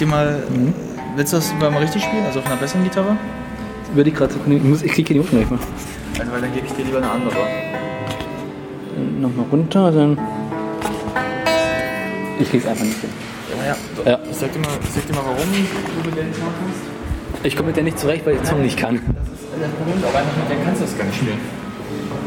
[0.00, 0.42] Dir mal.
[1.16, 2.24] Willst du das mal richtig spielen?
[2.24, 3.16] Also auf einer besseren Gitarre?
[3.94, 4.40] Würde ich gerade so.
[4.50, 5.60] Ich, muss, ich kriege hier die Unten nicht mehr.
[6.18, 7.34] Also, weil dann gebe ich dir lieber eine andere.
[9.20, 10.18] Nochmal runter, dann.
[12.38, 13.10] Ich krieg's einfach nicht hin.
[13.58, 14.12] Ja, ja.
[14.12, 14.18] Ja.
[14.30, 17.44] Ich sag dir mal, ich sag dir mal warum du mit der nicht machen kannst.
[17.44, 18.94] Ich komme mit der nicht zurecht, weil ich den Song nicht kann.
[18.96, 21.59] Das ist das Problem, aber einfach mit der kannst du das gar nicht spielen.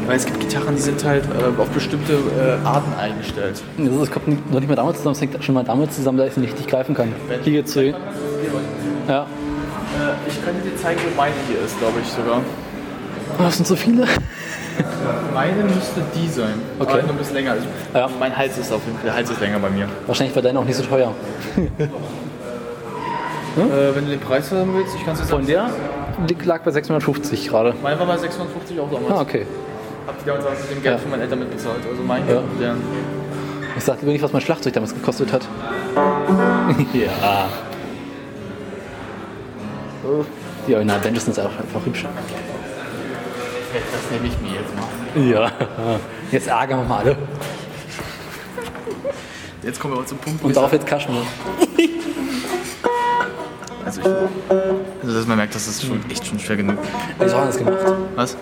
[0.06, 3.62] Weil es gibt Gitarren, die sind halt äh, auf bestimmte äh, Arten eingestellt.
[3.78, 6.18] Das, ist, das kommt noch nicht mal damit zusammen, das hängt schon mal damit zusammen,
[6.18, 7.12] dass ich nicht richtig greifen kann.
[7.42, 7.80] Hier geht's so.
[7.80, 7.92] Ja.
[7.94, 9.24] Äh,
[10.28, 12.40] ich könnte dir zeigen, wo meine hier ist, glaube ich sogar.
[13.38, 14.06] Oh, das sind so viele.
[15.34, 16.54] Meine müsste die sein.
[16.78, 16.92] Okay.
[16.92, 17.52] Aber nur ein bisschen länger.
[17.52, 18.08] Also, Ja.
[18.18, 19.88] Mein Hals ist auf jeden Fall, der Hals ist länger bei mir.
[20.06, 21.12] Wahrscheinlich war deine auch nicht so teuer.
[23.56, 25.70] Äh, wenn du den Preis haben willst, ich kann es dir Von der
[26.44, 27.72] lag bei 650 gerade.
[27.84, 29.12] Mein war bei 650 auch damals.
[29.12, 29.46] Ah, okay.
[30.06, 30.98] Hab die damals mit dem Geld Ja.
[30.98, 31.80] von meinen Eltern mitbezahlt.
[31.90, 32.40] Also mein Ja.
[32.60, 32.74] der.
[33.76, 35.46] Ich sagte nicht, was mein Schlagzeug damals gekostet hat.
[36.92, 37.48] ja.
[40.66, 42.04] Die Original Benches sind auch einfach hübsch.
[43.72, 44.84] Das nehme ich mir jetzt mal.
[45.28, 45.50] Ja.
[46.30, 47.16] Jetzt ärgern wir mal alle.
[49.62, 51.22] Jetzt kommen wir aber zum Punkt, Und darauf jetzt Kaschmir.
[53.84, 54.06] Also, ich,
[55.02, 56.78] also dass man merkt, das ist schon echt schon schwer genug.
[57.18, 57.76] Ist auch anders gemacht.
[58.14, 58.36] Was?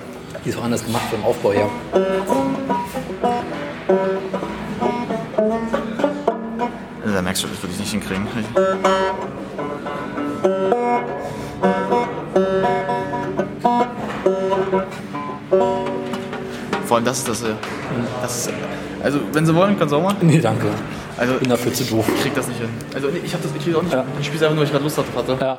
[0.44, 1.68] Die ist auch anders gemacht vom Aufbau her.
[7.04, 8.26] Da merkst du, das würde ich nicht hinkriegen.
[16.86, 17.42] Vor allem das ist das.
[17.42, 17.46] äh,
[18.20, 18.52] das ist,
[19.02, 20.18] also wenn sie wollen, können sie auch machen.
[20.22, 20.66] Nee, danke.
[21.16, 22.06] Also Bin dafür zu doof.
[22.16, 22.68] ich krieg das nicht hin.
[22.94, 23.92] Also nee, ich habe das ich auch nicht.
[23.92, 24.04] Ja.
[24.20, 25.36] Ich spiele einfach nur, weil ich gerade Lust drauf hatte.
[25.40, 25.58] Ja.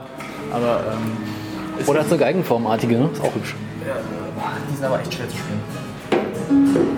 [0.52, 3.10] Aber ähm, Oder so Geigenformartige, ne?
[3.14, 3.56] Ist auch hübsch.
[3.86, 4.23] ja,
[4.74, 5.60] die sind aber echt schwer zu spielen.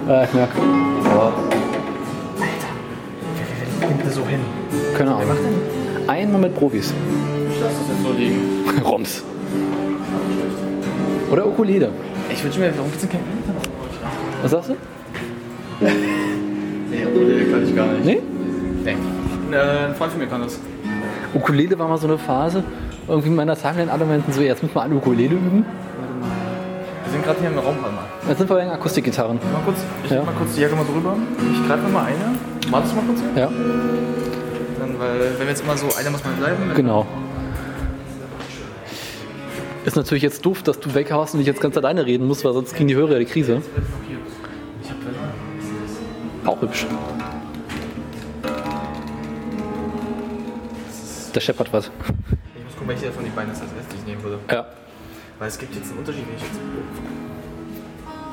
[0.07, 0.53] Ja, ich merke.
[3.79, 4.39] Wer nimmt das so hin?
[4.97, 5.37] Keine Ahnung.
[6.07, 6.93] einmal mit Profis.
[7.49, 8.39] Ich lasse das jetzt so liegen.
[8.85, 9.23] Roms.
[11.31, 11.89] Oder Ukulele.
[12.31, 13.21] Ich wünsche mir, warum gibt es denn kein
[14.41, 14.75] Was sagst du?
[16.87, 18.05] Nee, Ukulele kann ich gar nicht.
[18.05, 18.21] Nee?
[18.85, 18.95] Nee.
[19.51, 20.59] Äh, ein Freund von mir kann das.
[21.33, 22.63] Ukulele war mal so eine Phase.
[23.07, 25.65] Irgendwie in meiner Timeline alle meinten so, jetzt müssen wir alle Ukulele üben.
[27.15, 28.03] Wir sind gerade hier im Raum, warte mal.
[28.27, 29.37] Jetzt sind wir bei den Akustikgitarren.
[29.37, 30.21] Mal kurz, ich Ja.
[30.23, 31.15] mal kurz die Jacke mal drüber.
[31.53, 32.35] Ich greife mal eine.
[32.69, 33.19] Wartest du mal kurz?
[33.37, 33.45] Ja,
[34.79, 36.71] Dann, weil, wenn wir jetzt immer so, einer muss mal bleiben.
[36.75, 37.07] genau.
[39.85, 42.51] Ist natürlich jetzt doof, dass du weghaust und ich jetzt ganz alleine reden muss, weil
[42.51, 43.61] sonst kriegen die Hörer ja die Krise.
[44.83, 45.15] Ich hab Welle.
[46.45, 46.85] Auch hübsch.
[51.33, 51.85] Der scheppert was.
[52.57, 54.39] Ich muss gucken, welche von den beiden das als erstes nehmen würde.
[54.51, 54.65] Ja,
[55.39, 56.59] Weil es gibt jetzt einen Unterschied, wenn ich jetzt.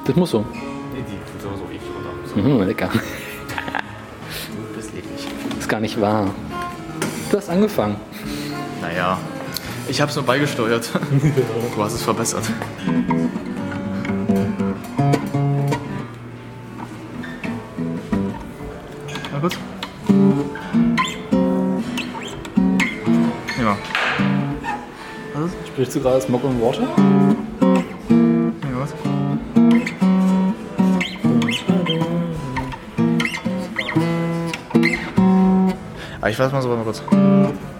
[0.05, 0.45] das muss so.
[0.93, 1.81] Nee, die tut sowieso ewig
[2.37, 2.59] runter.
[2.61, 2.89] Mhm, lecker.
[2.89, 5.05] Du bist ewig.
[5.59, 6.31] Ist gar nicht wahr.
[7.31, 7.97] Du hast angefangen.
[8.81, 9.19] Naja,
[9.89, 10.91] ich hab's nur beigesteuert.
[11.77, 12.45] du hast es verbessert.
[25.83, 26.83] Sprichst du gerade Smog und Water?
[28.63, 28.95] Ja, was?
[36.21, 37.72] Ah, ich weiß mal so, warte mal kurz.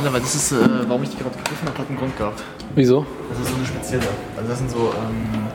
[0.00, 2.42] Normale, weil das ist, äh, warum ich die gerade gegriffen habe, hat einen Grund gehabt.
[2.74, 3.06] Wieso?
[3.28, 4.08] Das ist so eine spezielle.
[4.36, 5.46] Also das sind so, ähm,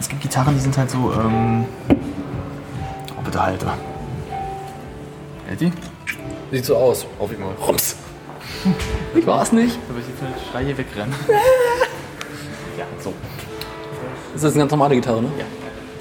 [0.00, 3.66] es gibt Gitarren, die sind halt so, ähm, oh bitte halte.
[5.46, 5.72] Hält die?
[6.50, 7.06] Sieht so aus.
[7.18, 7.52] Auf ich mal.
[7.66, 7.96] Rums.
[9.14, 9.78] Ich war's nicht.
[9.88, 11.14] Aber ich jetzt einen Schrei hier wegrennen.
[12.78, 13.12] ja, so.
[14.32, 15.28] Das ist eine ganz normale Gitarre, ne?
[15.38, 15.44] Ja.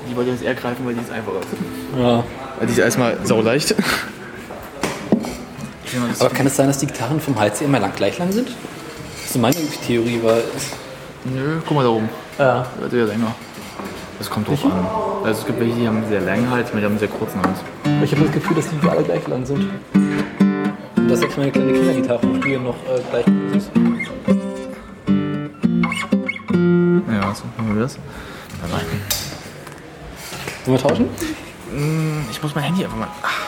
[0.09, 1.39] Die wollte ich jetzt eher greifen, weil die ist einfacher.
[1.97, 2.23] Ja.
[2.57, 3.75] Weil die ist erstmal sauleicht.
[6.19, 8.47] Aber kann es sein, dass die Gitarren vom Hals immer lang, gleich lang sind?
[8.47, 10.43] Das ist so meine Theorie, weil.
[11.25, 12.09] Nö, guck mal da oben.
[12.37, 12.65] Ja.
[12.79, 13.33] Wird wieder länger.
[14.19, 14.85] Das kommt drauf an.
[15.25, 17.59] Also es gibt welche, die haben sehr langen Hals, manche haben einen sehr kurzen Hals.
[18.03, 19.69] Ich habe das Gefühl, dass die alle gleich lang sind.
[19.93, 23.69] Und dass selbst meine kleine Kindergitarre von früher noch äh, gleich lang ist.
[27.07, 27.97] Ja, was machen wir das?
[28.61, 28.81] Nein.
[30.65, 31.09] Wollen wir tauschen?
[32.31, 33.07] Ich muss mein Handy einfach mal.
[33.21, 33.42] Ach.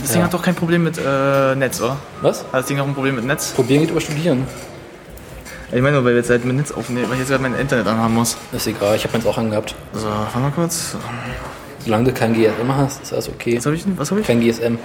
[0.00, 1.96] Das Ding hat doch kein Problem mit äh, Netz, oder?
[2.20, 2.40] Was?
[2.44, 3.52] Hat das Ding auch ein Problem mit Netz?
[3.52, 4.46] Probieren geht über Studieren.
[5.74, 7.54] Ich meine, nur, weil wir jetzt halt mit Netz aufnehmen, weil ich jetzt gerade mein
[7.54, 8.36] Internet anhaben muss.
[8.52, 9.74] Ist egal, ich habe meins auch angehabt.
[9.94, 10.96] So, warte mal kurz.
[11.78, 13.56] Solange du kein GSM hast, ist alles okay.
[13.56, 13.98] Was habe ich denn?
[13.98, 14.26] Was habe ich?
[14.26, 14.78] Kein GSM.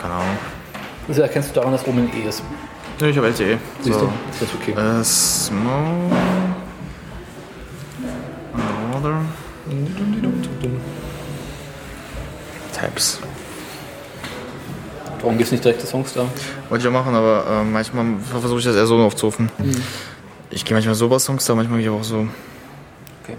[0.00, 0.38] Keine Ahnung.
[1.06, 2.42] Das erkennst du daran, dass oben ein E ist.
[3.00, 3.58] Nö, ich habe LTE.
[3.82, 4.06] Siehst so.
[4.06, 4.12] du?
[4.32, 4.72] Das ist okay.
[4.72, 6.16] Äh, Smoke.
[8.52, 9.20] Underwater.
[12.72, 13.20] Tabs.
[15.20, 16.26] Warum gibt es nicht direkte Songs da?
[16.68, 19.50] Wollte ich auch machen, aber äh, manchmal versuche ich das eher so aufzurufen.
[20.50, 22.26] Ich gehe manchmal so bei Songs da, manchmal gehe ich aber auch so.
[23.22, 23.36] Okay.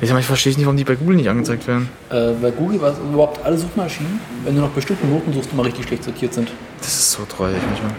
[0.00, 1.88] Ich, ich verstehe nicht, warum die bei Google nicht angezeigt werden.
[2.10, 5.64] Äh, bei Google war es überhaupt alle Suchmaschinen, wenn du nach bestimmten Noten suchst, immer
[5.64, 6.50] richtig schlecht sortiert sind.
[6.78, 7.92] Das ist so treuig manchmal.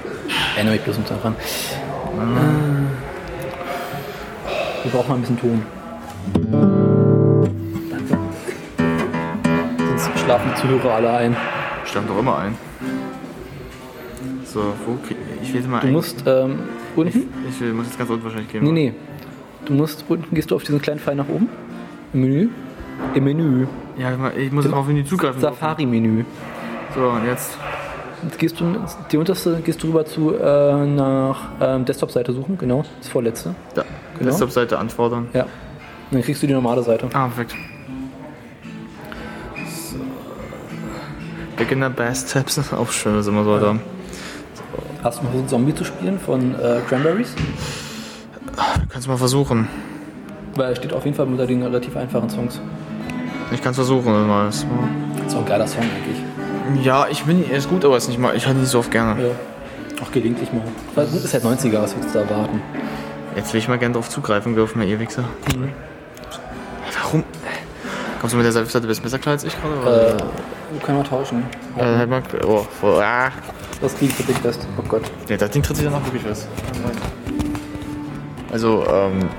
[0.55, 1.35] Erinnere mich bloß nicht daran.
[1.35, 2.19] Äh,
[4.83, 5.65] wir brauchen mal ein bisschen Ton.
[7.89, 8.17] Danke.
[9.77, 11.37] Sonst schlafen die Zuhörer alle ein.
[11.89, 12.55] Stand doch immer ein.
[14.45, 16.59] So, wo krieg ich will jetzt mal Du ein- musst ähm,
[16.95, 17.27] unten.
[17.49, 18.63] Ich will, muss jetzt ganz unten wahrscheinlich gehen.
[18.63, 18.93] Nee, nee.
[19.65, 21.47] Du musst unten gehst du auf diesen kleinen Pfeil nach oben.
[22.13, 22.49] Im Menü.
[23.13, 23.67] Im Menü.
[23.97, 25.39] Ja, ich muss jetzt auf Menü zugreifen.
[25.41, 26.23] Safari-Menü.
[26.95, 27.57] So, und jetzt.
[28.23, 28.65] Jetzt gehst du,
[29.11, 33.55] die unterste gehst du rüber zu äh, nach ähm, Desktop-Seite suchen, genau, das vorletzte.
[33.75, 33.85] Da.
[34.17, 34.29] Genau.
[34.29, 35.29] Desktop-Seite anfordern.
[35.33, 35.45] Ja.
[36.11, 37.07] Dann kriegst du die normale Seite.
[37.13, 37.55] Ah, perfekt.
[41.59, 43.75] Beginner Bass Tabs ist auch schön, das immer so da.
[45.03, 47.33] Hast du mal versucht, Zombie zu spielen von äh, Cranberries?
[48.89, 49.67] Kannst du mal versuchen.
[50.55, 52.59] Weil er steht auf jeden Fall unter den relativ einfachen Songs.
[53.51, 54.47] Ich kann es versuchen mal.
[54.47, 54.57] Das
[55.27, 56.85] ist auch ein geiler Song eigentlich.
[56.85, 58.79] Ja, ich bin, er ist gut, aber es ist nicht mal, ich höre nicht so
[58.79, 59.21] oft gerne.
[59.21, 59.29] Ja.
[60.01, 60.63] Auch gelegentlich mal.
[60.95, 62.61] Gut ist halt 90er, was willst du da erwarten?
[63.35, 65.25] Jetzt will ich mal gerne drauf zugreifen dürfen, ihr Wichser.
[65.47, 65.69] Warum?
[68.19, 69.79] Kommst du mit der Seite ein bisschen besser klar als ich gerade?
[69.79, 70.09] oder?
[70.09, 70.17] Äh,
[70.71, 71.45] wir können mal tauschen.
[71.77, 73.31] Äh, halt mal, oh, oh, ah.
[73.79, 74.67] Das kriege ich wirklich fest.
[74.77, 75.03] Oh Gott.
[75.29, 76.49] Ja, das Ding tritt sich danach wirklich fest.
[78.51, 79.29] Also, ähm.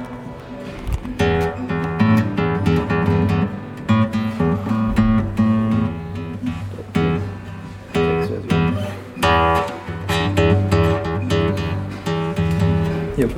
[13.17, 13.29] Hier.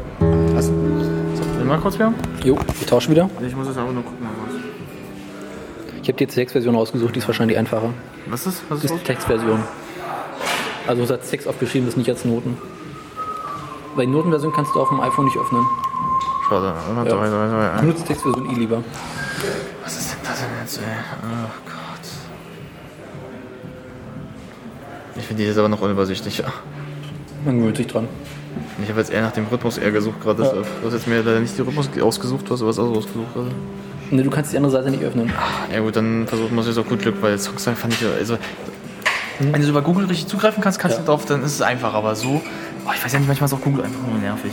[0.55, 1.65] Hast du.
[1.65, 2.13] Mal kurz wieder?
[2.45, 3.29] Jo, wir tauschen wieder.
[3.45, 4.42] Ich muss jetzt einfach nur gucken.
[6.03, 7.91] Was, Ich habe die Textversion rausgesucht, die ist wahrscheinlich einfacher.
[8.27, 8.63] was ist?
[8.69, 8.99] Was Das ist ist los?
[9.01, 9.61] die Textversion.
[10.87, 12.59] Also es hat Text aufgeschrieben, das nicht als Noten.
[13.95, 15.63] Weil die Notenversion kannst du auf dem iPhone nicht öffnen.
[16.49, 16.75] Schade.
[17.07, 17.81] Ja.
[17.81, 18.83] Benutze die Textversion eh lieber.
[19.85, 20.85] Was ist denn das denn jetzt, ey?
[21.23, 22.09] Oh Gott.
[25.17, 26.53] Ich finde die jetzt aber noch unübersichtlicher.
[27.45, 28.09] Man gewöhnt sich dran.
[28.83, 30.43] Ich habe jetzt eher nach dem Rhythmus eher gesucht gerade.
[30.43, 30.67] deshalb.
[30.81, 33.51] Du hast jetzt mir leider nicht den Rhythmus ausgesucht, du hast was anderes ausgesucht gerade.
[34.13, 35.33] Ne, du kannst die andere Seite nicht öffnen.
[35.73, 38.37] Ja gut, dann versuchen wir es jetzt auf gut Glück, weil Songs fand ich, also
[39.41, 41.03] wenn du so über Google richtig zugreifen kannst, kannst Ja.
[41.03, 42.43] du drauf, dann ist es einfach, aber so,
[42.87, 44.53] oh, ich weiß ja nicht, manchmal ist auch Google einfach nur nervig.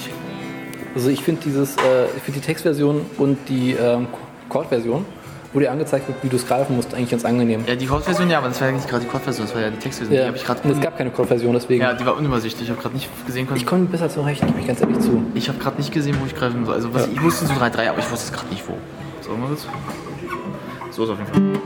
[0.95, 4.07] Also ich finde dieses, äh, ich finde die Textversion und die ähm,
[4.47, 5.05] Chord-Version,
[5.53, 7.65] wo dir angezeigt wird, wie du es greifen musst, eigentlich ganz angenehm.
[7.67, 9.69] Ja, die Code-Version, ja, aber das war ja nicht gerade die Code-Version, das war ja
[9.69, 11.81] die Textversion, die habe ich gerade und es gab keine Chord-Version, deswegen.
[11.83, 13.57] Ja, die war unübersichtlich, ich habe gerade nicht gesehen können.
[13.59, 15.21] Ich komme besser zurecht, gebe ich ganz ehrlich zu.
[15.35, 16.73] Ich habe gerade nicht gesehen, wo ich greifen soll.
[16.75, 17.11] Also was Ja.
[17.13, 18.73] ich wusste so 3-3, aber ich wusste es gerade nicht wo.
[19.29, 19.67] So, mal kurz.
[20.89, 21.61] So ist auf jeden Fall.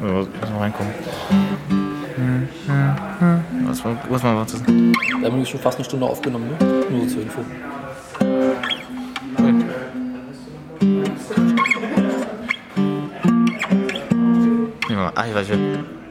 [0.00, 0.94] Ja, lass mal reinkommen.
[3.66, 6.56] Was war, was war, was ist Da haben wir schon fast eine Stunde aufgenommen, ne?
[6.88, 7.40] Nur so zur Info.
[14.88, 15.12] Wir.
[15.16, 16.01] Ah, ich weiß schon.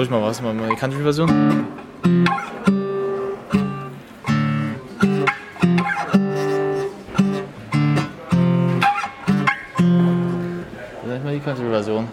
[0.00, 0.40] Soll ich mal was?
[0.40, 1.28] Mal die Country-Version?
[11.02, 12.08] Vielleicht mal die Country-Version.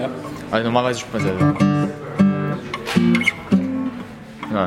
[0.00, 0.08] Ja.
[0.50, 1.54] Also normalerweise spielt man selber.
[4.52, 4.66] Ja.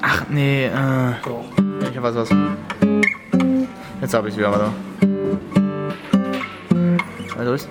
[0.00, 1.10] Ach nee, äh.
[1.90, 2.30] Ich hab was was.
[4.00, 4.70] Jetzt hab ich's wieder, warte.
[7.36, 7.68] Also ist.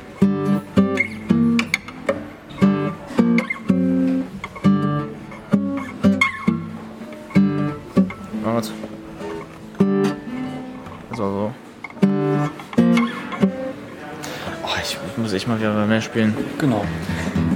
[15.36, 16.36] Ich, ich muss echt mal wieder mehr spielen.
[16.60, 16.84] Genau.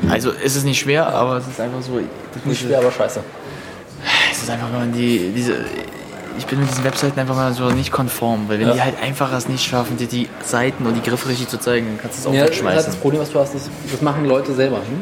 [0.10, 2.00] Also es ist nicht schwer, aber es ist einfach so.
[2.34, 3.20] Das Nicht schwer, aber scheiße.
[4.32, 5.66] Es ist einfach, wenn man die, diese.
[6.38, 8.74] Ich bin mit diesen Webseiten einfach mal so nicht konform, weil wenn Ja.
[8.76, 11.88] die halt einfach es nicht schaffen, dir die Seiten und die Griffe richtig zu zeigen,
[11.88, 12.86] dann kannst du es auch Ja, das, wegschmeißen.
[12.92, 14.78] das Problem, was du hast, ist, das machen Leute selber.
[14.78, 15.02] Hm?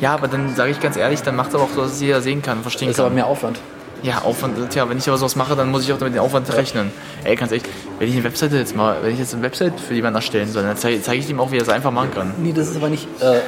[0.00, 2.00] Ja, aber dann sage ich ganz ehrlich, dann macht es aber auch so, dass es
[2.00, 3.14] jeder sehen kann, verstehen Das ist aber kann.
[3.14, 3.60] mehr Aufwand.
[4.02, 6.52] Ja, Aufwand, tja, wenn ich aber sowas mache, dann muss ich auch damit den Aufwand
[6.52, 6.90] rechnen.
[7.22, 7.64] Ey, ganz ehrlich,
[8.00, 10.64] wenn ich eine Webseite jetzt mal, wenn ich jetzt eine Website für jemanden erstellen soll,
[10.64, 12.34] dann zeige zeig ich ihm auch, wie er es einfach machen kann.
[12.42, 13.06] Nee, das ist aber nicht.
[13.20, 13.38] Äh,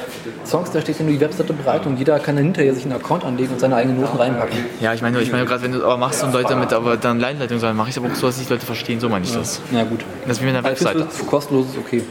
[0.47, 2.93] Songs, da steht ja nur die Webseite bereit und jeder kann dann hinterher sich einen
[2.93, 4.57] Account anlegen und seine eigenen Noten reinpacken.
[4.81, 6.97] Ja, ich meine, ich meine gerade, wenn du es aber machst und Leute mit aber
[6.97, 9.25] dann Leinleitung sagen, mache ich es aber auch so, dass die Leute verstehen, so meine
[9.25, 9.61] ich das.
[9.73, 10.01] Na gut.
[10.29, 11.11] Das ist wie mit einer Also, Webseite.
[11.11, 12.03] für kostenlos ist okay.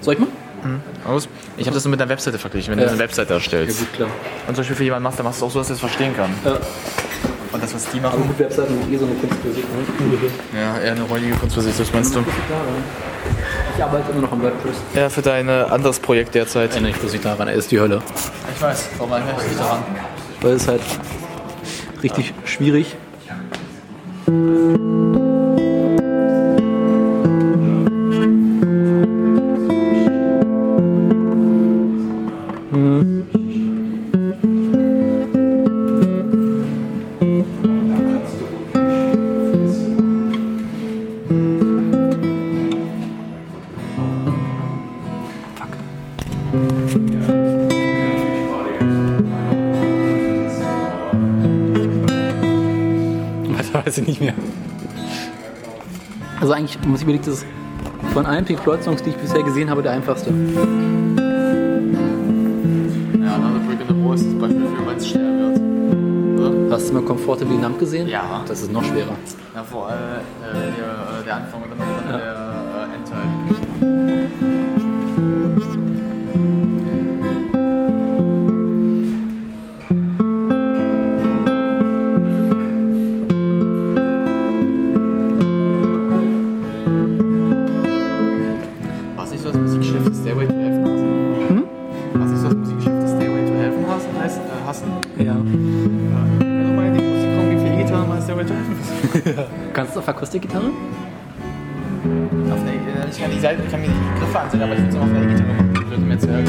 [0.00, 0.28] Soll ich mal?
[1.04, 1.28] Aus?
[1.56, 2.86] Ich habe das nur mit einer Webseite verglichen, wenn Ja.
[2.86, 3.78] du eine Webseite erstellst.
[3.80, 4.08] gut, klar.
[4.48, 5.80] Und zum Beispiel für jemanden machst, dann machst du es auch so, dass er es
[5.80, 6.30] verstehen kann.
[6.44, 6.58] Ja.
[7.52, 9.64] Und das, was die Aber machen, gut, Webseiten sind eh so eine Kunstmusik.
[9.64, 10.60] Ne?
[10.60, 12.24] ja, eher eine räudige Kunstversicht, was meinst du?
[13.76, 14.76] Ich arbeite immer noch am WordPress.
[14.94, 16.72] Ja, für dein äh, anderes Projekt derzeit.
[16.72, 18.02] Erinnere ich muss nicht daran, er ist die Hölle.
[18.54, 19.82] Ich weiß, warum erinnere ich mich daran?
[20.40, 20.82] Weil es halt
[22.02, 22.96] richtig schwierig
[24.26, 25.21] Weiter
[56.80, 57.46] Wenn man sich überlegt, das ist
[58.12, 60.30] von allen Pink Floyd Songs, die ich bisher gesehen habe, der einfachste.
[60.30, 60.36] Ja,
[63.34, 65.60] Another Brick in the Wall ist das Beispiel für, wenn es schwer wird.
[66.40, 66.74] Oder?
[66.74, 68.08] Hast du mal Comfortably Numb gesehen?
[68.08, 68.42] Ja.
[68.46, 69.16] Das ist noch schwerer.
[69.54, 72.51] Ja, vor allem äh, der, äh, der Anfang und dann, dann der
[100.42, 100.48] Du
[102.52, 104.80] auf einer, äh, ich kann die Seiten, ich kann mir die Griffe ansehen, aber ich
[104.80, 105.72] will es auch auf einer E-Gitarre machen.
[105.74, 106.46] Ich würde mir jetzt ärgern.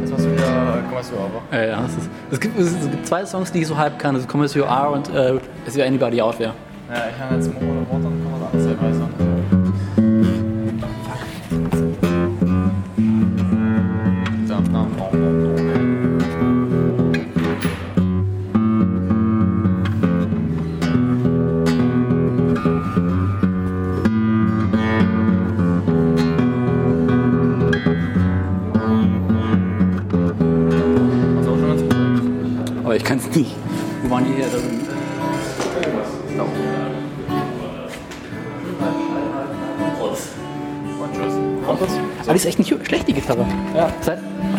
[0.00, 1.42] Jetzt machst du wieder, komm mal so aber.
[1.56, 1.84] Ja, ja.
[1.84, 4.14] Es, ist, es, gibt, es, gibt zwei Songs, die ich so halb kann.
[4.14, 6.54] Das ist Come As You Are und äh, Is There Anybody Out There.
[6.92, 7.60] Ja, ich kann jetzt Mo
[7.96, 8.10] oder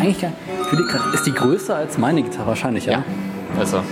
[0.06, 0.32] eigentlich gar,
[0.68, 3.02] für die, ist die größer als meine Gitarre wahrscheinlich, ja?
[3.58, 3.82] Besser.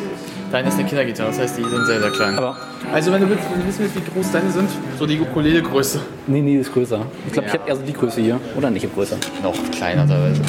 [0.52, 2.38] Deine ist eine Kindergitarre, das heißt, die sind sehr, sehr klein.
[2.38, 2.56] Aber
[2.92, 6.00] also, wenn du, willst, wenn du wissen willst, wie groß deine sind, so die Ukulele-Größe.
[6.28, 7.00] nee, nee, die ist größer.
[7.26, 7.58] Ich glaube, ich Ja.
[7.60, 8.38] habe eher so die Größe hier.
[8.56, 9.16] Oder nicht größer.
[9.42, 10.40] Noch kleiner teilweise.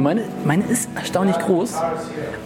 [0.00, 1.74] Nee, meine, meine ist erstaunlich groß.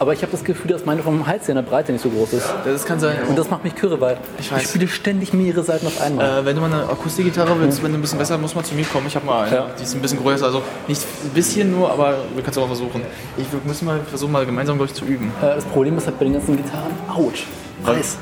[0.01, 2.11] Aber ich habe das Gefühl, dass meine vom Hals her in der Breite nicht so
[2.11, 2.49] groß ist.
[2.65, 3.17] Das kann sein.
[3.29, 6.41] Und das macht mich kürre, weil Ich ich, spiele ständig mehrere Seiten auf einmal.
[6.41, 8.75] Äh, wenn du mal eine Akustikgitarre willst, wenn du ein bisschen besser, muss man zu
[8.75, 9.07] mir kommen.
[9.07, 9.67] Ich habe mal eine, Ja.
[9.79, 12.67] die ist ein bisschen größer, also nicht ein bisschen nur, aber wir können es auch
[12.67, 13.03] versuchen.
[13.37, 15.31] Ich wir müssen mal versuchen, mal gemeinsam glaube ich, zu üben.
[15.41, 17.45] Äh, das Problem ist halt bei den ganzen Gitarren, ouch,
[17.85, 18.19] Preis.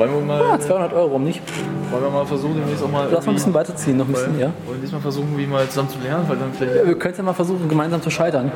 [0.00, 1.42] Wollen wir mal, Ah, 200 Euro, warum nicht?
[1.90, 3.06] wollen wir mal versuchen, demnächst auch mal.
[3.12, 4.46] Lass mal ein bisschen weiterziehen, noch ein bisschen, ja.
[4.64, 6.86] Wollen wir diesmal versuchen, wie mal zusammen zu lernen, weil dann vielleicht.
[6.86, 8.50] Wir können ja mal versuchen, gemeinsam zu scheitern.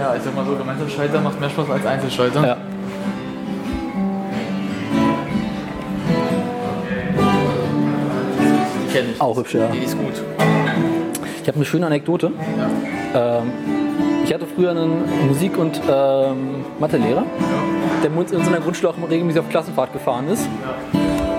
[0.00, 2.44] Ja, ich sag mal so, gemeinsam scheitern macht mehr Spaß als Einzelscheitern.
[2.44, 2.56] Ja.
[8.86, 9.20] Die kenne ich.
[9.20, 9.66] Auch hübsch, ja.
[9.68, 10.22] Die ist gut.
[11.42, 12.32] Ich habe eine schöne Anekdote.
[13.14, 13.42] Ähm,
[14.24, 17.24] ich hatte früher einen Musik- und ähm, Mathelehrer,
[18.04, 20.46] der mit uns in seiner Grundschule auch regelmäßig auf Klassenfahrt gefahren ist.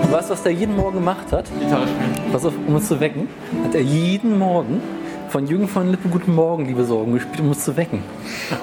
[0.02, 1.44] Und weißt du, was der jeden Morgen gemacht hat?
[1.60, 2.32] Gitarre spielen.
[2.32, 3.28] Pass auf, um uns zu wecken,
[3.64, 4.80] hat er jeden Morgen
[5.28, 8.02] von Jürgen von Lippe Guten Morgen, liebe Sorgen, gespielt, um uns zu wecken.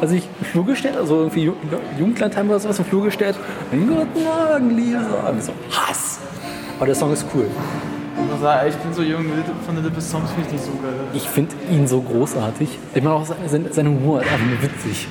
[0.01, 1.55] Also ich im Flur gestellt, also irgendwie Ju-
[1.97, 3.37] Jugendlandheim oder sowas im Flur gestellt.
[3.71, 3.87] Guten
[4.23, 5.41] Morgen, liebe Sorgen.
[5.41, 6.19] So, Hass!
[6.77, 7.47] Aber der Song ist cool.
[8.67, 9.25] Ich bin so jung,
[9.65, 10.93] von der Lippe Songs finde ich nicht so geil.
[11.13, 12.77] Ich finde ihn so großartig.
[12.93, 15.07] Ich meine auch sein, sein, sein Humor ist einfach nur witzig.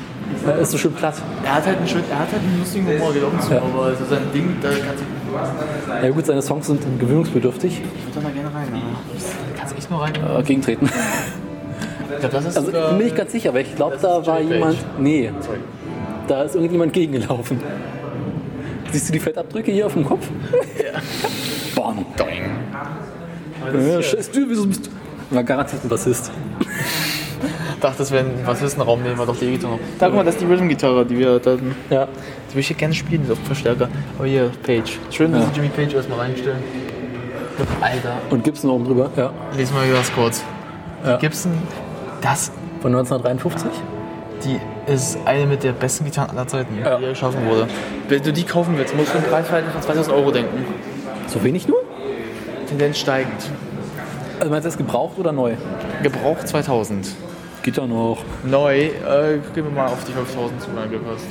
[0.47, 1.15] Er ist so schön platt.
[1.45, 3.63] Er hat halt einen, schön, er hat halt einen lustigen Humor, geht auch zu, Ja.
[3.63, 6.05] aber also sein Ding, da kannst du.
[6.07, 7.73] Ja gut, seine Songs sind gewöhnungsbedürftig.
[7.81, 9.59] Ich würde da mal gerne rein, aber.
[9.59, 10.13] Kannst du echt nur rein?
[10.15, 10.87] Äh, gegentreten.
[12.13, 12.89] Ich glaube, das ist Also sogar.
[12.91, 14.77] bin mir nicht ganz sicher, aber ich glaube, da war jemand.
[14.99, 15.59] Nee, Sorry.
[16.29, 17.61] da ist irgendjemand gegengelaufen.
[18.91, 20.27] Siehst du die Fettabdrücke hier auf dem Kopf?
[20.79, 21.01] Ja.
[21.75, 22.05] Bam.
[22.17, 23.89] Doing.
[23.91, 25.35] Ja, scheiß du, wieso bist du?
[25.35, 26.31] War garantiert ein Bassist.
[27.83, 29.77] Ich dachte, das wäre ein Bassistenraum, nehmen wir doch die E-Gitarre.
[29.99, 31.57] Da guck mal, das ist die Rhythm-Gitarre, die wir da.
[31.57, 32.03] Die Ja.
[32.53, 33.89] will ich hier gerne spielen, die ist auf Verstärker.
[34.17, 35.01] Aber hier, Page.
[35.11, 35.51] Schön, dass Ja.
[35.57, 36.63] Jimmy Page erstmal reinstellen.
[37.81, 38.19] Alter.
[38.31, 39.11] Und Gibson oben drüber.
[39.17, 39.33] Ja.
[39.57, 40.45] Lies mal das kurz.
[41.05, 41.17] Ja.
[41.17, 41.51] Gibson,
[42.21, 42.53] das,
[42.83, 43.69] Von 1953.
[44.45, 46.99] die ist eine mit der besten Gitarren aller Zeiten, Ja.
[46.99, 47.67] die geschaffen wurde.
[48.09, 50.65] Wenn du die kaufen willst, musst du im Preisverhältnis von 2000 Euro denken.
[51.27, 51.79] So wenig nur?
[52.69, 53.43] Tendenz steigend.
[54.39, 55.55] Also meinst du das gebraucht oder neu?
[56.05, 57.09] Gebraucht 2000.
[57.63, 58.19] Geht ja noch.
[58.45, 58.91] Neu, äh,
[59.55, 61.27] gehen wir mal auf die 5000 zu, du Glück hast.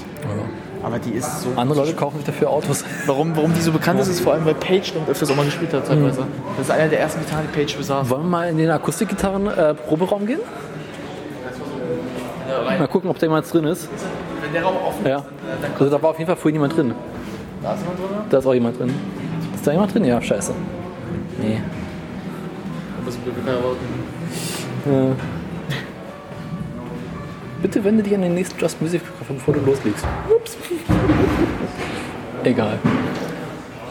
[0.83, 1.49] Aber die ist so.
[1.55, 2.83] Andere Leute kaufen sich dafür Autos.
[3.05, 5.45] Warum, warum die so bekannt ist, ist vor allem, weil Page damit öfters auch mal
[5.45, 6.23] gespielt hat, teilweise.
[6.57, 8.09] Das ist einer der ersten Gitarren, die Page besaß.
[8.09, 9.75] Wollen wir mal in den Akustikgitarren äh,
[10.25, 10.39] gehen?
[12.79, 13.89] Mal gucken, ob da jemand drin ist.
[14.41, 15.23] Wenn der Raum offen Ja.
[15.77, 16.95] Also da war auf jeden Fall vorhin jemand drin.
[17.61, 18.07] Da ist jemand drin.
[18.29, 18.93] Da ist auch jemand drin.
[19.53, 20.05] Ist da jemand drin?
[20.05, 20.53] Ja, scheiße.
[21.41, 21.61] Nee.
[22.97, 25.13] Da müssen wir Glück erwarten.
[25.13, 25.40] Äh.
[27.61, 30.05] Bitte wende dich an den nächsten Just Music Mikrofon, bevor du loslegst.
[30.35, 30.57] Ups.
[32.43, 32.79] Egal.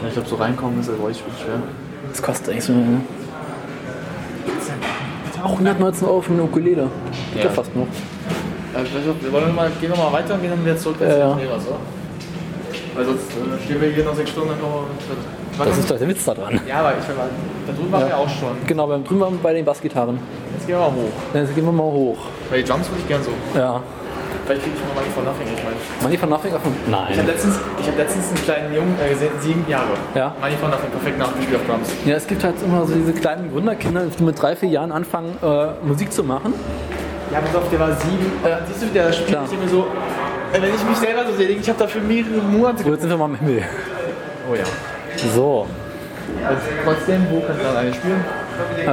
[0.03, 1.62] Ja, ich glaube, so reinkommen ist halt echt schwer.
[2.11, 2.73] Das kostet eigentlich so.
[2.73, 3.01] Ne?
[5.43, 6.89] Auch 119 Euro für eine Ukulele.
[7.33, 7.49] Geht ja.
[7.49, 7.51] Ja.
[7.55, 7.87] fast noch.
[8.75, 8.91] Also,
[9.21, 11.31] wir wollen mal, gehen wir mal weiter und gehen dann wieder zurück Ja, ja.
[11.31, 11.77] zum Lehrers, oder?
[13.01, 14.51] Weil sonst äh, stehen wir hier noch sechs Stunden.
[14.61, 16.61] Kommen wir, Warte Das ist doch der Witz da dran.
[16.69, 18.51] ja, aber ich da drüben waren wir auch schon.
[18.67, 20.19] Genau, beim drüben waren wir bei den Bassgitarren.
[20.53, 21.35] Jetzt gehen wir mal hoch.
[21.35, 22.19] Jetzt gehen wir mal hoch.
[22.51, 23.31] Weil die Jumps würde ich gern so.
[23.59, 23.81] Ja.
[24.45, 25.77] Vielleicht kriege ich mal Money for Nothing, ich meine.
[26.03, 26.61] Money von Nothing dem.
[26.61, 27.27] Ich habe Nein.
[27.27, 29.97] letztens, ich hab letztens einen kleinen Jungen äh, gesehen, sieben Jahre.
[30.15, 30.35] Ja.
[30.43, 31.89] Money for Nothing, perfekt nachgespielt auf Drums.
[32.05, 35.39] Ja, es gibt halt immer so diese kleinen Wunderkinder, die mit drei, vier Jahren anfangen,
[35.43, 36.53] äh, Musik zu machen.
[37.33, 38.27] Ja, pass auf, der war sieben.
[38.45, 39.45] Äh, siehst du, der spielt Klar.
[39.47, 39.87] ich immer so.
[40.53, 42.83] Wenn ich mich selber so sehe, ich, habe dafür mehrere Monate.
[42.89, 43.63] Jetzt sind wir mal im Himmel.
[44.51, 44.65] Oh ja.
[45.35, 45.67] So.
[46.47, 48.25] Also, trotzdem, wo kann dann eine spielen?
[48.81, 48.87] Äh,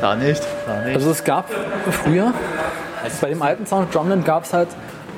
[0.00, 0.42] Da nicht.
[0.66, 0.94] Da nicht.
[0.96, 1.50] also es gab
[1.90, 2.32] früher,
[3.20, 4.68] bei dem alten Sound Drumland gab es halt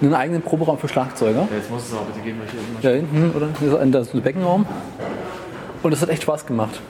[0.01, 1.41] einen eigenen Proberaum für Schlagzeuger.
[1.51, 3.49] Ja, jetzt muss es aber bitte geben, weil ich hier immer Da hinten, oder?
[3.53, 4.67] Das ist ein- Das ist ein Beckenraum.
[5.83, 6.81] Und das hat echt Spaß gemacht.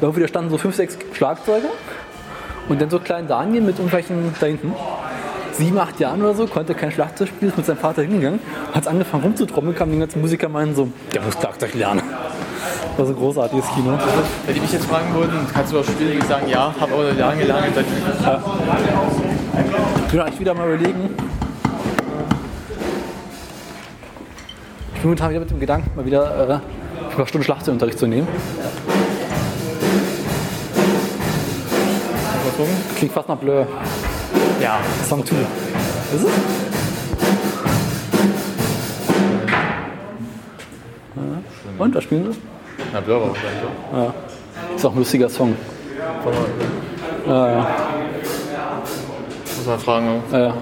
[0.00, 1.68] Irgendwie da standen so fünf, sechs Schlagzeuger
[2.68, 4.72] und dann so klein Daniel mit irgendwelchen da hinten.
[5.58, 8.38] Sieben, acht Jahren oder so, konnte kein Schlagzeug spielen, ist mit seinem Vater hingegangen,
[8.72, 12.02] hat angefangen rumzutrommeln, kamen die ganzen Musiker meinen so, der muss Schlagzeug lernen.
[12.90, 13.98] Das war so ein großartiges Kino.
[14.46, 16.92] Wenn die mich jetzt fragen würden, kannst du auch spielen, würde ich sagen, ja, habe
[16.92, 17.74] aber lange gelernt.
[17.74, 17.86] Seit
[20.06, 21.16] Ich will eigentlich wieder mal überlegen.
[24.94, 26.52] Ich bin momentan wieder mit dem Gedanken, mal wieder äh,
[27.10, 28.28] ein paar Stunden Schlagzeugunterricht zu nehmen.
[32.96, 33.66] Klingt fast nach Blur.
[34.60, 34.78] Ja,
[35.08, 35.36] Song 2.
[35.36, 36.30] Ist es?
[41.78, 42.38] Und, was spielen sie?
[42.92, 43.62] na war wahrscheinlich.
[43.92, 44.14] Ja.
[44.74, 45.54] Ist auch ein lustiger Song.
[47.26, 47.66] Ja, ja.
[49.56, 50.22] Muss man fragen.
[50.32, 50.54] ja, ja.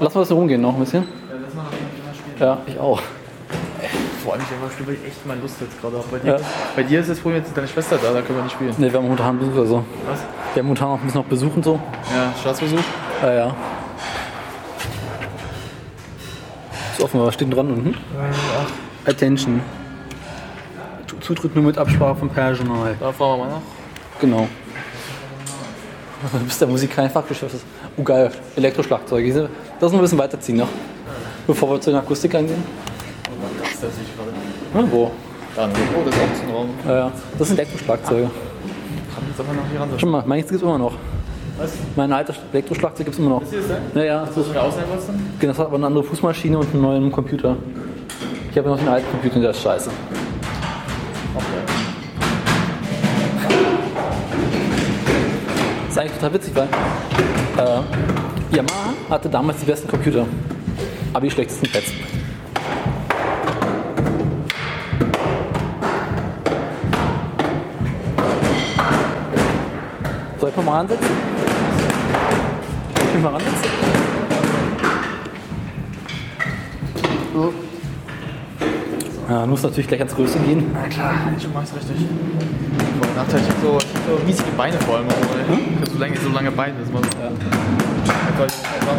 [0.00, 1.06] Lass mal das rumgehen noch ein bisschen.
[2.38, 3.00] Ja, ich auch.
[4.22, 6.06] Vor allem, ich spielen, weil ich echt mal Lust jetzt gerade habe.
[6.10, 6.38] Bei, dir- Ja.
[6.76, 8.74] bei dir ist das Problem, jetzt deine Schwester da, da können wir nicht spielen.
[8.78, 9.84] Ne, wir haben momentan Besuch oder so.
[10.06, 10.20] Was?
[10.54, 11.80] Wir haben momentan noch ein bisschen noch Besuch und so.
[12.14, 12.78] Ja, Staatsbesuch?
[13.22, 13.56] Ja, ja.
[16.92, 17.96] Ist offen, was steht denn dran unten?
[19.06, 19.60] Attention.
[21.20, 22.96] Zutritt nur mit Absprache vom Personal.
[22.98, 23.60] Da fragen wir mal nach.
[24.20, 24.48] Genau.
[26.32, 27.56] Du bist der Musik kein Fachgeschäft.
[27.96, 29.48] Oh geil, Elektroschlagzeuge.
[29.78, 30.68] Das noch ein bisschen weiterziehen noch.
[31.46, 32.62] Bevor wir zu den Akustik eingehen.
[33.80, 34.30] Das ist sich gerade.
[34.86, 35.10] Ja, wo?
[35.56, 35.70] Dann.
[35.70, 36.68] Oh, das ist auch ein Raum.
[36.86, 37.12] Ja, ja.
[37.38, 38.22] Das sind Elektroschlagzeuge.
[38.22, 39.88] Kann jetzt einfach noch hier ran.
[39.96, 40.92] Schau mal, meins gibt es immer noch.
[41.58, 41.72] Was?
[41.96, 43.42] Mein alter Elektroschlagzeug gibt es immer noch.
[43.42, 44.02] Ist der?
[44.02, 44.22] Ja, ja.
[44.22, 45.08] Was du da ausleihen wolltest?
[45.38, 47.56] Genau, das hat aber eine andere Fußmaschine und einen neuen Computer.
[48.50, 49.90] Ich habe noch den alten Computer, der ist scheiße.
[55.86, 56.68] Das ist eigentlich total witzig, weil
[57.58, 60.26] äh, Yamaha hatte damals die besten Computer,
[61.12, 62.09] aber die schlechtesten Pads.
[70.50, 71.06] Soll ich mal ransetzen?
[72.96, 73.70] Soll ich mal ransetzen?
[79.28, 80.72] Ja, muss natürlich gleich ans Größte gehen.
[80.74, 81.98] Na klar, schon mach ich's richtig.
[82.98, 85.06] Boah, Nachteil, ich hab so, ich so riesige Beine vor allem.
[85.06, 85.58] auch, ey.
[85.76, 86.74] Ich hab so lange, so lange Beine.
[86.80, 87.08] Das war so.
[87.16, 88.96] Einfach, einfach.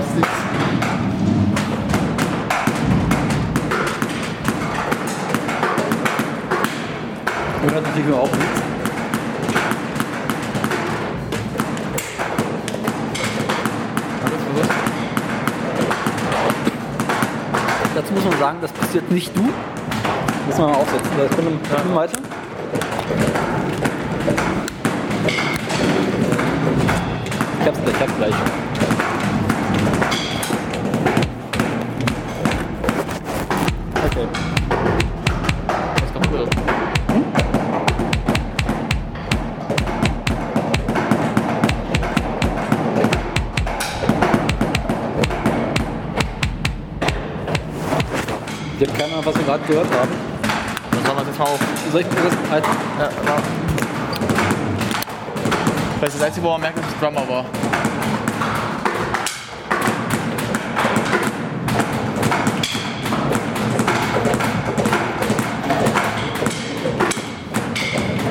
[7.63, 8.70] Und hat natürlich auch nichts.
[18.11, 19.41] Dazu muss man sagen, das jetzt nicht du.
[19.41, 21.11] Müssen wir mal aufsetzen.
[21.15, 22.19] Wir können wir weiter.
[27.61, 28.70] Ich hab's gleich, ich hab's gleich.
[49.01, 50.11] Keine Ahnung, was wir gerade gehört haben.
[50.91, 51.59] Dann machen wir das mal auf.
[51.91, 52.65] Soll ich das halt.
[52.99, 53.41] Ja, ja.
[55.97, 57.45] Vielleicht das einzige, wo man merkt, dass ich Drummer war.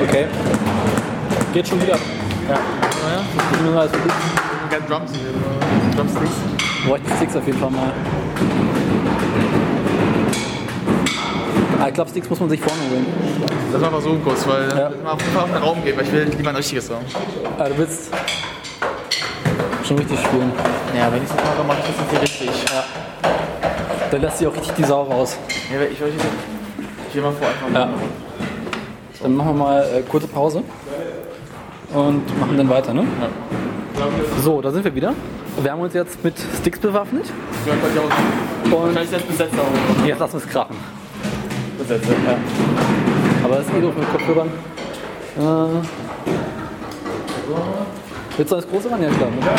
[0.07, 0.27] Okay.
[1.53, 1.95] Geht schon wieder.
[1.95, 1.99] Ja.
[2.47, 3.91] Naja, Ich nehme mal als
[4.87, 5.11] Drums.
[5.97, 6.31] Drumsticks.
[6.87, 7.91] Bräuchte Sticks auf jeden Fall mal.
[11.81, 13.05] Ah, ich glaube, Sticks muss man sich vorne holen.
[13.73, 14.77] Lass mal versuchen kurz, weil Ja.
[14.77, 14.91] ja.
[15.03, 17.01] mal auf den Raum gehen, weil ich will lieber ein richtiges Raum.
[17.57, 18.11] Ah, du willst
[19.87, 20.51] schon richtig spielen.
[20.95, 22.65] Ja, wenn ich es mache, mache ich das jetzt hier richtig.
[22.71, 22.83] Ja.
[24.11, 25.37] Dann lässt sich auch richtig die Sau raus.
[25.73, 26.25] Ja, ich euch jetzt.
[27.07, 27.85] Ich gehe mal vor einfach Ja.
[27.87, 27.93] mal.
[29.23, 30.63] Dann machen wir mal äh, kurze Pause
[31.93, 33.05] und machen dann weiter, ne?
[34.43, 35.13] So, da sind wir wieder.
[35.61, 37.25] Wir haben uns jetzt mit Sticks bewaffnet
[37.65, 38.77] Ja, kann ich auch.
[38.77, 40.05] und Wahrscheinlich jetzt besetzt auch.
[40.05, 40.75] jetzt lassen wir es krachen.
[41.91, 42.37] Besetzt, Ja.
[43.43, 44.47] Aber das ist eh doof mit Kopfhörern.
[44.47, 44.51] Äh,
[48.37, 49.01] willst du das große ran?
[49.03, 49.29] Ja, klar.
[49.29, 49.35] Ne?
[49.41, 49.47] Ja.
[49.51, 49.57] Ja.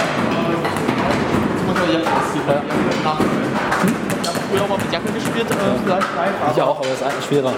[4.22, 5.54] Ich habe früher auch mal mit Jacke gespielt, äh,
[5.84, 7.52] vielleicht live, aber Ich auch, aber das ist eigentlich schwerer.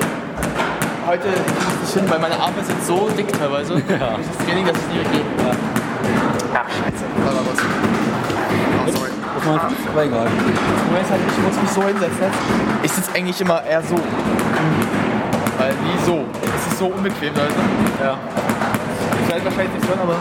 [1.07, 1.43] heute kriege ich
[1.89, 3.75] es nicht hin, weil meine Arme sind so dick teilweise.
[3.75, 3.81] Ja.
[4.19, 5.23] Das Training, dass ich nicht gehe.
[9.95, 10.25] Aber egal.
[10.27, 12.27] Das Problem ist halt, ich muss mich so hinsetzen.
[12.83, 13.95] Ich sitze eigentlich immer eher so.
[15.57, 16.25] Weil nie so.
[16.43, 17.55] Es ist so unbequem, Leute.
[18.03, 18.19] Ja.
[19.23, 20.17] Ich werde wahrscheinlich nichts hören, aber.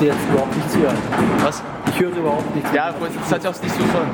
[0.00, 0.96] Wir jetzt überhaupt nichts hören.
[1.42, 1.62] Was?
[1.92, 2.70] Ich höre überhaupt nichts.
[2.72, 4.06] Ja, das hat ja auch nicht so voll.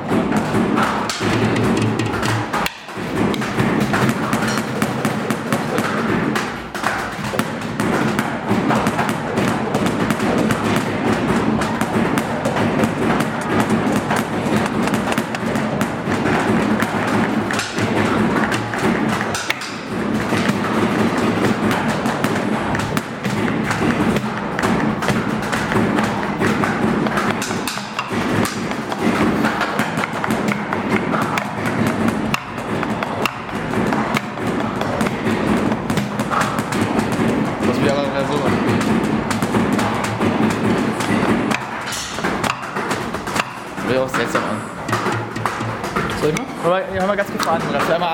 [47.17, 47.89] Ganz kurz an, Ralf.
[47.89, 48.06] Hör mal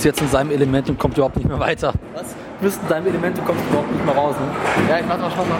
[0.00, 1.92] ist jetzt in seinem Element und kommt überhaupt nicht mehr weiter.
[2.14, 2.22] Was?
[2.58, 4.34] Du bist in deinem Element und kommst überhaupt nicht mehr raus.
[4.40, 4.46] Ne?
[4.88, 5.58] Ja, ich mach mal, schau mal.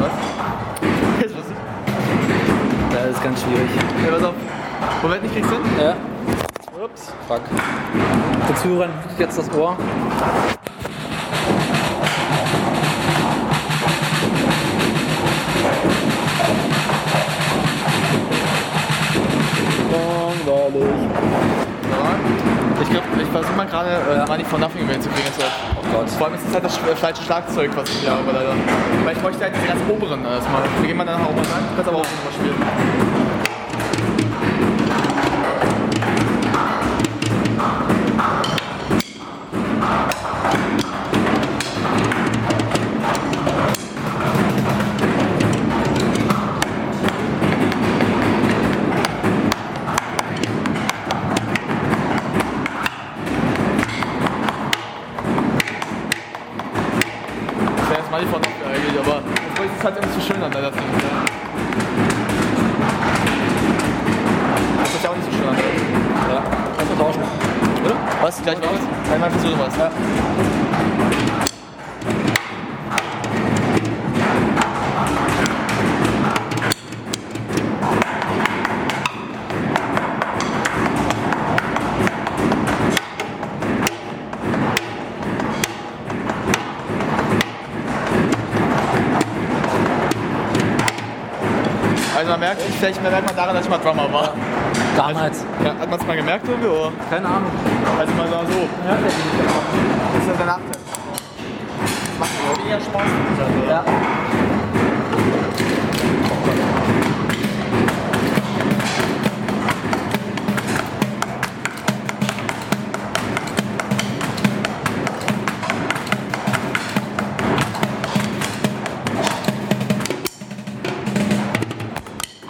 [0.00, 0.10] Was?
[1.22, 1.44] Jetzt was?
[2.92, 3.70] Das ist ganz schwierig.
[4.04, 4.34] Ja, pass auf.
[5.02, 5.60] Moment, ich krieg's hin.
[5.80, 5.96] Ja.
[6.84, 7.10] Ups.
[7.26, 7.40] Fuck.
[8.48, 9.78] Den Zuhörern blutet jetzt das Ohr.
[26.90, 28.54] Das sch- falsche Schlagzeug, was ich hier habe, leider.
[29.04, 30.62] Weil ich bräuchte halt diese ganz oberen erstmal.
[30.80, 31.64] Wir gehen mal dann auch mal rein.
[31.76, 32.99] Kannst aber auch nochmal spielen.
[92.40, 94.32] Merkt, vielleicht merkt man daran, dass ich mal Drummer war.
[94.96, 95.44] Damals.
[95.62, 96.68] Ja, hat man es mal gemerkt irgendwie?
[96.68, 96.90] Oder?
[97.10, 97.50] Keine Ahnung.
[97.98, 98.32] Also mal so.
[98.32, 98.96] Ja.
[98.96, 100.80] Das ist ja der Nachteil.
[102.08, 103.02] Das macht mir auch eher Spaß.
[103.38, 103.70] Also.
[103.70, 103.84] Ja.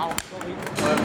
[0.00, 0.99] 好，终于。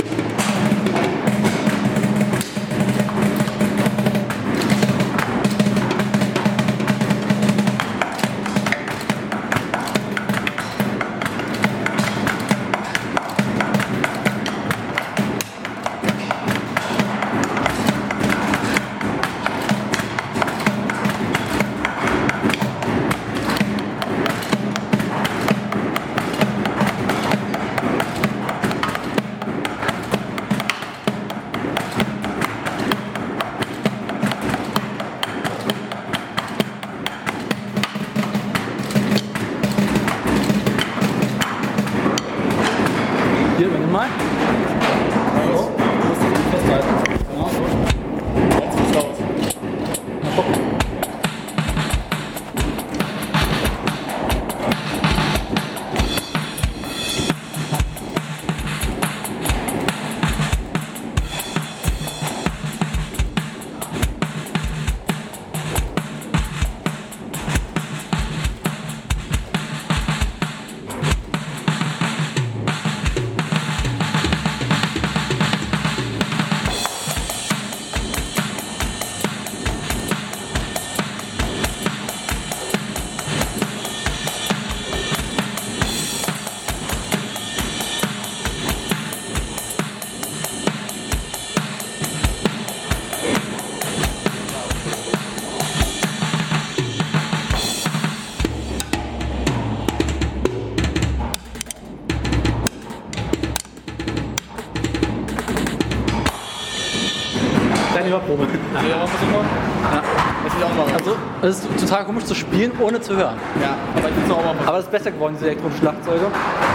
[111.48, 113.36] Es ist total komisch zu spielen, ohne zu hören.
[113.62, 114.58] Ja, aber ich machen.
[114.66, 116.26] Aber es ist besser geworden, diese elektronischen Schlagzeuge.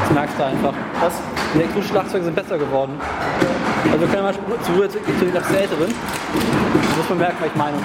[0.05, 0.75] Das merkst du einfach.
[1.01, 1.15] Was?
[1.55, 2.93] Die elektronischen Schlagzeuge sind besser geworden.
[3.91, 5.89] Also können wir mal zu, zu, zu den älteren.
[5.89, 7.77] Da muss man merken, was ich meine.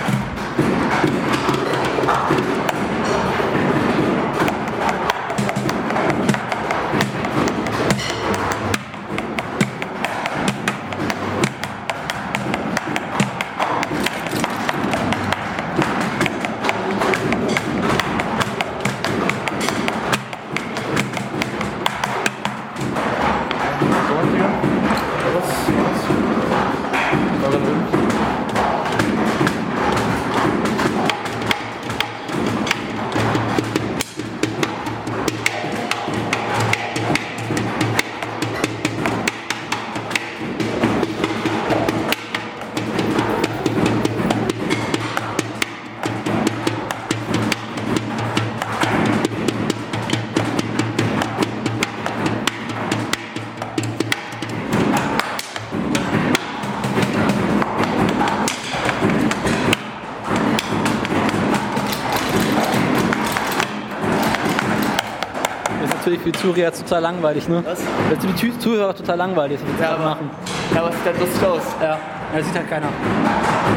[66.53, 67.63] Zuhörer total langweilig, ne?
[67.65, 67.79] Was?
[68.09, 70.29] Das ist für die Zu- Zuhörer total langweilig, das wir Ja, aber, machen.
[70.73, 71.61] ja, aber es sieht halt lustig aus.
[71.81, 71.97] Ja, ja,
[72.37, 72.87] das sieht halt keiner.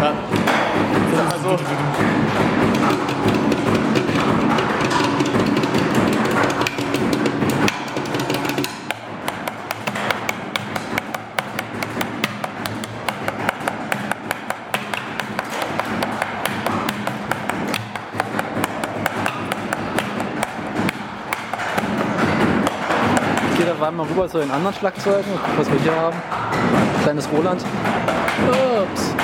[0.02, 0.12] Ja.
[1.16, 1.58] Sag mal so.
[24.18, 26.16] Rüber zu den anderen Schlagzeugen guck, was wir hier haben.
[27.02, 27.62] Kleines Roland.
[28.82, 29.14] Ups.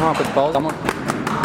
[0.00, 0.58] Mal kurz Pause.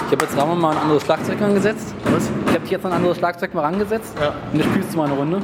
[0.05, 1.93] Ich habe jetzt Ramon mal ein anderes Schlagzeug angesetzt.
[2.05, 2.29] Was?
[2.47, 4.13] Ich habe jetzt ein anderes Schlagzeug mal rangesetzt.
[4.21, 4.33] Ja.
[4.53, 5.41] Und jetzt spielst du mal eine Runde.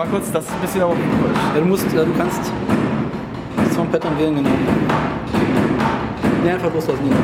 [0.00, 0.96] Mal kurz, das ist ein bisschen aber.
[1.54, 2.40] Ja, du musst, äh, du kannst
[3.54, 4.48] das vom Pattern wählen, genau.
[6.42, 7.04] Ne, einfach loslassen.
[7.04, 7.14] hier.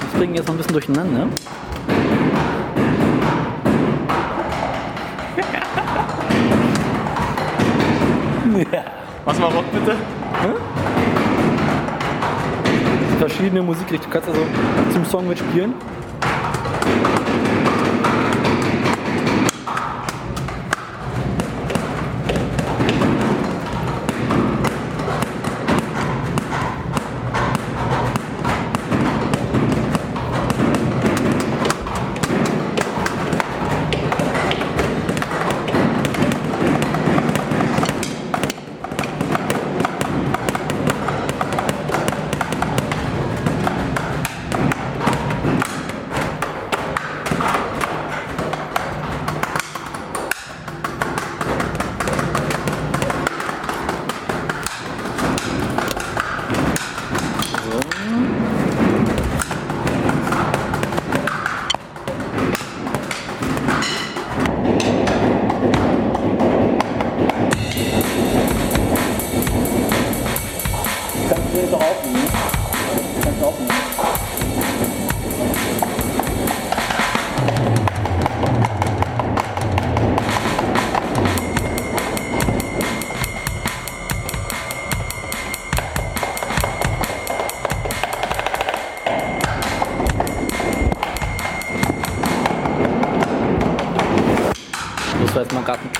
[0.00, 1.28] Das bringen jetzt noch ein bisschen durcheinander.
[8.72, 8.82] ja.
[9.24, 9.94] Mach mal Rock bitte.
[13.20, 14.12] Verschiedene Musikrichtungen.
[14.12, 14.44] Du kannst also
[14.92, 15.74] zum Song mitspielen.
[16.82, 17.21] Kannst du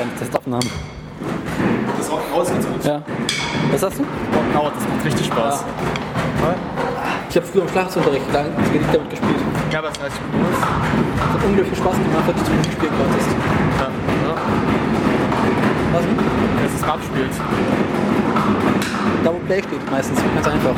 [0.03, 0.65] eine kleine Testaufnahme.
[1.99, 2.85] Das Rock raus ganz gut.
[2.85, 3.03] Ja.
[3.71, 4.03] Was hast du?
[4.03, 5.65] Rock das macht richtig Spaß.
[7.31, 9.37] Ich habe früher im Schlagzeugunterricht lang das Gedicht damit gespielt.
[9.71, 10.41] Ja, aber es ist richtig gut.
[10.53, 13.29] Es hat unglaublich viel Spaß gemacht, dass du spielen konntest.
[13.79, 13.87] Ja.
[13.87, 14.35] Ja.
[15.93, 16.05] Was?
[16.63, 17.33] Dass es Rad spielt.
[19.25, 20.19] Da wo Play steht meistens.
[20.35, 20.75] Ganz einfach.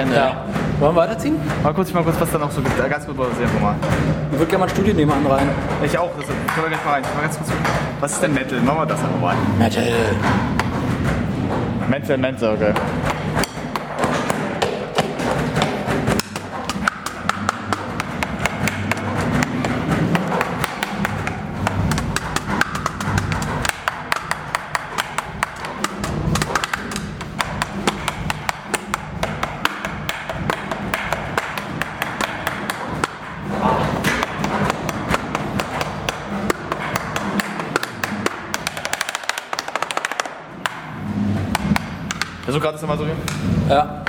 [0.00, 0.14] Hände.
[0.16, 0.44] Ja.
[0.80, 1.36] Wollen wir weiterziehen?
[1.62, 2.76] Mal kurz, mal kurz, was da noch so gibt.
[2.76, 3.74] Ganz kurz mal sehen wir mal.
[4.30, 5.48] Ich würde gerne mal ein Studio nebenan rein.
[5.82, 7.02] Ich auch, das können wir gleich mal rein.
[7.14, 7.50] Mal ganz kurz.
[8.00, 8.60] Was ist denn Metal?
[8.60, 9.34] Machen wir das einfach mal.
[9.58, 9.84] Metal.
[11.88, 12.72] Metal, Metal, okay.
[42.78, 43.16] Das nochmal so hier.
[43.68, 44.04] Ja.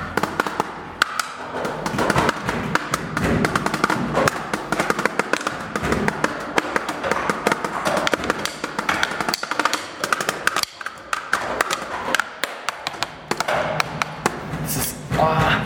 [14.64, 14.96] Das ist.
[15.18, 15.62] ah.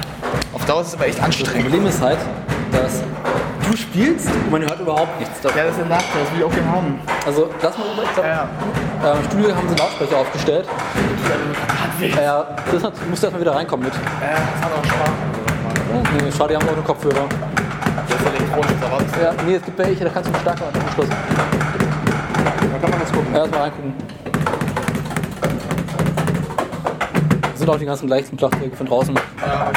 [0.53, 1.63] Auf Dauer ist es aber echt Das anstrengend.
[1.63, 2.19] Problem ist halt,
[2.71, 3.01] dass
[3.69, 5.57] du spielst und man hört überhaupt nichts davon.
[5.57, 6.99] Ja, das ist ein Nachteil, das will ich auch gerne haben.
[7.25, 7.85] Also, lass mal.
[8.03, 8.47] Ich glaub, Ja,
[9.03, 10.67] äh, Im Studio haben sie Lautsprecher aufgestellt.
[12.21, 12.45] Ja.
[12.71, 13.93] Das hat, musst du erstmal wieder reinkommen mit.
[13.93, 14.01] Ja,
[14.33, 15.09] das hat auch Spaß.
[15.93, 17.25] Nee, schade, die haben auch nur Kopfhörer.
[18.07, 19.21] Das ist elektronisch, oder was?
[19.21, 21.07] Ja, nee, es gibt welche, da kannst du einen starken Anschluss.
[21.09, 23.33] Da kann man das gucken.
[23.33, 23.93] Ja, erstmal reingucken.
[27.51, 29.15] Das sind auch die ganzen leichten Schlagzeuge von draußen.
[29.15, 29.71] Ja,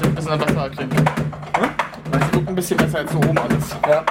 [0.00, 0.94] ich ein bisschen besser klingt.
[0.94, 1.70] Hm?
[2.12, 3.76] Es guckt ein bisschen besser als so oben alles.
[3.88, 4.04] Ja.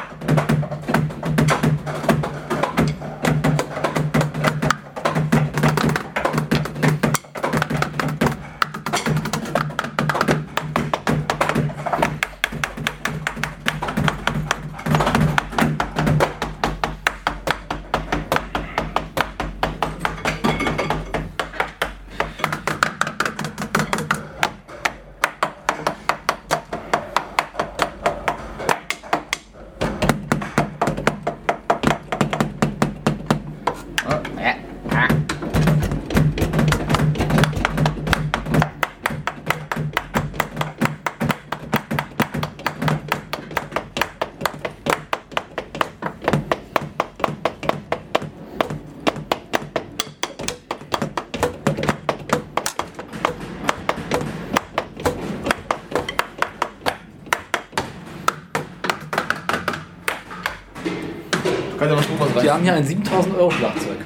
[62.60, 64.00] Haben hier ein 7000 Euro Schlagzeug.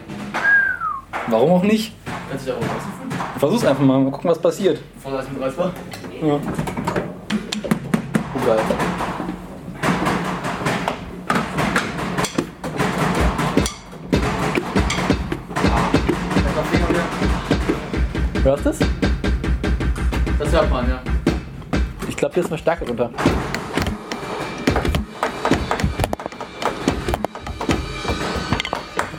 [1.28, 1.96] Warum auch nicht?
[2.30, 3.40] Kannst du dich auch?
[3.40, 4.80] Versuch's einfach mal, mal gucken, was passiert.
[5.02, 5.72] Voll als mit Reißer.
[6.22, 6.40] Ja.
[8.36, 8.60] Oh, geil.
[18.44, 18.80] Hörst du es?
[20.38, 21.02] Das hört man, ja.
[22.08, 23.10] Ich glaube, hier ist eine Stärke drunter.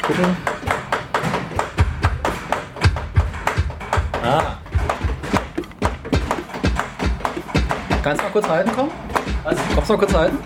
[0.06, 0.36] Gucken.
[4.22, 4.58] Ah.
[8.02, 8.90] Kannst du mal kurz halten, komm?
[9.44, 9.56] Was?
[9.74, 10.38] Kommst du mal kurz halten?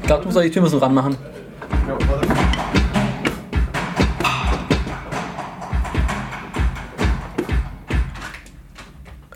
[0.00, 1.16] Ich glaube, du musst auch die Tür müssen ranmachen.
[1.88, 2.28] Ja, warte.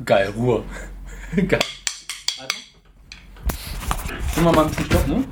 [0.05, 0.63] Geil, Ruhe.
[1.49, 1.59] Geil.
[4.37, 5.25] Nimm mal mal ein bisschen Stopp, ne?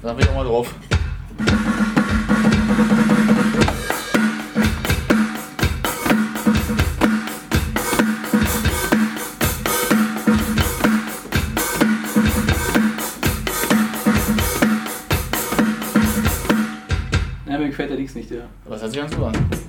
[0.00, 0.74] Da bin ich auch mal drauf.
[17.46, 18.38] Ja, mir gefällt der Dings nicht, ja.
[18.64, 19.63] Was hört sich ganz gut an?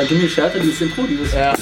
[0.00, 1.02] Äh, Gimme Shelter dieses Intro?
[1.06, 1.54] Dieses Ja.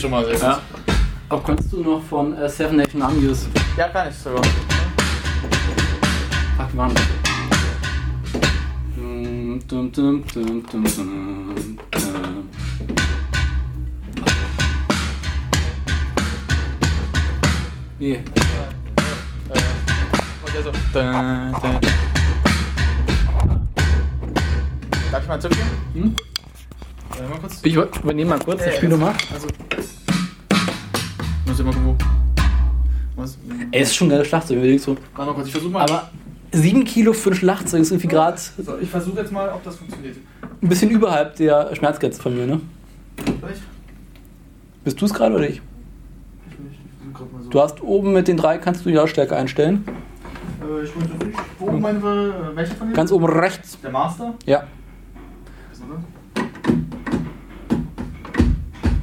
[0.00, 0.42] Vibriert schon mal sehr gut.
[0.42, 0.60] Ja.
[1.28, 3.46] Aber kannst du noch von äh, Seven Nation Armies?
[3.76, 4.42] Ja, kann ich sogar.
[6.74, 7.04] Waren das?
[8.96, 11.78] Dum, dum, dum, dum, dum, dum, dum.
[17.98, 18.18] Nee,
[20.44, 20.72] Und der so.
[20.94, 21.80] Da, da.
[25.12, 25.58] Darf ich mal zücken?
[25.92, 26.16] Hm?
[27.18, 27.60] Äh, mal kurz.
[27.62, 29.14] ich übernehme mal kurz das Äh, Spiel nochmal.
[33.80, 34.96] Ey, ist schon ein geiles Schlagzeug, überlegst du.
[35.14, 35.82] Warte mal kurz, ich versuche mal.
[35.82, 36.10] Aber
[36.52, 39.76] 7 Kilo für ein Schlagzeug ist irgendwie gerade so, ich versuche jetzt mal, ob das
[39.76, 40.16] funktioniert.
[40.60, 42.60] ein bisschen überhalb der Schmerzgrenze von mir, ne?
[43.16, 43.62] Vielleicht?
[44.84, 45.62] Bist du es gerade oder ich?
[46.50, 46.78] Ich will nicht.
[46.82, 47.48] Ich versuche gerade mal so.
[47.48, 49.82] Du hast oben mit den drei, kannst du die Lautstärke einstellen.
[50.60, 51.38] Äh, ich möchte nicht.
[51.58, 52.96] Wo meine äh, welche von denen?
[52.96, 53.78] Ganz oben rechts.
[53.80, 54.34] Der Master?
[54.44, 54.64] Ja,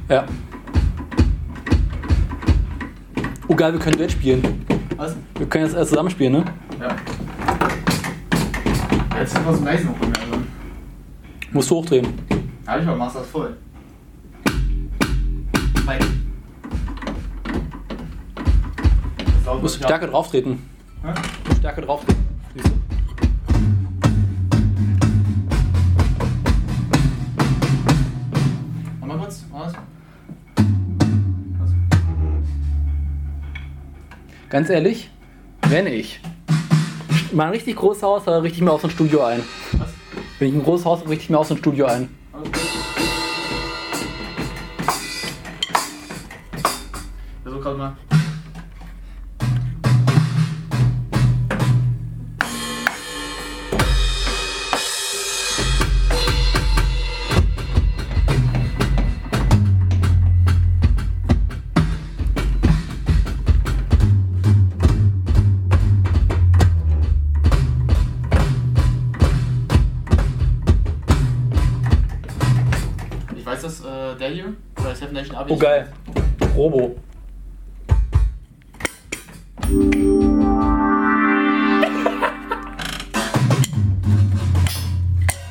[0.08, 0.24] ja.
[3.50, 4.66] Oh geil, wir können Duett spielen.
[4.96, 5.16] Was?
[5.38, 6.44] Wir können jetzt erst zusammen spielen, ne?
[6.78, 6.94] Ja.
[9.18, 10.18] Jetzt sind wir so leise noch bei mir.
[10.20, 10.42] Also.
[11.52, 12.08] Musst du hochdrehen.
[12.66, 13.56] Habe ich aber Master ist voll.
[15.86, 15.98] Bei.
[19.16, 20.62] Das Du musst stärker drauf treten.
[21.02, 21.14] Hä?
[21.46, 22.04] Musst stärker drauf
[34.50, 35.10] Ganz ehrlich,
[35.68, 36.20] wenn ich
[37.32, 39.42] mal ein richtig großes Haus habe, richte ich mir auch so ein Studio ein.
[39.72, 39.88] Was?
[40.38, 42.08] Wenn ich ein großes Haus habe, richte ich mir auch so ein Studio ein.
[42.32, 42.48] Gut.
[46.56, 47.96] Ich versuch gerade mal.
[75.48, 75.54] Abi.
[75.54, 75.88] Oh geil.
[76.54, 76.96] Robo.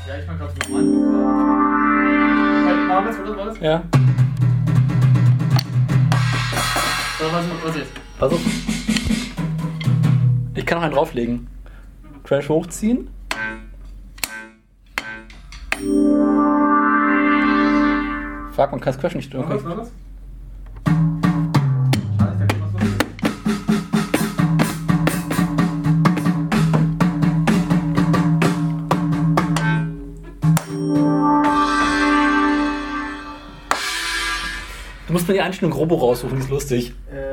[0.08, 0.84] Ja, ich mach grad so nochmal.
[2.66, 3.60] Halt, mal was, was, was?
[3.60, 3.84] Ja.
[7.20, 7.92] So, was, was jetzt?
[8.20, 8.42] Pass auf.
[10.54, 11.48] Ich kann noch einen drauflegen.
[12.24, 13.10] Crash hochziehen.
[18.58, 19.78] Fuck, man kann das Crash nicht Was, was, was?
[19.78, 19.92] Was.
[35.06, 36.94] Du musst mir die Einstellung Robo raussuchen, die ist lustig.
[37.12, 37.27] Äh.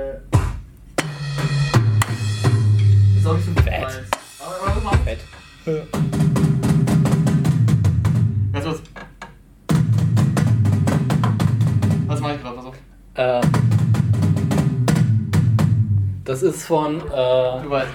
[16.65, 16.99] Ist von.
[16.99, 17.89] Du Äh, weißt.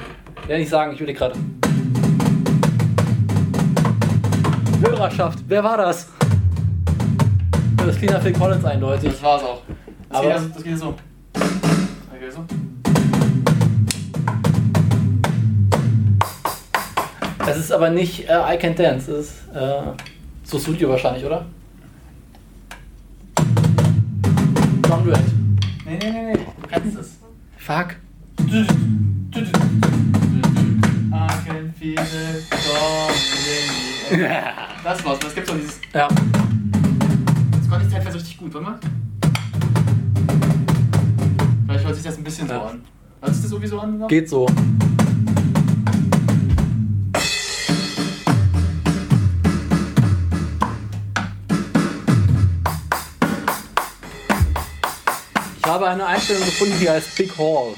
[0.47, 1.35] ja, nicht sagen, ich will gerade.
[4.81, 6.07] Hörerschaft, wer war das?
[7.77, 9.11] Das klingt nach Phil Collins eindeutig.
[9.11, 9.61] Das war's auch.
[10.09, 10.95] Das Aber- geht, das, geht so.
[11.33, 12.45] Das geht so.
[17.39, 19.81] Das ist aber nicht äh, I Can Dance, das ist äh,
[20.43, 21.45] so Studio wahrscheinlich, oder?
[24.83, 25.19] Drum Duett.
[25.85, 26.45] Nee, nee, nee, nee.
[26.61, 27.17] Du kennst es.
[27.57, 27.95] Fuck.
[34.83, 35.19] Das war's.
[35.19, 35.79] Das gibt's doch dieses.
[35.93, 36.07] Ja.
[36.07, 38.79] Das konnte ich teilweise richtig gut, warte mal.
[41.67, 42.65] Vielleicht hört sich das ein bisschen so Ja.
[42.65, 42.81] an.
[43.21, 43.99] Hört sich das irgendwie so an?
[43.99, 44.07] Noch?
[44.07, 44.47] Geht so.
[55.57, 57.73] Ich habe eine Einstellung gefunden, die heißt Big Hall.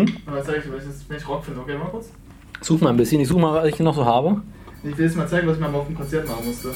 [0.00, 0.16] Hm?
[0.26, 1.60] Mal zeig ich, weil ich das wenn ich Rock finde.
[1.60, 2.10] Okay, mal kurz.
[2.60, 3.20] Such mal ein bisschen.
[3.20, 4.40] Ich suche mal, was ich noch so habe.
[4.84, 6.74] Ich will jetzt mal zeigen, was ich mal auf dem Konzert machen musste.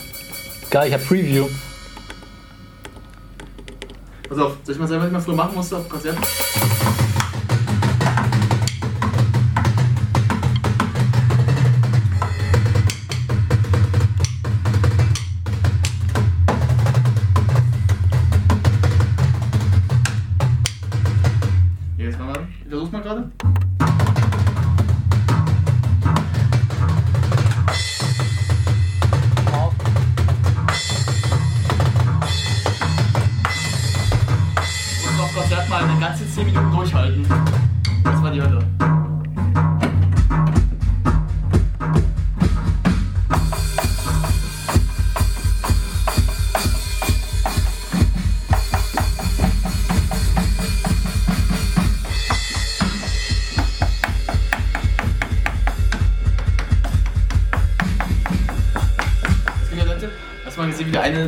[0.70, 1.47] Geil, ich habe Preview.
[4.28, 6.20] Pass auf, soll ich mal sagen, was ich mal früher machen musste auf Konzerten?
[6.20, 7.15] Jetzt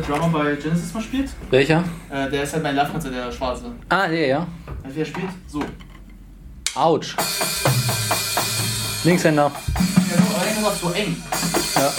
[0.09, 1.29] Drummer bei Genesis mal spielt?
[1.51, 1.83] Welcher?
[2.09, 3.65] Äh, der ist halt mein Live-Konzert, der Schwarze.
[3.89, 4.47] Ah, der, ja.
[4.83, 5.29] Also wie er spielt?
[5.47, 5.63] So.
[6.73, 7.15] Autsch.
[9.03, 9.51] Linkshänder.
[9.53, 11.15] Ja, so, aber der ist so eng.
[11.75, 11.93] Ja.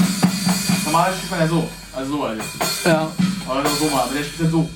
[0.87, 1.69] Normal spielt man ja so.
[1.95, 2.41] Also so halt.
[2.85, 3.11] Ja.
[3.49, 4.59] Oder so mal, aber der spielt ja so.
[4.59, 4.69] Und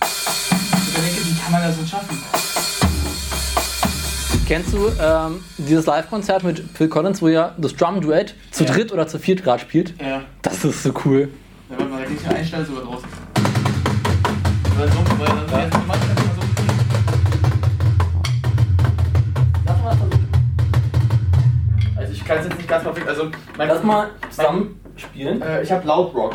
[0.00, 2.18] ich denke, wie kann man das denn schaffen?
[4.48, 8.72] Kennst du ähm, dieses Live-Konzert mit Phil Collins, wo er das Drum-Duett zu Ja.
[8.72, 9.94] dritt oder zu viert Grad spielt?
[10.00, 10.22] Ja.
[10.42, 11.28] Das ist so cool.
[12.10, 13.08] Krieg ich eine Einstellung sogar draußen.
[14.76, 15.70] Weil so, weil dann ja.
[15.86, 16.42] manchmal kann man so.
[19.64, 20.28] Lass mal versuchen.
[21.96, 23.06] Also ich kann es jetzt nicht ganz perfekt.
[23.06, 25.40] Also mein, Lass mal zusammen spielen.
[25.40, 26.34] Äh, ich habe laut Rock.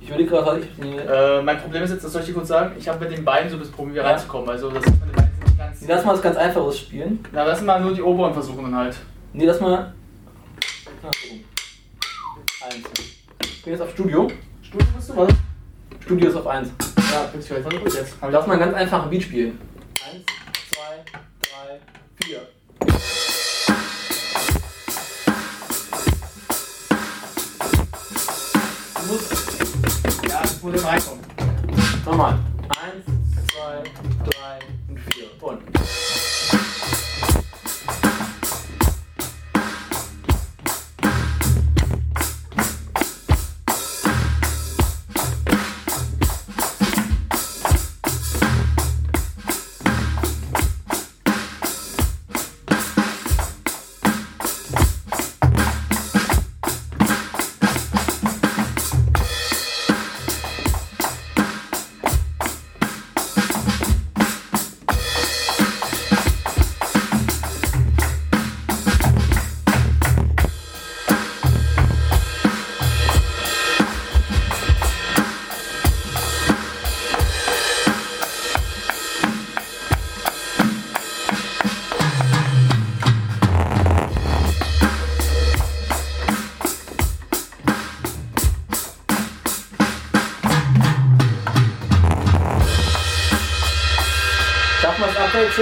[0.00, 0.62] Ich würde gerade.
[0.80, 0.96] Nee.
[0.98, 3.24] Äh, mein Problem ist jetzt, das soll ich dir kurz sagen, ich habe mit den
[3.24, 4.10] Beinen so das Problem, hier Ja.
[4.10, 4.50] reinzukommen.
[4.50, 5.84] Also das ist meine Beine sind nicht ganz.
[5.88, 7.18] Lass mal was ganz Einfaches spielen.
[7.32, 8.96] Na, lass mal nur die oberen versuchen dann halt.
[9.32, 9.92] Nee, lass mal.
[12.70, 12.88] Eins.
[13.42, 14.28] Ich bin jetzt auf Studio.
[14.72, 15.34] Studio bist du, was?
[16.00, 16.68] Studio ist auf 1.
[16.96, 17.62] Ja, ich gleich.
[17.62, 18.14] Warte kurz jetzt.
[18.22, 19.60] Lass mal einen ganz einfachen Beat spielen.
[20.10, 20.24] 1,
[20.72, 20.80] 2,
[21.42, 21.78] 3,
[22.24, 22.40] 4.
[28.96, 29.32] Du musst.
[30.26, 31.24] Ja, das muss reinkommen.
[32.06, 32.38] Nochmal.
[32.82, 33.04] 1,
[33.52, 34.81] 2, 3 und 4.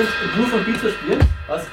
[0.01, 1.21] abwechselnd Groove und Beat zu spielen?
[1.47, 1.67] Was?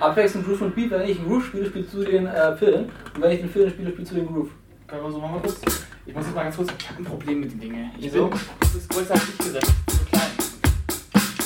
[0.00, 2.90] Abwechselnd Groove und Beat, wenn ich einen Groove spiele, spielst du den äh, Pillen.
[3.14, 4.50] Und wenn ich den Pillen spiele, spielst du den Groove.
[4.86, 5.60] Können wir so machen kurz?
[6.04, 6.68] Ich muss jetzt mal ganz kurz.
[6.78, 7.90] Ich habe ein Problem mit den Dingen.
[7.98, 8.26] Ich Wieso?
[8.26, 8.40] bin.
[8.60, 9.72] Das ist größer als ich gesetzt.
[9.88, 10.30] So klein.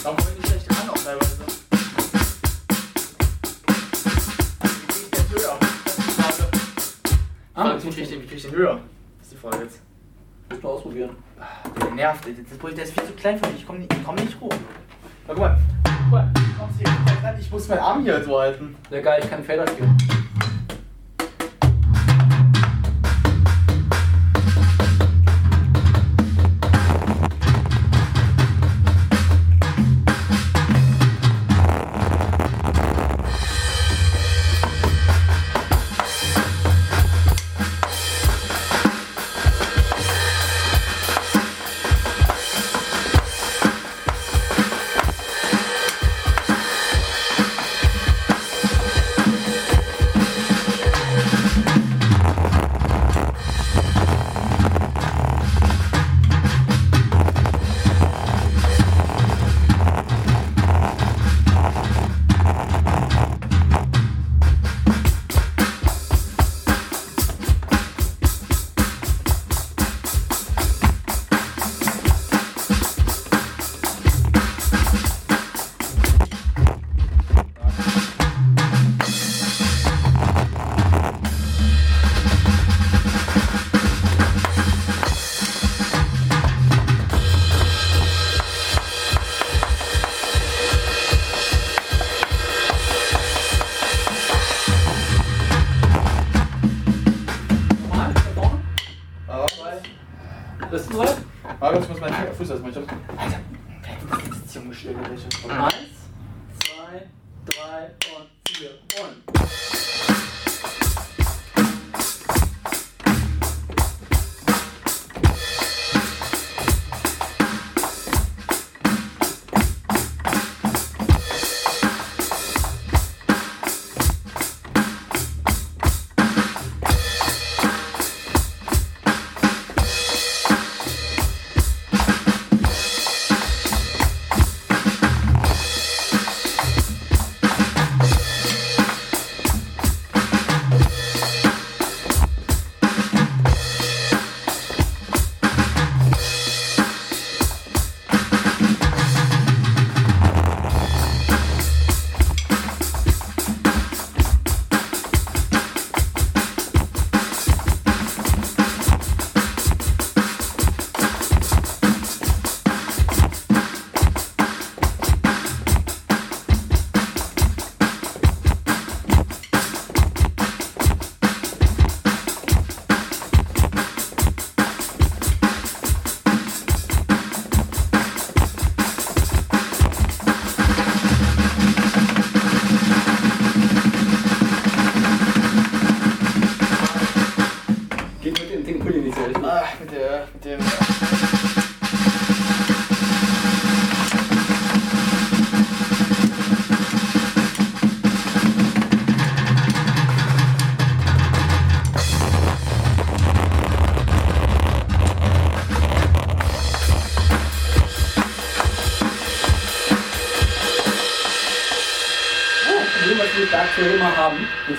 [0.02, 1.44] Warum komme ich nicht schlecht ran auch teilweise?
[4.64, 5.58] Wie kriege ich den höher?
[5.84, 6.44] Das ist die Frage.
[7.54, 8.80] Ah, wie kriege ich den, wie krieg ich den höher?
[9.18, 9.80] Das ist die Frage jetzt.
[10.50, 11.10] Musst du ausprobieren.
[11.80, 12.24] Der nervt.
[12.26, 13.60] Das, der ist viel zu klein für mich.
[13.60, 14.54] Ich komme nicht, ich komm nicht hoch.
[15.26, 15.58] Na, guck mal.
[15.84, 16.30] Guck mal.
[17.40, 18.76] Ich muss meinen Arm hier so halten.
[18.90, 19.96] Sehr geil, ich kann Fader spielen.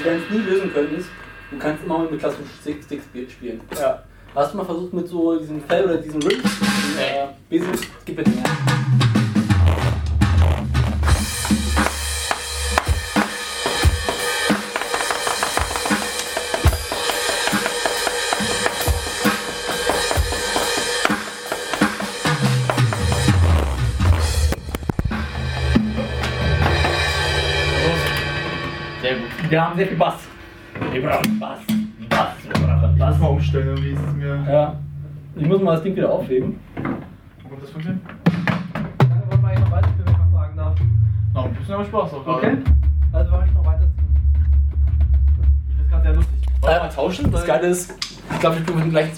[0.06, 1.10] wenn es nie lösen könntest,
[1.52, 2.86] du kannst immer mit klassischen Sticks
[3.34, 3.61] spielen.
[3.80, 4.03] Ja.
[4.36, 6.95] Hast du mal versucht mit so diesem Fell oder diesem Ring zu spielen?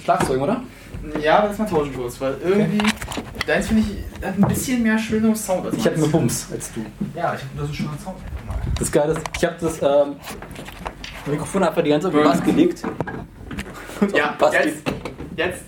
[0.08, 0.62] Schlagzeug, oder?
[1.22, 2.92] Ja, aber das mal tauschen kurz, weil irgendwie okay.
[3.46, 6.72] deins finde ich hat ein bisschen mehr schöner Sound als Ich hatte mehr Bums als
[6.72, 6.80] du.
[7.14, 8.18] Ja, ich habe nur so einen schönen Sound.
[8.80, 10.16] Das Geile ist, ich habe das ähm,
[11.26, 12.84] Mikrofon einfach die ganze Zeit auf den Bass gelegt.
[14.16, 14.84] ja, Bass jetzt,
[15.36, 15.64] jetzt.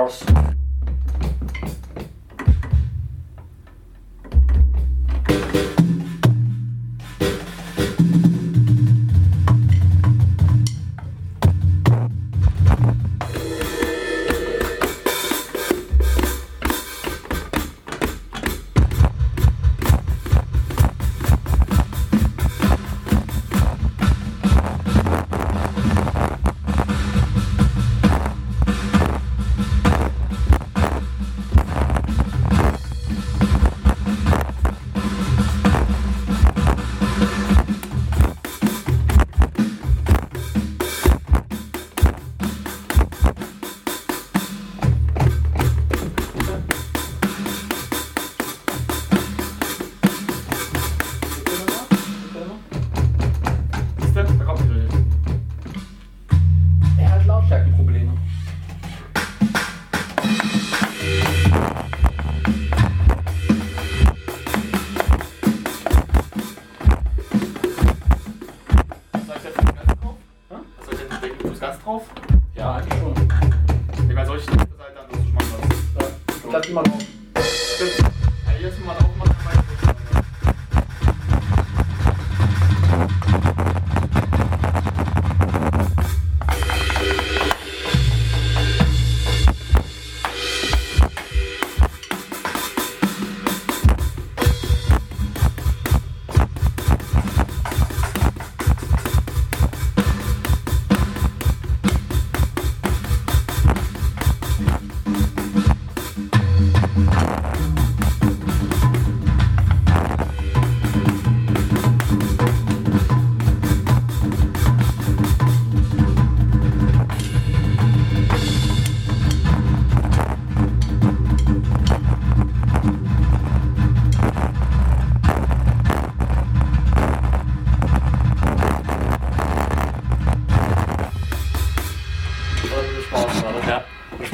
[0.00, 0.39] house.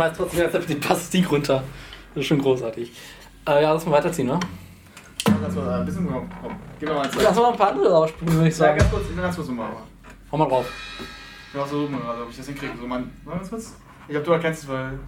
[0.06, 1.62] Schmeißt trotzdem jetzt einfach die Plastik runter.
[2.14, 2.92] Das ist schon großartig.
[3.48, 4.40] Äh, ja, lass mal weiterziehen, ne?
[5.42, 6.56] Lass mal ein bisschen komm, komm.
[6.78, 7.22] Gib mir mal Zeit.
[7.22, 8.78] Lass mal ein paar andere rausspringen, würde ich Ja, sagen.
[8.78, 9.70] ganz kurz, ganz kurz mal.
[10.32, 10.66] Hau mal drauf.
[11.52, 12.72] Ich versuche mal gerade, ob ich das hinkriege.
[12.80, 13.10] So, Mann.
[13.24, 13.74] Ganz kurz.
[14.06, 14.98] Ich glaube, du erkennst es, weil.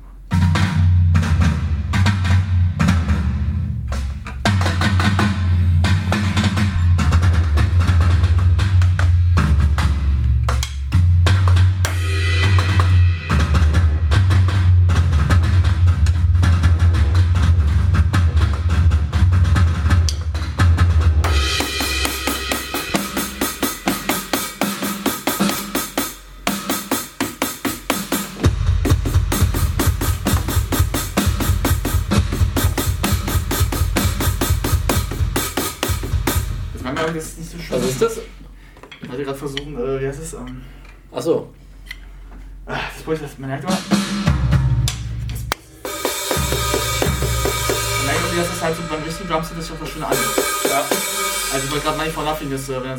[52.69, 52.95] Hat ja immer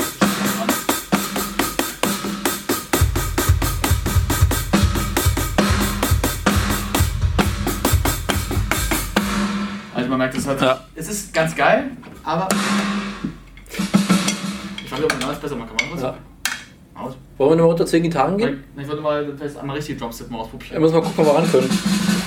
[0.00, 0.68] nicht so schön an.
[9.94, 10.60] Also man merkt, es hat.
[10.60, 10.80] Ja.
[10.94, 11.90] Es ist ganz geil,
[12.22, 12.48] aber.
[14.84, 15.90] Ich fand, ob man alles besser machen kann.
[15.90, 16.14] Man Ja.
[16.94, 17.14] Aus.
[17.38, 18.64] Wollen wir nochmal unter 10 Gitarren gehen?
[18.78, 20.80] Ich wollte mal vielleicht einmal richtig Drumset mal Wir ausprobieren.
[20.80, 22.25] müssen mal gucken, ob wir ran können.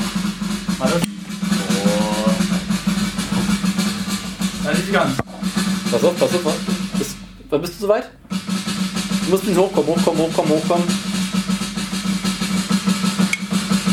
[5.92, 6.56] Pass auf, pass auf.
[6.98, 7.16] Bist,
[7.50, 8.12] wann bist du soweit?
[8.30, 10.88] Du musst bisschen hochkommen, hochkommen, hochkommen, hochkommen.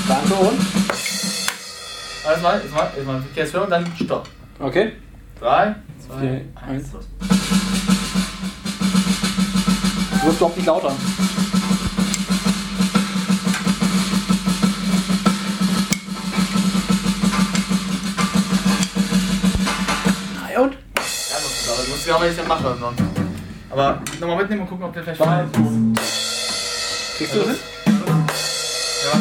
[0.06, 0.58] Danke und?
[2.26, 3.16] Alles mal, jetzt mal, jetzt mal.
[3.16, 4.28] Okay, jetzt hören und dann Stopp.
[4.58, 4.92] Okay.
[5.40, 5.74] Drei,
[6.06, 7.06] zwei, Vier, eins, eins.
[10.20, 10.92] Du wirst doch nicht lauter.
[22.06, 22.80] Ist du ja aber nicht machen.
[22.80, 22.92] Noch.
[23.70, 25.48] Aber nochmal mitnehmen und gucken, ob der vielleicht Warte.
[25.54, 25.92] schon.
[27.18, 27.56] Kriegst du das hin?
[29.04, 29.20] Ja,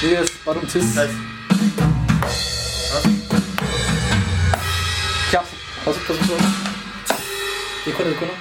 [0.00, 0.94] Hier ist Badum Tis.
[0.94, 1.14] das heißt.
[2.92, 3.04] Was?
[5.28, 5.48] Ich hab's.
[5.86, 6.26] Auf, pass auf.
[7.84, 8.34] Sekunde, Sekunde.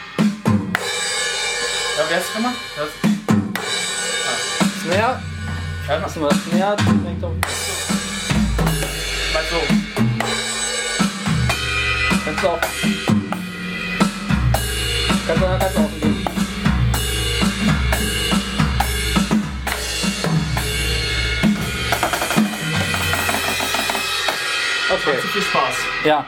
[1.97, 2.55] Ja, wer hat's gemacht?
[2.76, 2.89] Das.
[4.84, 5.21] Snare.
[5.88, 6.76] Ja, Lass mal das Snare.
[6.76, 7.34] Denkt doch.
[12.41, 12.61] Kannst du auch.
[15.28, 16.26] Kannst du, kannst du auch gehen.
[24.90, 25.22] Okay.
[25.22, 25.76] Zu viel Spaß.
[26.06, 26.26] Ja.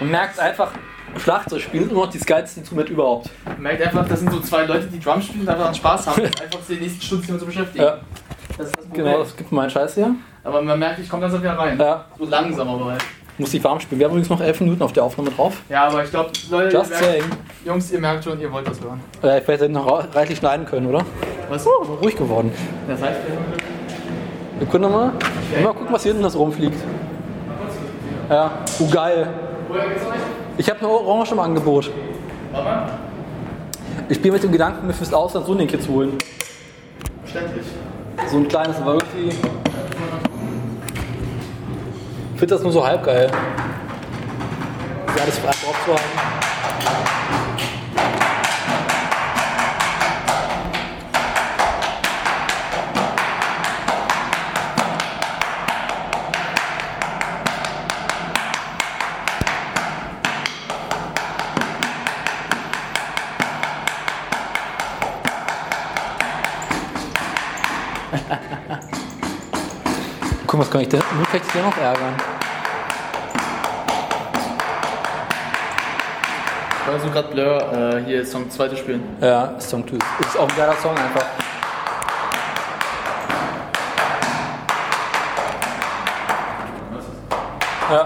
[0.00, 0.70] Man merkt einfach,
[1.18, 3.28] Schlagzeug spielen immer noch das geilste Instrument überhaupt.
[3.44, 6.22] Man merkt einfach, das sind so zwei Leute, die Drum spielen und einfach Spaß haben,
[6.24, 7.84] einfach die nächsten Stunden damit zu beschäftigen.
[7.84, 7.98] Ja,
[8.56, 10.14] Das das genau, das gibt meinen Scheiß hier.
[10.44, 11.78] Aber man merkt, ich komme langsam wieder rein.
[11.78, 13.04] Ja, So langsam aber halt.
[13.38, 13.98] Muss ich warm spielen.
[13.98, 15.60] Wir haben übrigens noch 11 Minuten auf der Aufnahme drauf.
[15.68, 17.24] Ja, aber ich glaube, Leute, Just ihr merkt, saying.
[17.64, 19.00] Jungs, ihr merkt schon, ihr wollt das hören.
[19.22, 21.04] Äh, ich werde noch reichlich leiden können, oder?
[21.48, 21.66] Was?
[21.66, 22.52] Oh, ruhig geworden.
[22.88, 23.20] Das heißt,
[24.58, 25.12] Wir können mal,
[25.62, 26.78] mal gucken, was hier hinten das rumfliegt.
[28.30, 28.50] Ja,
[28.80, 29.28] oh geil.
[29.68, 30.16] woher geht's euch?
[30.58, 31.90] Ich habe eine Orange im Angebot.
[34.08, 36.16] Ich spiele mit dem Gedanken, mir fürs Ausland so ein Ding zu holen.
[37.22, 37.66] Verständlich.
[38.28, 39.36] So ein kleines, aber irgendwie.
[42.36, 43.30] Ich finde das nur so halb geil.
[45.06, 46.02] Das alles frei drauf zu haben.
[70.56, 71.00] Guck, was kann ich denn?
[71.00, 72.14] Wo kann ich dich noch ärgern?
[76.70, 79.02] Ich versuche gerade Blur äh, hier Song 2 zu spielen.
[79.20, 79.96] Ja, Song 2.
[79.96, 81.26] Ist auch ein geiler Song einfach.
[87.90, 88.04] Ja.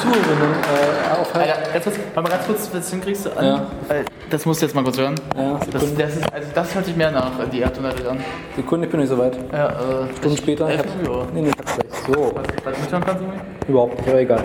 [0.00, 1.50] Zuhörerinnen äh, aufhalten.
[1.50, 3.36] Alter, ganz kurz, warte mal ganz kurz, wenn du es hinkriegst.
[3.36, 3.66] An, Ja.
[3.88, 5.14] Weil Das musst du jetzt mal kurz hören.
[5.36, 8.18] Ja, Das, das, ist, also das hört sich mehr nach, die Art und Weise an.
[8.56, 9.36] Sekunde, ich bin nicht so weit.
[9.52, 10.68] Ja, äh, Stunden später.
[10.70, 11.26] Ich hab, Uhr.
[11.34, 12.16] nee, nee, ich hab's gleich.
[12.16, 12.32] So,
[12.64, 13.34] Was du mithören kannst, Junge?
[13.68, 14.42] überhaupt nicht, aber egal.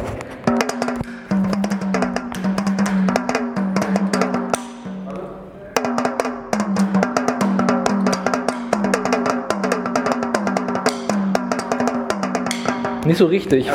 [13.06, 13.70] Nicht so richtig.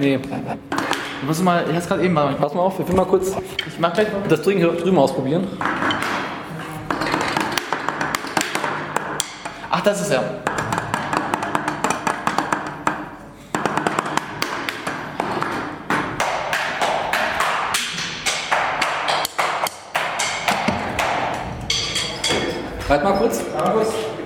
[0.00, 0.18] Nee.
[1.24, 2.34] Du musst mal, ich hab's gerade eben mal.
[2.34, 3.34] Pass mal auf, ich will mal kurz
[3.66, 4.20] Ich mach gleich mal.
[4.28, 5.46] das drüben, hier drüben ausprobieren.
[9.70, 10.22] Ach, das ist er.
[22.86, 23.42] Halt mal kurz.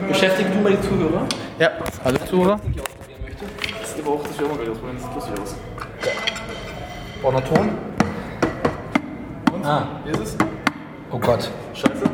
[0.08, 1.26] Beschäftige du mal die Zuhörer.
[1.60, 1.70] Ja,
[2.04, 2.60] hallo Zuhörer.
[3.80, 5.67] Das ist aber auch, das mal das sieht lustig aus.
[7.22, 7.70] Noch Ton?
[9.64, 10.36] Ah, Wie ist es?
[11.10, 11.50] oh Gott.
[11.74, 12.04] Scheiße.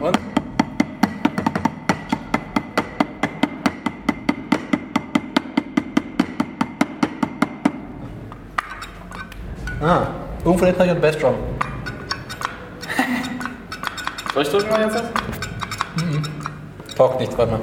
[0.00, 0.18] Und?
[9.80, 10.08] Ah,
[10.44, 11.34] irgendwo ich einen Bassdrum.
[14.34, 15.17] Soll ich drücken mal jetzt?
[16.98, 17.60] Taugt nichts, warte mal.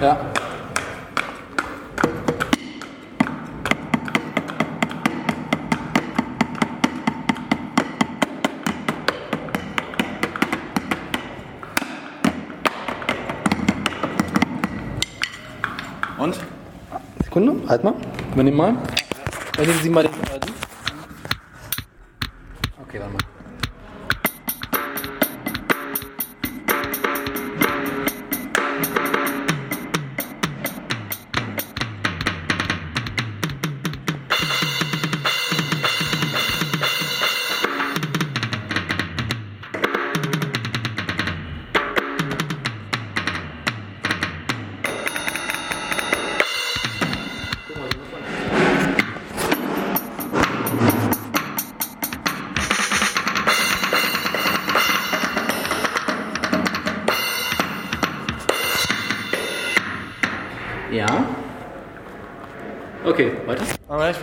[0.00, 0.18] Ja.
[16.18, 16.36] Und?
[17.22, 17.94] Sekunde, halt mal.
[18.32, 18.74] Übernehmen mal.
[19.54, 20.27] Übernehmen Sie mal den.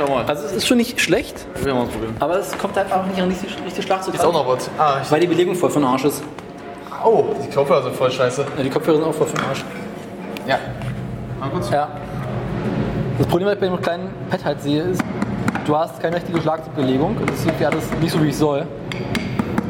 [0.07, 0.25] Will mal.
[0.25, 2.15] Also es ist schon nicht schlecht, will mal probieren.
[2.19, 4.69] aber es kommt halt auch nicht an richtig, richtig Schlagzeug Ist auch noch was.
[4.77, 6.23] Ah, ich, Weil die Belegung voll von Arsch ist.
[7.03, 8.45] oh, die Kopfhörer sind voll scheiße.
[8.57, 9.63] Ja, die Kopfhörer sind auch voll von Arsch.
[10.47, 10.59] Ja.
[11.39, 11.69] Mal kurz.
[11.69, 11.87] Ja.
[13.17, 15.01] Das Problem, was ich bei dem kleinen Pad halt sehe, ist,
[15.65, 17.15] du hast keine richtige Schlagzeugbelegung.
[17.25, 18.65] Das ist irgendwie alles nicht so, wie ich soll.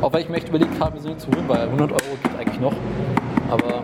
[0.01, 2.39] Auch weil ich mir echt überlegt habe, mir so zu holen, weil 100 Euro geht
[2.39, 2.73] eigentlich noch.
[3.49, 3.83] Aber,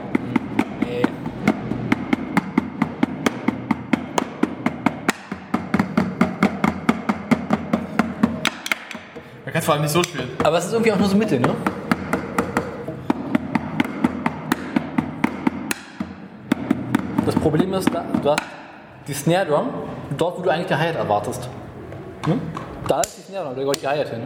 [9.72, 10.30] vor allem nicht so spielen.
[10.44, 11.56] Aber es ist irgendwie auch nur so Mitte, ne?
[17.26, 18.42] Das Problem ist, du hast
[19.08, 19.70] die Snare Drum
[20.18, 21.48] dort, wo du eigentlich die Hi-Hat erwartest.
[22.26, 22.42] Hm?
[22.86, 24.24] Da ist die Snare Drum, da gehört die Hi-Hat hin.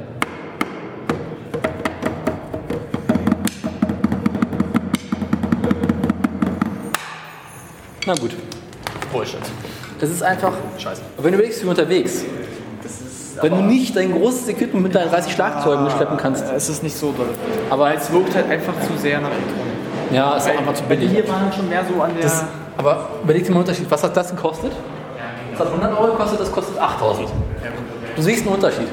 [8.08, 8.32] Na gut.
[9.12, 9.40] Bullshit.
[10.02, 10.54] Es ist einfach.
[10.80, 11.04] Scheiße.
[11.18, 12.26] Wenn du überlegst, wie unterwegs.
[13.42, 16.46] Wenn du nicht dein großes Equipment mit deinen 30 Schlagzeugen schleppen kannst.
[16.56, 17.30] Es ist nicht so doll.
[17.70, 19.74] Aber Es wirkt halt einfach zu sehr nach Elektronik.
[20.12, 21.12] ja, ist auch einfach zu billig.
[21.12, 22.24] hier waren schon mehr so an der.
[22.24, 22.44] Das,
[22.78, 23.90] aber überleg dir mal den Unterschied.
[23.90, 24.72] Was hat das gekostet?
[25.52, 27.30] Das hat 100 Euro gekostet, das kostet 8000.
[28.16, 28.88] Du siehst einen Unterschied.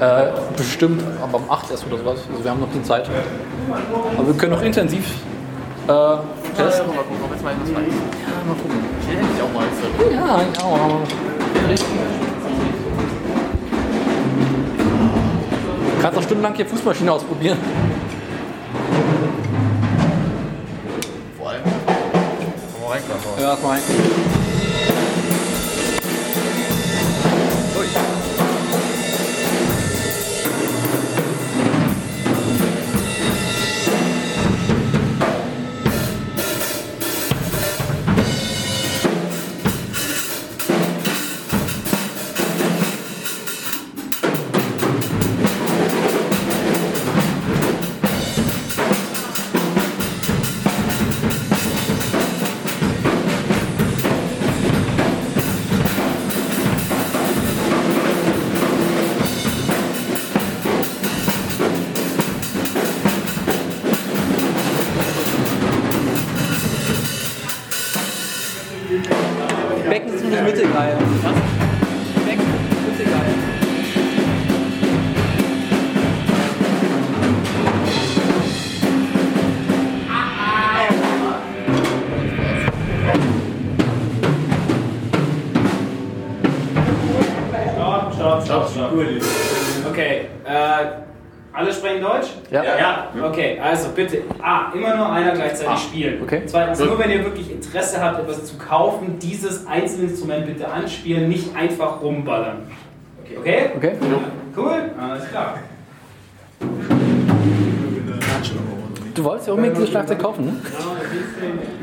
[0.00, 2.18] Äh, bestimmt, aber um 8 erst oder sowas.
[2.30, 3.08] Also wir haben noch die Zeit.
[4.18, 5.04] Aber wir können noch intensiv
[5.86, 6.20] äh, Ja,
[6.56, 6.86] testen.
[6.88, 7.52] mal gucken, ob jetzt mal.
[7.52, 7.78] Ja,
[8.46, 8.78] mal gucken.
[9.36, 9.64] Ich auch mal.
[10.12, 12.31] Ja, ja.
[16.02, 17.58] Kannst auch stundenlang hier Fußmaschine ausprobieren.
[21.38, 21.54] Voll.
[22.72, 23.42] Komm mal rein, komm.
[23.44, 24.41] Ja, komm mal rein.
[95.22, 96.22] Einer gleichzeitig spielen.
[96.22, 96.42] okay.
[96.46, 101.54] Zweitens, nur wenn ihr wirklich Interesse habt, etwas zu kaufen, dieses Einzelinstrument bitte anspielen, nicht
[101.56, 102.62] einfach rumballern.
[103.38, 103.70] Okay?
[103.76, 103.92] Okay.
[104.56, 104.90] Cool?
[105.00, 105.58] Alles klar.
[109.14, 110.52] Du wolltest ja unbedingt dieses Schlagzeug kaufen, ne?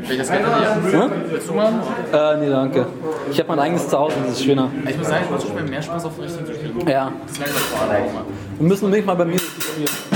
[0.02, 0.46] Soll ich das gerne?
[0.90, 1.10] Hm?
[1.30, 1.72] Willst du mal?
[2.12, 2.86] Äh, nee, danke.
[3.30, 4.68] Ich habe mein eigenes Zuhause, das ist schöner.
[4.88, 6.88] Ich muss sagen, ich mache schon mehr Spaß auf dem richtigen zu spielen.
[6.88, 7.12] Ja.
[7.26, 8.24] Das merkt man vor allem auch mal.
[8.58, 10.09] Wir müssen unbedingt mal bei mir spielen.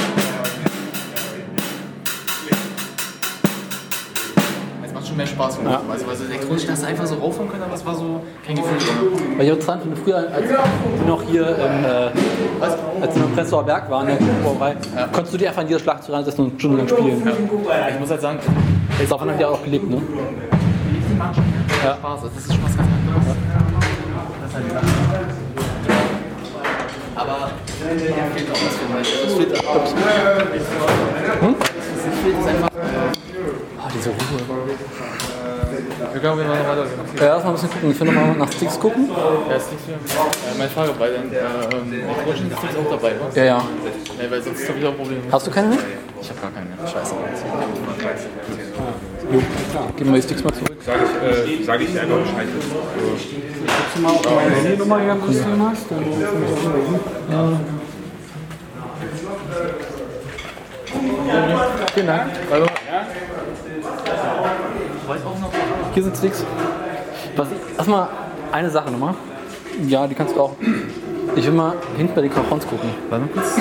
[5.14, 5.80] Schon mehr Spaß, wenn ja.
[5.90, 8.56] also, weil so elektronisch hast du einfach so rauffahren können, aber es war so kein
[8.56, 8.76] Gefühl.
[9.36, 10.58] Weil ich auch interessant finde, früher, als wir
[11.06, 12.10] noch hier im, äh,
[13.00, 14.76] als wir im Prenzlauer Berg waren, in der Kuchenbrauerei,
[15.12, 17.22] konntest du dir einfach in jeder Schlagzeug reinsetzen und stundenlang spielen.
[17.90, 18.38] Ich muss halt sagen,
[18.98, 19.96] Jetzt davon haben die auch gelebt, ne?
[19.96, 22.20] mehr Spaß.
[22.22, 23.26] Das ist Spaß ganz anderes.
[24.40, 24.64] Das ist halt.
[27.16, 27.48] Aber ja,
[28.34, 29.08] fehlt auch was für mich.
[29.26, 29.86] Es fehlt auch.
[31.40, 31.56] Hm?
[31.60, 31.66] Es
[32.22, 32.73] fehlt einfach.
[33.94, 34.18] Diese Ruhe.
[36.12, 36.86] Wir können wir mal weiter.
[37.20, 37.90] Ja, lass mal ein bisschen gucken.
[37.90, 39.08] Ich will nochmal nach Sticks gucken.
[39.08, 39.56] Ja, mehr.
[39.56, 43.34] Äh, meine Frage bei den äh, elektronischen ist auch dabei, was?
[43.36, 43.64] Ja, ja.
[44.18, 45.22] Nee, weil sonst habe ich auch Probleme.
[45.30, 45.78] Hast du keine mehr?
[46.20, 46.78] Ich habe gar keine mehr.
[46.86, 47.14] Scheiße.
[49.32, 49.42] Jo.
[49.96, 50.76] Geben wir die Sticks mal zurück.
[50.84, 52.48] Sag ich, äh, sag ich dir einfach Bescheid.
[53.94, 56.04] du mal auf meine Handynummer hier am Kostüm hast, dann
[57.30, 57.52] ja.
[61.94, 62.30] Vielen Dank.
[62.50, 62.66] Hallo.
[65.94, 66.44] Hier sind Sticks.
[67.36, 68.08] Was erstmal
[68.52, 69.14] eine Sache nochmal.
[69.86, 70.52] Ja, die kannst du auch.
[71.36, 72.90] Ich will mal hinten bei den Cajons gucken.
[73.10, 73.56] Warte mal kurz.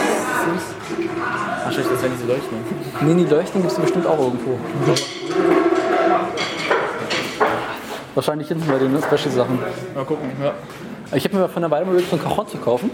[1.65, 2.57] Ach, schlecht, das werden diese Leuchten.
[3.01, 4.57] Nee, die Leuchten gibt es bestimmt auch irgendwo.
[8.15, 9.59] Wahrscheinlich hinten bei den Special-Sachen.
[9.95, 10.53] Mal gucken, ja.
[11.15, 12.91] Ich habe mir von der Weile mal überlegt, so ein Cajon zu kaufen.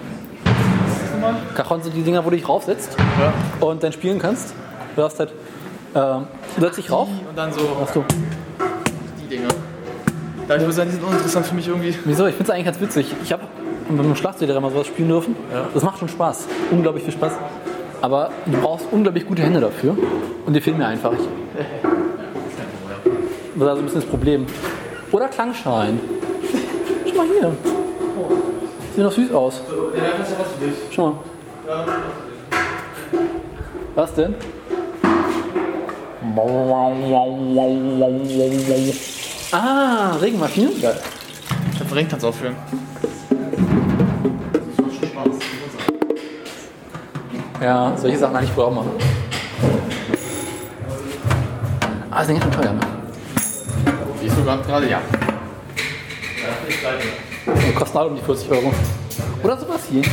[1.55, 3.33] Cajon sind die Dinger, wo du dich raufsetzt Ja.
[3.67, 4.53] und dann spielen kannst.
[4.95, 5.33] Du hast halt,
[5.95, 6.27] ähm,
[6.77, 7.07] dich rauf.
[7.27, 8.03] Und dann so Hast du.
[9.21, 9.47] die Dinger.
[10.47, 11.95] Da ich muss sagen, die sind uninteressant für mich irgendwie.
[12.05, 12.25] Wieso?
[12.25, 13.13] Ich finde es eigentlich ganz witzig.
[13.23, 13.43] Ich habe
[13.89, 15.35] mit einem Schlagzeuger mal sowas spielen dürfen.
[15.73, 16.47] Das macht schon Spaß.
[16.71, 17.33] Unglaublich viel Spaß.
[18.01, 19.95] Aber du brauchst unglaublich gute Hände dafür.
[20.45, 21.11] Und die fehlen mir einfach.
[21.11, 21.19] Das
[23.55, 24.45] ist also ein bisschen das Problem.
[25.11, 25.99] Oder Klangschalen.
[27.05, 27.51] Schau mal hier.
[28.95, 29.61] Sieht doch süß aus.
[30.91, 31.15] Schau mal.
[33.95, 34.35] Was denn?
[39.51, 40.81] Ah, Regenmaschinen?
[40.81, 40.99] Geil.
[41.73, 42.55] Ich habe Ringtanz aufführen.
[47.61, 48.85] Ja, solche Sachen eigentlich früher auch mal.
[52.11, 52.79] Ah, sind ja schon teuer, ne?
[54.21, 55.01] Wie ist sogar gerade, ja.
[57.45, 58.73] Die kosten alle um die 40 Euro.
[59.43, 60.03] Oder sowas hier.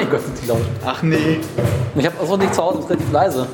[0.00, 0.60] Mein Gott, sind die laut.
[0.84, 1.40] Ach nee.
[1.94, 3.46] Ich habe auch nicht zu Hause, ist relativ leise.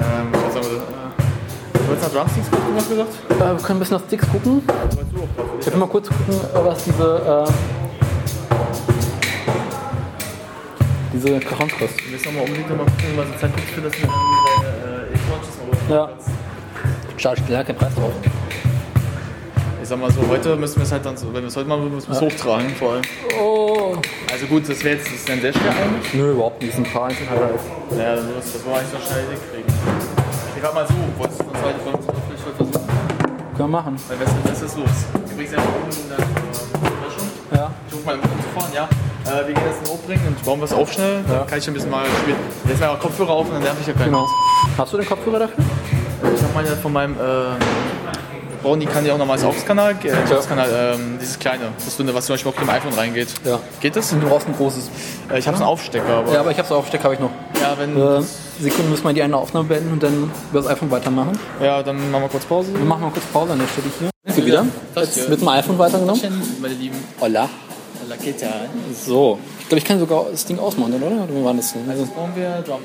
[0.00, 1.80] Ähm, was sagen wir?
[1.80, 3.10] Du wolltest nach Drumsticks gucken, was gesagt?
[3.28, 4.62] Äh, wir können ein bisschen nach Sticks gucken.
[4.66, 4.72] Du
[5.18, 5.28] drauf?
[5.60, 7.52] Ich will mal kurz gucken, äh, was diese, äh,
[11.12, 11.98] diese Cajons kosten.
[12.04, 15.14] Wir müssen nochmal unbedingt nochmal gucken, was die Zeit gibt für das mit deine äh,
[15.14, 16.08] Equages mal Ja.
[17.16, 18.12] Schade, ich ja keinen Preis drauf.
[19.84, 21.68] Ich sag mal so, heute müssen wir es halt dann so, wenn wir es heute
[21.68, 23.02] machen, müssen wir es hochtragen vor allem.
[23.38, 23.94] Oh.
[24.32, 26.14] Also gut, das wäre jetzt das ist dann sehr schwer eigentlich.
[26.14, 26.70] Nö, überhaupt nicht.
[26.70, 27.50] Das sind ein paar Einzelteile.
[27.90, 29.74] Naja, dann wirst du das war eigentlich so schnell hinkriegen.
[30.56, 32.88] Ich frag mal so, wolltest du uns heute wollen wir es vielleicht heute versuchen?
[33.28, 33.96] Können wir machen.
[34.08, 34.88] Weil was, ist los?
[35.12, 37.22] Du bringst ja unten in der äh, Flasche.
[37.52, 37.70] Ja.
[37.86, 38.88] Ich ruf mal zu fahren, ja.
[38.88, 41.20] Äh, wir gehen jetzt hochbringen und bauen wir es auf schnell.
[41.28, 42.38] Dann kann ich ein bisschen mal spielen.
[42.66, 44.16] Jetzt mal Kopfhörer auf und dann nerv ich ja keinen.
[44.16, 44.26] Genau.
[44.78, 45.62] Hast du den Kopfhörer dafür?
[46.34, 47.60] Ich hab meine von meinem äh,
[48.80, 52.26] die kann ja auch nochmal als AUX-Kanal, äh, AUX-Kanal ähm, dieses kleine, das dünne, was
[52.26, 53.28] zum Beispiel auch mit dem iPhone reingeht.
[53.44, 53.60] Ja.
[53.80, 54.10] Geht das?
[54.10, 54.90] Du brauchst ein großes.
[55.32, 57.30] Äh, ich habe einen Aufstecker, aber Ja, aber ich hab's auch, Steck habe ich noch.
[57.60, 58.22] ja, wenn, Äh,
[58.60, 61.38] Sekunden müssen wir die eine Aufnahme beenden und dann über das iPhone weitermachen.
[61.62, 62.72] ja, dann machen wir kurz Pause.
[62.74, 64.10] Wir machen mal kurz Pause an der Stelle hier.
[64.26, 64.66] Sind wir wieder?
[64.96, 66.22] Jetzt mit dem iPhone weitergenommen.
[66.62, 66.96] Meine Lieben.
[67.20, 67.48] Hola.
[68.08, 68.46] La Kita.
[69.06, 69.38] So.
[69.60, 71.06] Ich glaube, ich kann sogar das Ding ausmachen, oder?
[71.24, 71.88] Oder wie war das denn?
[71.88, 72.80] Also, Brauchen wir Drum.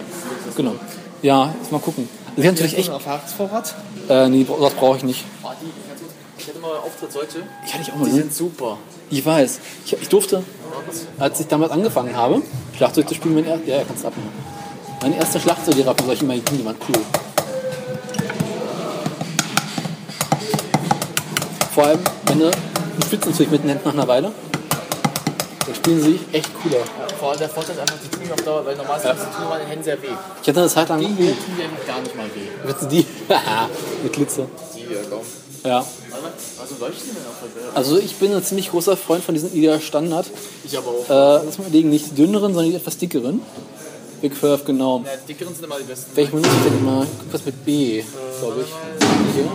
[0.56, 0.76] genau.
[1.22, 2.07] Ja, jetzt mal gucken.
[2.40, 2.90] Ich habe natürlich echt.
[2.90, 3.76] Erfahrungsvorrat.
[4.07, 5.26] Äh, nee, das brauche ich nicht.
[5.44, 5.72] Oh, die,
[6.38, 7.44] ich hatte mal Auftritt heute.
[7.68, 8.06] Die hatte ich auch mal.
[8.06, 8.22] Die ne?
[8.22, 8.78] sind super.
[9.10, 9.60] Ich weiß.
[9.86, 10.41] Ich, ich durfte,
[11.18, 12.41] als ich damals angefangen habe,
[12.78, 14.32] Schlagzeug zu spielen, mein er ja, ja, kannst du abmachen.
[15.02, 17.02] Mein erster Schlagzeuglehrer für solche Magazine, die waren cool.
[21.74, 22.52] Vor allem, wenn du
[23.06, 24.32] spielst natürlich mit den Händen nach einer Weile,
[25.66, 27.09] dann spielen sie echt cooler.
[27.20, 29.14] Vor allem der Vorteil ist einfach, die tun mir auf Dauer, weil normalerweise ja.
[29.14, 30.08] tun meine Hände sehr weh.
[30.41, 31.00] Ich hatte eine Zeit lang.
[31.00, 32.48] Die hier tun mir gar nicht mal weh.
[32.64, 33.06] Willst du die?
[34.04, 34.46] Mit Glitzer.
[34.74, 35.20] Die hier, komm.
[35.66, 35.86] Ja.
[36.62, 40.28] Also leuchten denn auf Also ich bin ein ziemlich großer Freund von diesen IDEA Standard.
[40.64, 41.10] Ich aber auch.
[41.10, 43.41] Äh, lass mal überlegen, nicht die dünneren, sondern die etwas dickeren.
[44.22, 45.04] Big Furf, genau.
[45.06, 46.12] Ja, dickeren sind immer die besten.
[46.16, 47.08] Welche benutze ich denn immer?
[47.32, 48.04] was mit B, äh,
[48.40, 49.36] glaube ich.
[49.36, 49.44] Hier.
[49.44, 49.52] Ja.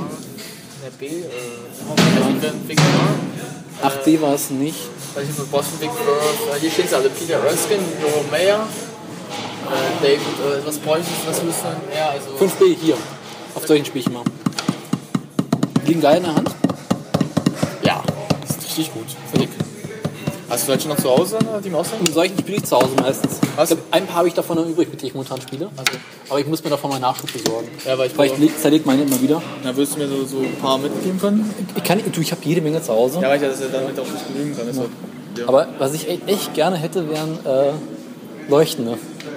[0.99, 2.83] B, äh, also Finger.
[3.83, 4.79] 8b war es nicht.
[5.15, 8.67] Also für Boston Big Bird, äh, hier steht es also Peter Erskine, Joe Mayer,
[9.67, 12.11] äh, David, äh, was bräuchte ich, was müsste mehr?
[12.11, 12.97] Also 5b hier,
[13.55, 14.25] auf solchen spiele ich mal.
[15.87, 16.51] Liegen geil in der Hand?
[17.83, 18.03] Ja,
[18.49, 19.07] ist richtig gut.
[19.39, 19.51] Dick.
[20.49, 21.89] Hast du vielleicht schon noch zu Hause, äh, die Maus?
[21.99, 23.39] Und solchen spiele ich zu Hause meistens.
[23.57, 23.71] Was?
[23.71, 25.69] Ich glaub, ein paar habe ich davon noch übrig, mit denen ich momentan spiele.
[26.29, 27.69] Aber ich muss mir davon mal Nachschub besorgen.
[27.87, 29.41] Ja, weil ich, Weil ich leg- zerleg meine immer wieder.
[29.63, 31.55] Na, würdest du mir so, so ein paar mitgeben können?
[31.77, 33.21] Ich, kann, du, ich habe jede Menge zu Hause.
[33.21, 34.67] Ja, weil ich ja das ja damit auch nicht genügen kann.
[34.69, 34.91] Deshalb.
[35.39, 35.49] Ja.
[35.49, 37.71] Aber was ich echt, echt gerne hätte, wären äh,
[38.51, 38.99] Leuchtende.
[38.99, 39.33] Ich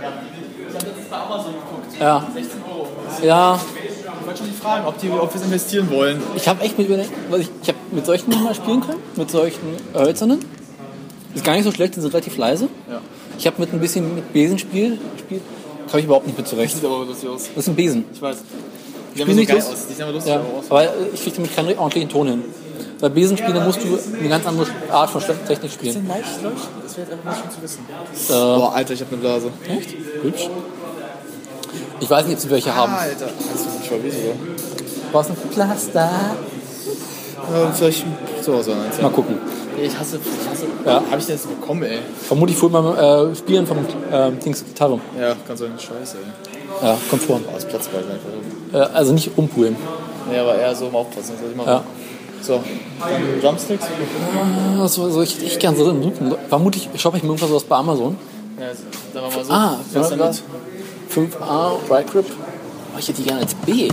[0.76, 2.00] habe letztens bei Amazon geguckt.
[2.02, 2.28] Ja.
[2.34, 2.88] 16 Euro.
[3.24, 3.60] Ja,
[4.20, 6.22] Ich wollte schon die fragen, ob, die, ob wir es investieren wollen.
[6.36, 9.32] ich habe echt mit überlegt, weil ich, ich habe mit solchen mal spielen können, mit
[9.32, 9.60] solchen
[9.96, 10.40] hölzernen.
[11.38, 12.68] Ist gar nicht so schlecht, die sind relativ leise.
[12.89, 12.99] Ja.
[13.38, 15.41] Ich habe mit ein bisschen mit Besenspiel gespielt,
[15.89, 16.73] kam ich überhaupt nicht mit zurecht.
[16.76, 17.43] Sieht aber lustig aus.
[17.55, 18.05] Das ist ein Besen.
[18.14, 18.38] Ich weiß.
[19.15, 19.88] Die Spiel sehen so nicht geil lust- aus.
[19.88, 20.65] Die sehen aber lustig Ja, aus.
[20.69, 20.84] aber
[21.14, 22.43] ich kriege damit keinen ordentlichen Ton hin.
[22.99, 25.93] Bei Besenspielen musst du eine ganz andere Art von Technik spielen.
[25.93, 26.61] sind leicht leuchten.
[26.84, 27.85] Das wäre einfach nicht schön zu wissen.
[28.30, 29.51] Äh, Boah, Alter, ich hab eine Blase.
[29.69, 29.89] echt?
[30.23, 30.49] Hübsch.
[31.99, 32.93] Ich weiß nicht, ob sie welche haben.
[32.93, 33.27] Alter.
[33.27, 34.35] Das ist nicht verwiesen, oder?
[35.11, 36.09] Was ein Pflaster?
[37.73, 38.05] Vielleicht
[38.41, 39.01] zu Hause eins.
[39.01, 39.38] Mal gucken.
[39.81, 40.65] Ich hasse, ich hasse.
[40.85, 41.03] Ja.
[41.09, 41.99] Hab ich denn jetzt bekommen, ey?
[42.27, 44.99] Vermutlich vorhin beim äh, Spielen vom äh, Dings Gitarre.
[45.19, 45.72] Ja, kann sein.
[45.77, 46.88] Scheiße, ey.
[46.88, 47.39] Ja, kommt vor.
[47.53, 48.89] Das Platz einfach.
[48.89, 49.76] Äh, also nicht umpulen.
[50.34, 51.35] Ja, aber eher so im Aufpassen.
[51.39, 51.84] Soll ich mal Ja.
[52.41, 52.61] So,
[52.99, 53.85] dann Drumsticks.
[54.80, 56.35] Ah, So, so ich, ich gern so drin drücken.
[56.49, 58.15] Vermutlich shoppe ich mir irgendwas aus bei Amazon.
[58.59, 59.51] Ja, sagen wir mal so.
[59.51, 60.43] Ah, was ja, damit?
[61.14, 62.26] 5A, Right Grip.
[62.95, 63.89] Oh, ich hätte die gerne als B.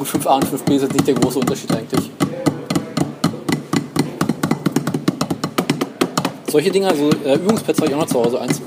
[0.00, 2.10] Gut, 5A und 5B sind nicht der große Unterschied eigentlich.
[6.50, 8.62] Solche Dinger, also äh, Übungspads habe ich auch noch zu Hause eins.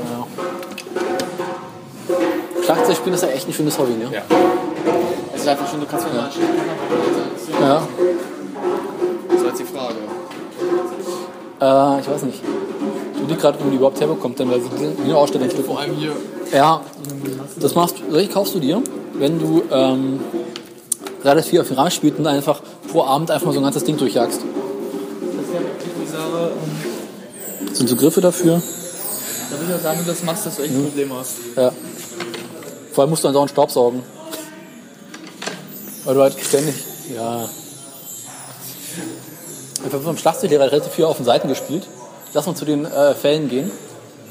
[0.00, 0.26] Ja.
[2.64, 4.08] Schlagzeugspielen ist ja echt ein schönes Hobby, ne?
[4.10, 4.22] Ja.
[5.34, 6.48] Es ist einfach schon, du kannst mir schicken.
[7.60, 7.82] Ja.
[11.64, 12.40] Äh, ich weiß nicht.
[13.14, 15.94] Ich überlege gerade, wo die überhaupt herbekommt, denn weil sie die eine Ausstellung Vor allem
[15.96, 16.12] hier.
[16.52, 16.82] Ja,
[17.58, 18.82] das machst du, solche kaufst du dir,
[19.14, 20.20] wenn du ähm,
[21.24, 22.60] relativ viel auf Rahmen spielst und einfach
[22.92, 24.40] pro Abend einfach mal so ein ganzes Ding durchjagst.
[24.40, 26.52] Das ist ja wirklich die Sache.
[26.52, 28.60] ähm, Das sind so Griffe dafür.
[29.50, 31.36] Da würde ich auch sagen, wenn du das machst, dass du echt Probleme hast.
[31.56, 31.72] Ja.
[32.92, 34.02] Vor allem musst du dann dauernd Staub saugen.
[36.04, 36.74] Weil du halt ständig.
[37.16, 37.48] Ja.
[39.86, 41.86] Ich habe beim Schlagzeuglehrer relativ viel auf den Seiten gespielt.
[42.32, 43.70] Lass uns zu den äh, Fällen gehen.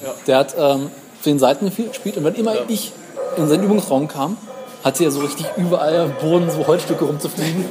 [0.03, 0.13] Ja.
[0.27, 0.89] Der hat ähm,
[1.21, 2.91] zu den Seiten gespielt und wenn immer ich
[3.37, 4.37] in seinen Übungsraum kam,
[4.83, 7.65] hat sie ja so richtig überall am Boden so Holzstücke rumzufliegen.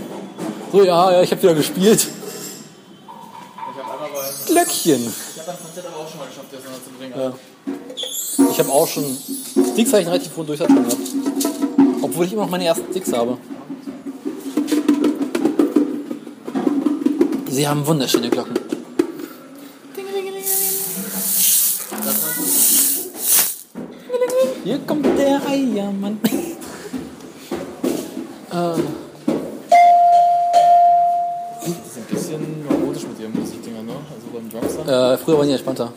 [0.72, 2.06] So, ja, ja, ich habe wieder gespielt.
[2.06, 4.52] Ich habe einmal bei.
[4.52, 5.02] Glöckchen.
[5.02, 7.14] Ich habe beim Konzert aber auch schon mal geschafft, das noch zu bringen.
[7.14, 8.48] Ja.
[8.50, 9.04] Ich habe auch schon
[9.72, 10.96] Sticks habe ich einen relativ hohen Durchsatz gehabt.
[12.02, 13.36] Obwohl ich immer noch meine ersten Sticks habe.
[17.52, 18.54] Sie haben wunderschöne Glocken.
[24.64, 26.18] Hier kommt der Eiermann.
[26.24, 26.28] äh,
[31.64, 33.92] Die sind ein bisschen neurotisch mit ihren Musikdingern, ne?
[33.92, 35.12] Also beim Drumster.
[35.14, 35.92] äh, früher waren die entspannter.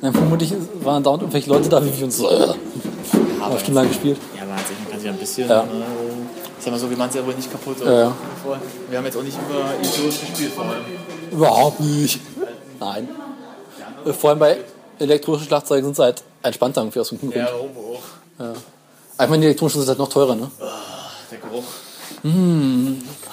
[0.00, 0.52] Nein, vermutlich
[0.82, 2.32] waren dauernd irgendwelche Leute da, wie wir uns so äh,
[3.44, 4.18] eine Stunde lang gespielt.
[4.36, 5.48] Ja, aber sich, man kann sich ein bisschen.
[5.48, 5.62] Ja.
[5.62, 5.66] Äh,
[6.58, 8.12] ich sag mal so, wie man es ja wohl nicht kaputt Ja, ja.
[8.88, 10.84] Wir haben jetzt auch nicht über Idiot gespielt vor allem.
[11.36, 12.20] Überhaupt nicht.
[12.80, 13.08] Nein.
[14.04, 14.58] Äh, Vor allem bei
[14.98, 17.34] elektronischen Schlagzeugen sind sie halt entspannter irgendwie aus dem Grund.
[17.36, 18.02] Ja, warum auch?
[19.18, 20.50] Aber Ich meine, die elektronischen sind halt noch teurer, ne?
[21.30, 21.64] Der Geruch.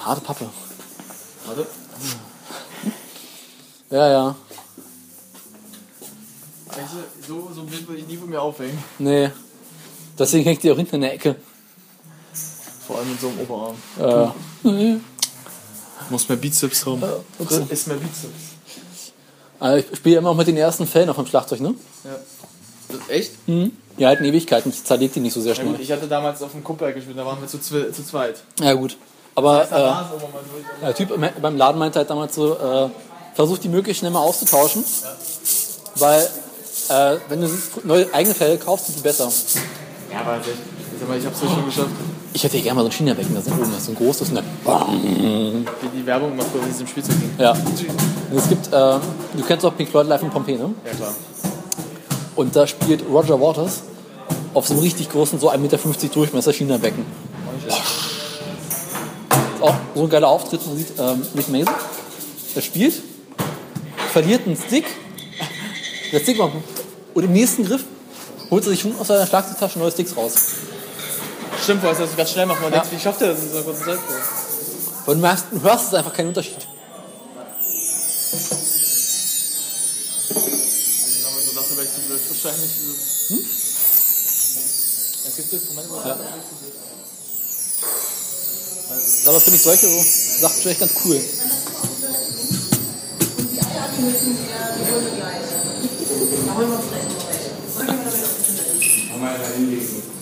[0.04, 0.46] Harte Pappe.
[1.46, 1.66] Warte.
[3.90, 4.36] Ja, ja.
[6.66, 6.78] Weißt
[7.26, 8.82] du, so, so blind würde ich nie von mir aufhängen.
[8.98, 9.30] Nee.
[10.18, 11.36] Deswegen hängt die auch hinten in der Ecke.
[12.86, 13.76] Vor allem mit so einem Oberarm.
[13.98, 14.94] Äh,
[16.10, 17.02] Muss mehr Bizeps haben.
[17.38, 17.60] ups.
[17.70, 18.34] Ist mehr Bizeps.
[19.60, 21.74] also ich spiele immer auch mit den ersten Fällen auf dem Schlagzeug, ne?
[22.04, 22.10] Ja.
[23.08, 23.32] Echt?
[23.48, 23.72] Mhm.
[23.98, 25.82] Die halten Ewigkeiten, ich zerleg die nicht so sehr Ja, gut, schnell.
[25.82, 28.42] ich hatte damals auf dem Kumpel gespielt, da waren wir zu, zwe zu zweit.
[28.60, 28.96] Ja, gut.
[29.36, 32.88] Aber äh, der Typ im- beim Laden meinte halt damals so, äh,
[33.34, 34.84] versuch die möglichst schnell mal auszutauschen.
[35.96, 36.28] Weil,
[36.88, 37.48] äh, wenn du
[37.84, 39.30] neue eigene Fälle kaufst, sind die besser.
[40.12, 40.40] Ja, aber
[41.08, 41.90] mal, ich hab's ja schon geschafft.
[42.32, 44.32] Ich hätte gerne mal so ein China-Becken, das ist oben, das ist so ein großes.
[44.32, 44.42] Ne?
[44.64, 47.30] Wie die Werbung früher in diesem Spielzeug ging.
[47.38, 47.52] Ja.
[47.52, 50.74] Und es gibt, äh, du kennst auch Pink Floyd Live in Pompeii, ne?
[50.84, 51.14] Ja, klar.
[52.36, 53.82] Und da spielt Roger Waters
[54.54, 55.78] auf so einem richtig großen, so 1,50 Meter
[56.12, 57.04] Durchmesser China-Becken.
[57.66, 57.74] Ist
[59.60, 60.66] auch so ein geiler Auftritt.
[60.66, 61.74] Man sieht ähm, Nick Mason,
[62.54, 63.00] der spielt,
[64.12, 64.86] verliert einen Stick,
[66.12, 66.52] der Stick macht
[67.14, 67.84] und im nächsten Griff
[68.50, 70.34] holt er sich schon aus seiner Schlagzeugtasche neue Sticks raus.
[71.64, 72.60] Stimmt, weil es das ganz schnell macht.
[72.60, 72.80] Man Ja.
[72.80, 73.98] denkt, wie schafft er das in so einer kurzen Zeit?
[75.06, 75.22] Weil du,
[75.58, 76.58] du hörst es einfach keinen Unterschied.
[80.28, 82.20] Aber so dafür wäre ich zu blöd.
[82.28, 82.70] Wahrscheinlich.
[83.28, 83.46] Hm?
[85.26, 86.18] Es gibt so Instrumente, wo Ja.
[89.26, 90.04] Aber finde ich solche so
[90.40, 91.18] Sachen echt ganz cool.
[99.16, 100.13] Halt mal Ich habe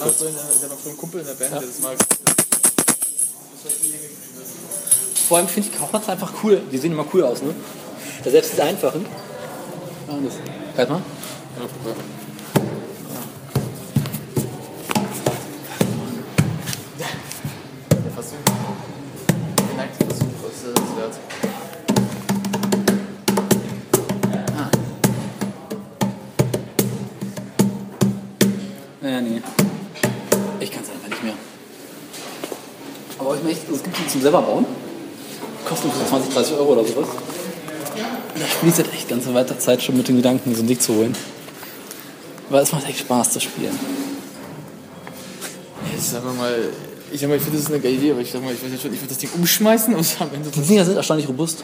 [0.00, 0.18] kurz.
[0.18, 1.96] so einen, ich hab noch so einen Kumpel in der Band, der das mag.
[5.28, 6.60] Vor allem finde ich Kaufmanns einfach cool.
[6.70, 7.54] Die sehen immer cool aus, ne?
[8.24, 9.06] Ja, selbst diese einfachen.
[10.06, 10.14] Ja.
[10.76, 11.02] Halt mal.
[17.90, 18.36] Der Versuch.
[19.70, 21.43] Geneigte Versuch ist das wert.
[29.14, 29.40] Ja, nee.
[30.58, 31.34] Ich kann es einfach nicht mehr.
[33.20, 34.66] Aber ich meine, es gibt die zum selber bauen.
[35.64, 37.06] Kosten so 20, 30 Euro oder sowas.
[38.34, 40.80] Da spiele ich seit echt ganze weiter Zeit schon mit den Gedanken, so ein Ding
[40.80, 41.14] zu holen.
[42.50, 43.78] Weil es macht echt Spaß, das Spielen.
[45.96, 46.70] Ich sag mal,
[47.12, 48.64] ich, sag mal, ich finde das ist eine geile Idee, aber ich sag mal, ich
[48.64, 51.28] weiß nicht schon, ich würde das Ding umschmeißen und am Ende Die Dinger sind erstaunlich
[51.28, 51.62] robust.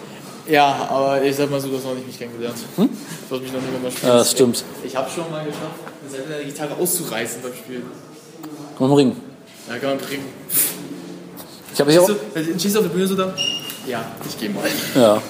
[0.51, 2.57] Ja, aber ich sag mal so, du hast noch nicht kennengelernt.
[2.77, 4.09] Du hast mich noch nicht mal spielen.
[4.11, 4.65] Ja, das stimmt.
[4.83, 7.85] Ich, ich habe schon mal geschafft, eine Seite der Gitarre auszureißen beim Spielen.
[8.77, 9.17] Komm mal ringen.
[9.69, 10.25] Ja, kann man bringen.
[11.73, 12.09] Ich habe hier auch.
[12.09, 13.33] Du, stehst du auf der Bühne so da?
[13.87, 14.65] Ja, ich gehe mal.
[14.97, 15.23] Ja.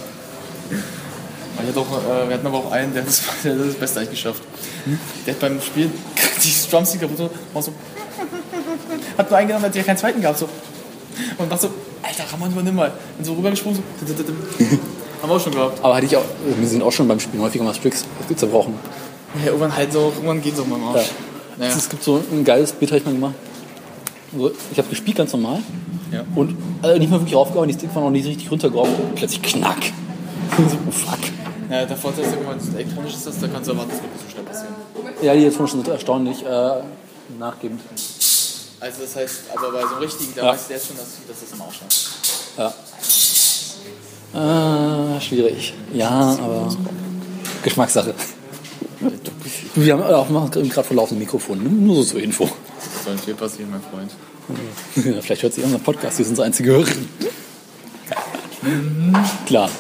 [1.63, 3.75] Ich hatte auch, äh, wir hatten aber auch einen, der hat das, der hat das
[3.75, 4.43] Beste eigentlich geschafft.
[5.27, 5.93] Der hat beim Spielen
[6.43, 7.73] die Drumstick kaputt gemacht, so.
[9.19, 10.39] Hat nur eingenommen, hat ja keinen zweiten gehabt.
[10.39, 10.49] So.
[11.37, 12.91] Und dachte so, Alter, Ramon, übernimm mal.
[13.19, 14.15] Und so rübergesprungen, so.
[15.23, 15.85] Haben wir auch schon gehabt.
[15.85, 16.25] Aber hatte ich auch.
[16.45, 18.05] Wir sind auch schon beim Spielen häufiger mal Strix
[18.37, 18.75] zerbrochen.
[19.39, 21.07] Ja, irgendwann halt so, irgendwann geht's auch mal im Arsch.
[21.07, 21.13] Ja.
[21.59, 21.75] Naja.
[21.77, 23.35] Es gibt so ein geiles Bild, habe ich mal gemacht.
[24.37, 25.61] So, ich habe gespielt ganz normal.
[26.11, 26.25] Ja.
[26.35, 28.95] Und äh, nicht mal wirklich raufgehauen, die Sticks waren noch nicht richtig runtergehauen.
[28.95, 29.79] Und plötzlich knack.
[30.57, 31.19] so, oh fuck.
[31.71, 34.13] Ja, der Vorteil ist, wenn man elektronisch ist, das, da kannst du erwarten, das wird
[34.13, 34.75] nicht so schnell passieren.
[35.23, 36.71] Ja, die schon sind erstaunlich äh,
[37.39, 37.81] nachgebend.
[38.81, 40.53] Also das heißt, aber bei so einem richtigen, da Ja.
[40.53, 41.95] weißt du jetzt schon, dass, dass das im Arsch hat.
[42.57, 42.75] Ja.
[44.33, 45.75] Äh, schwierig.
[45.93, 46.09] Ja,
[46.41, 46.69] aber
[47.63, 48.15] Geschmackssache.
[49.75, 51.63] Wir haben auch gerade vor laufendem Mikrofon.
[51.63, 51.69] ne?
[51.69, 52.45] Nur so zur Info.
[52.45, 54.11] Das soll viel passieren, mein Freund.
[54.97, 57.09] Ja, Vielleicht hört sich unser Podcast, wir sind so einzige Hörerin.
[59.47, 59.71] Klar.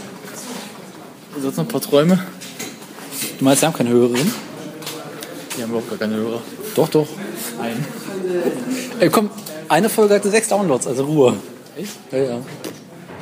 [1.40, 2.18] Sonst noch ein paar Träume?
[3.38, 4.32] Du meinst, wir haben keine Hörerin?
[5.56, 6.40] Die haben überhaupt gar keine Hörer.
[6.74, 7.06] Doch, doch.
[7.60, 7.84] Ein.
[9.00, 9.30] Ey, komm,
[9.68, 11.36] eine Folge hatte sechs Downloads, also Ruhe.
[11.76, 11.92] Echt?
[12.10, 12.38] Ja, ja.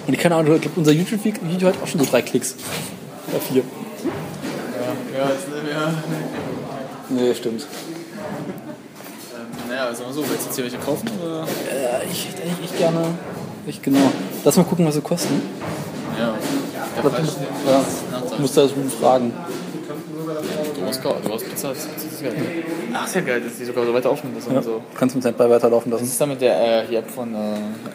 [0.08, 2.54] Und ich keine Ahnung, ich glaube, unser YouTube-Video hat auch schon so drei Klicks.
[3.30, 3.62] Oder vier.
[5.14, 5.92] Ja, ist, ja.
[7.10, 7.66] Nee, stimmt.
[9.34, 11.10] Ähm, naja, also mal so, willst du jetzt hier welche kaufen?
[11.22, 11.42] Oder?
[11.42, 13.04] Äh, ich hätte eigentlich echt gerne.
[13.66, 14.10] Ich genau.
[14.44, 15.42] Lass mal gucken, was sie kosten.
[16.18, 16.32] Ja.
[16.96, 19.34] Der Ja, Preis ich muss da so fragen.
[20.34, 21.76] Du hast, du hast bezahlt.
[21.76, 22.34] Das ist geil.
[22.92, 24.36] Ach, ist ja geil, dass die sogar so weiter aufnehmen.
[24.36, 24.62] Das Ja.
[24.62, 24.82] so.
[24.96, 26.10] Kannst du mit Standby weiterlaufen Was lassen.
[26.10, 27.38] ist da mit der äh, App von äh,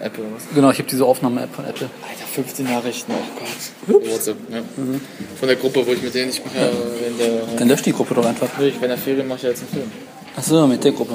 [0.05, 0.23] Apple?
[0.35, 0.43] Was?
[0.55, 1.89] Genau, ich habe diese Aufnahme-App von Apple.
[2.01, 4.03] Alter, 15 Nachrichten, oh Gott.
[4.11, 4.61] WhatsApp, ja.
[5.39, 6.67] Von der Gruppe, wo ich mit denen, ich mache ja,
[7.01, 8.47] wenn der, Dann löscht die Gruppe doch einfach.
[8.59, 9.91] ich, wenn der Ferien mache ich ja jetzt einen Film.
[10.35, 11.13] Achso, mit der Gruppe.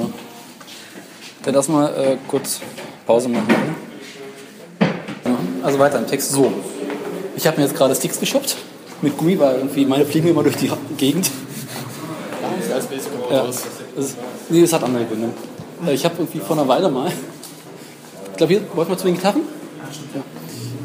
[1.43, 2.61] Dann lass mal äh, kurz
[3.05, 3.47] Pause machen.
[5.25, 6.31] Ja, also weiter im Text.
[6.31, 6.51] So.
[7.35, 8.57] Ich habe mir jetzt gerade Sticks geschubbt.
[9.01, 11.31] Mit Gummi, weil irgendwie meine fliegen immer durch die Gegend.
[13.31, 13.45] Ja.
[13.95, 14.15] Das,
[14.49, 15.29] nee, das hat andere Gründe.
[15.85, 17.11] Äh, Ich habe irgendwie vor einer Weile mal.
[18.31, 19.41] Ich glaube, hier wollten wir zu den Gitarren.
[20.13, 20.21] Ja.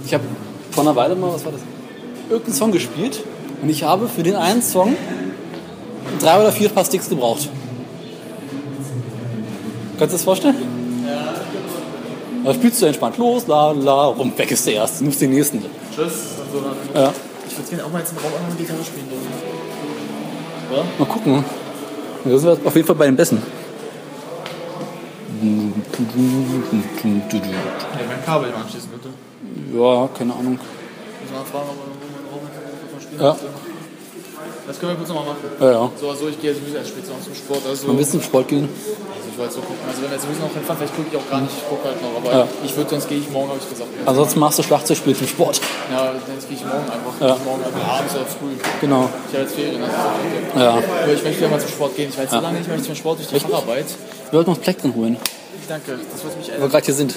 [0.04, 0.24] Ich habe
[0.70, 1.60] vor einer Weile mal, was war das?
[2.28, 3.22] Irgendeinen Song gespielt.
[3.62, 4.96] Und ich habe für den einen Song
[6.20, 7.48] drei oder vier Paar Sticks gebraucht.
[9.98, 10.56] Kannst du das vorstellen?
[11.06, 11.34] Ja.
[12.44, 15.64] Da spielst du entspannt los, la la, rum, weg ist der erste, nimmst den nächsten.
[15.94, 16.12] Tschüss.
[16.94, 17.12] Ja.
[17.54, 19.28] Ich würde gerne auch mal jetzt im Raum noch Gitarre spielen dürfen.
[20.98, 21.44] Mal gucken.
[22.24, 23.40] Da sind wir auf jeden Fall bei den Besten.
[25.40, 25.50] Ja,
[28.08, 29.10] mein Kabel anschließen, bitte.
[29.72, 30.58] Ja, keine Ahnung.
[30.58, 31.86] Muss mal fragen, ob man
[32.32, 33.28] wo man kurz mal spielen Ja.
[33.30, 33.46] möchte.
[34.66, 35.44] Das können wir kurz nochmal machen.
[35.60, 35.90] Ja, ja.
[36.00, 37.60] So, also ich gehe sowieso erst später noch zum Sport.
[37.68, 38.64] Also, Ein bisschen Sport gehen.
[38.68, 39.84] also ich wollte so gucken.
[39.86, 41.52] Also wenn wir jetzt sowieso noch hinfahren, vielleicht gucke ich auch gar nicht.
[41.52, 42.14] Ich gucke halt noch.
[42.16, 42.48] Aber Ja.
[42.64, 43.90] ich würde, sonst gehe ich morgen, habe ich gesagt.
[44.06, 45.60] Ansonsten machst du Schlagzeugspiel zum Sport.
[45.92, 47.14] Ja, sonst gehe ich morgen einfach.
[47.20, 47.36] Ja.
[47.44, 48.56] Morgen einfach abends oder früh.
[48.80, 49.08] Genau.
[49.28, 49.82] Ich habe jetzt Ferien.
[49.84, 49.96] Also
[50.56, 50.70] Ja.
[50.80, 52.08] aber ich möchte wieder mal zum Sport gehen.
[52.08, 53.86] Ich war jetzt so lange nicht mehr zum Sport durch die Facharbeit.
[54.30, 55.16] Wir wollten uns Plektren holen,
[55.68, 55.92] Danke.
[56.12, 57.14] Das wollte mich wo wir gerade hier sind.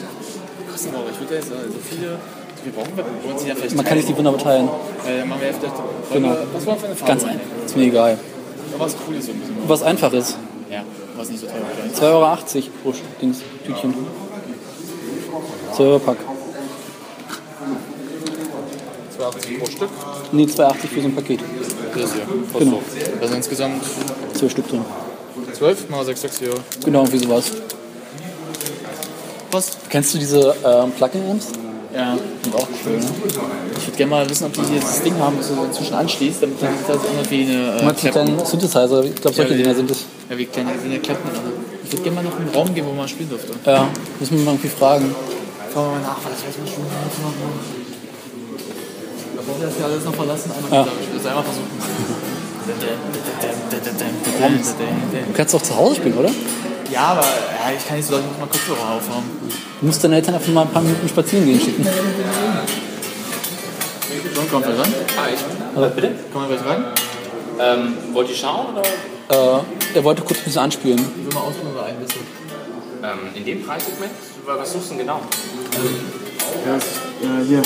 [0.72, 0.90] kosten.
[0.96, 2.20] Aber ich würde jetzt äh, so viele.
[2.64, 3.76] Wir brauchen wir wollen sie ja vielleicht.
[3.76, 4.70] Man kann nicht die Wunder beteilen.
[5.08, 5.76] Äh, machen wir vielleicht.
[6.14, 6.36] Genau.
[6.54, 7.12] Was wollen wir für eine Farbe?
[7.14, 7.66] Ganz einfach.
[7.66, 8.12] Ist mir egal.
[8.12, 9.56] Ja, was cool ist so ein bisschen.
[9.68, 10.38] Was einfach ist.
[10.70, 10.84] Ja,
[11.16, 11.56] was nicht so teuer
[11.90, 12.02] ist.
[12.02, 12.36] 2,80 Euro
[12.84, 13.94] pro Dings, Tütchen.
[15.76, 16.18] 2 Euro Pack.
[19.20, 19.90] 2,80 pro Stück.
[20.32, 21.40] Nee, 2,80 für so ein Paket.
[21.96, 22.24] Das hier.
[22.60, 22.82] Genau.
[23.22, 23.84] Also insgesamt
[24.34, 24.86] 12 Stück drin.
[25.54, 26.54] 12 mal 6 Stück hier.
[26.86, 27.52] Genau, irgendwie sowas.
[29.50, 29.78] Passt.
[29.90, 31.48] Kennst du diese ähm, Plugin-Amps?
[31.98, 32.16] Ja.
[32.44, 33.00] Sind auch ne?
[33.76, 36.44] Ich würde gerne mal wissen, ob die hier das Ding haben, das du inzwischen anschließt,
[36.44, 39.58] damit dann das immer wie eine äh, Mal zu kleinen Synthesizer, ich glaube, solche Ja,
[39.58, 39.76] Dinger ja.
[39.76, 40.06] sind es.
[40.30, 41.28] Ja, wie kleine, wie eine Klappen.
[41.28, 41.42] Also.
[41.84, 43.54] Ich würde gerne mal noch einen Raum gehen, wo man spielen dürfte.
[43.66, 43.88] Ja,
[44.20, 45.16] müssen wir mal irgendwie fragen.
[45.74, 46.86] Schauen wir mal nach, weil das weiß man schon.
[49.38, 50.86] Bevor wir das hier alles noch verlassen, einmal Ja.
[50.86, 50.92] ja.
[51.18, 51.68] das einmal versuchen.
[55.28, 56.30] Du kannst doch zu Hause spielen, oder?
[56.92, 59.26] Ja, aber ja, ich kann nicht so lange mal Kopfhörer aufhaben.
[59.80, 61.88] Du musst deine Eltern einfach mal ein paar Minuten spazieren gehen schicken.
[64.36, 64.94] John, kommt wer ran?
[65.76, 66.16] Ah, bitte?
[66.34, 66.86] Kann man gleich ran?
[67.60, 68.82] Ähm, wollt ihr schauen oder?
[69.30, 69.64] Äh,
[69.96, 70.98] er wollte kurz ein bisschen anspielen.
[70.98, 72.22] Ich will mal ausprobieren oder ein bisschen.
[73.04, 74.12] Ähm, in dem Preissegment?
[74.46, 75.22] Was suchst du denn genau?
[76.66, 77.62] Ja, das, äh, hier.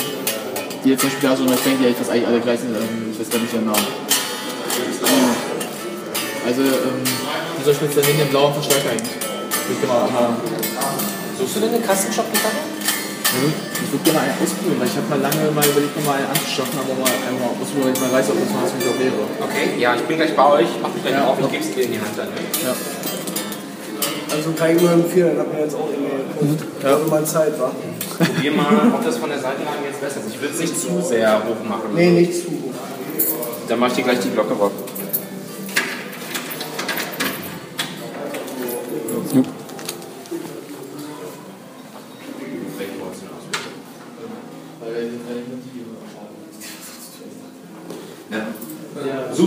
[0.83, 2.75] Die jetzt zum Beispiel da so, ich denke, eigentlich fast eigentlich alle gleich sind.
[2.75, 3.87] Ähm, ich weiß gar nicht ihren Namen.
[6.45, 7.03] Also, ähm,
[7.59, 9.15] dieser speziell neben dem blauen Verstärker eigentlich.
[9.71, 10.09] Ich mal,
[11.41, 12.61] Suchst du denn eine Custom-Shop-Gitarre?
[13.81, 16.19] ich würde gerne mal einen ausprobieren, weil ich habe mal lange mal überlegt, noch mal
[16.19, 18.79] einen anzuschaffen, aber mal einmal ausprobieren, weil ich mal weiß, ob das mal was für
[18.83, 19.23] mich auch wäre.
[19.41, 20.69] Okay, ja, ich bin gleich bei euch.
[20.83, 21.25] Mach mich gleich Ja.
[21.31, 22.27] auf, ich gebe es dir in die Hand dann.
[22.27, 22.43] ne?
[22.61, 22.73] Ja.
[24.35, 26.83] Also kann ich nur empfehlen, hat mir jetzt auch irgendwie gekauft.
[26.83, 26.89] Ja.
[26.95, 27.71] Also mal Zeit war.
[28.19, 30.35] Probier mal, ob das von der Seitenlage jetzt besser ist.
[30.35, 31.89] Ich würde es nicht zu sehr hoch machen.
[31.95, 32.51] Nee, nicht zu.
[33.67, 34.71] Dann mache ich dir gleich die Glocke rauf.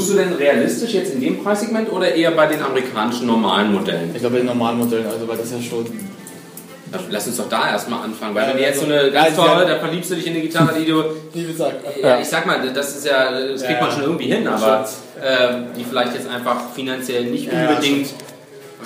[0.05, 4.11] Suchst du denn realistisch jetzt in dem Preissegment oder eher bei den amerikanischen normalen Modellen?
[4.13, 5.87] Ich glaube, bei den normalen Modellen, also, weil das ja schon.
[7.11, 9.35] Lass uns doch da erstmal anfangen, weil Ja, wenn du jetzt so also- eine ganz
[9.35, 9.75] tolle, ja.
[9.75, 11.03] da verliebst du dich in eine Gitarre, die du
[11.33, 11.77] Wie gesagt.
[12.01, 14.87] Ja, ich sag mal, das ist ja, das kriegt Ja, man schon irgendwie hin, aber
[15.21, 18.11] ähm, die vielleicht jetzt einfach finanziell nicht unbedingt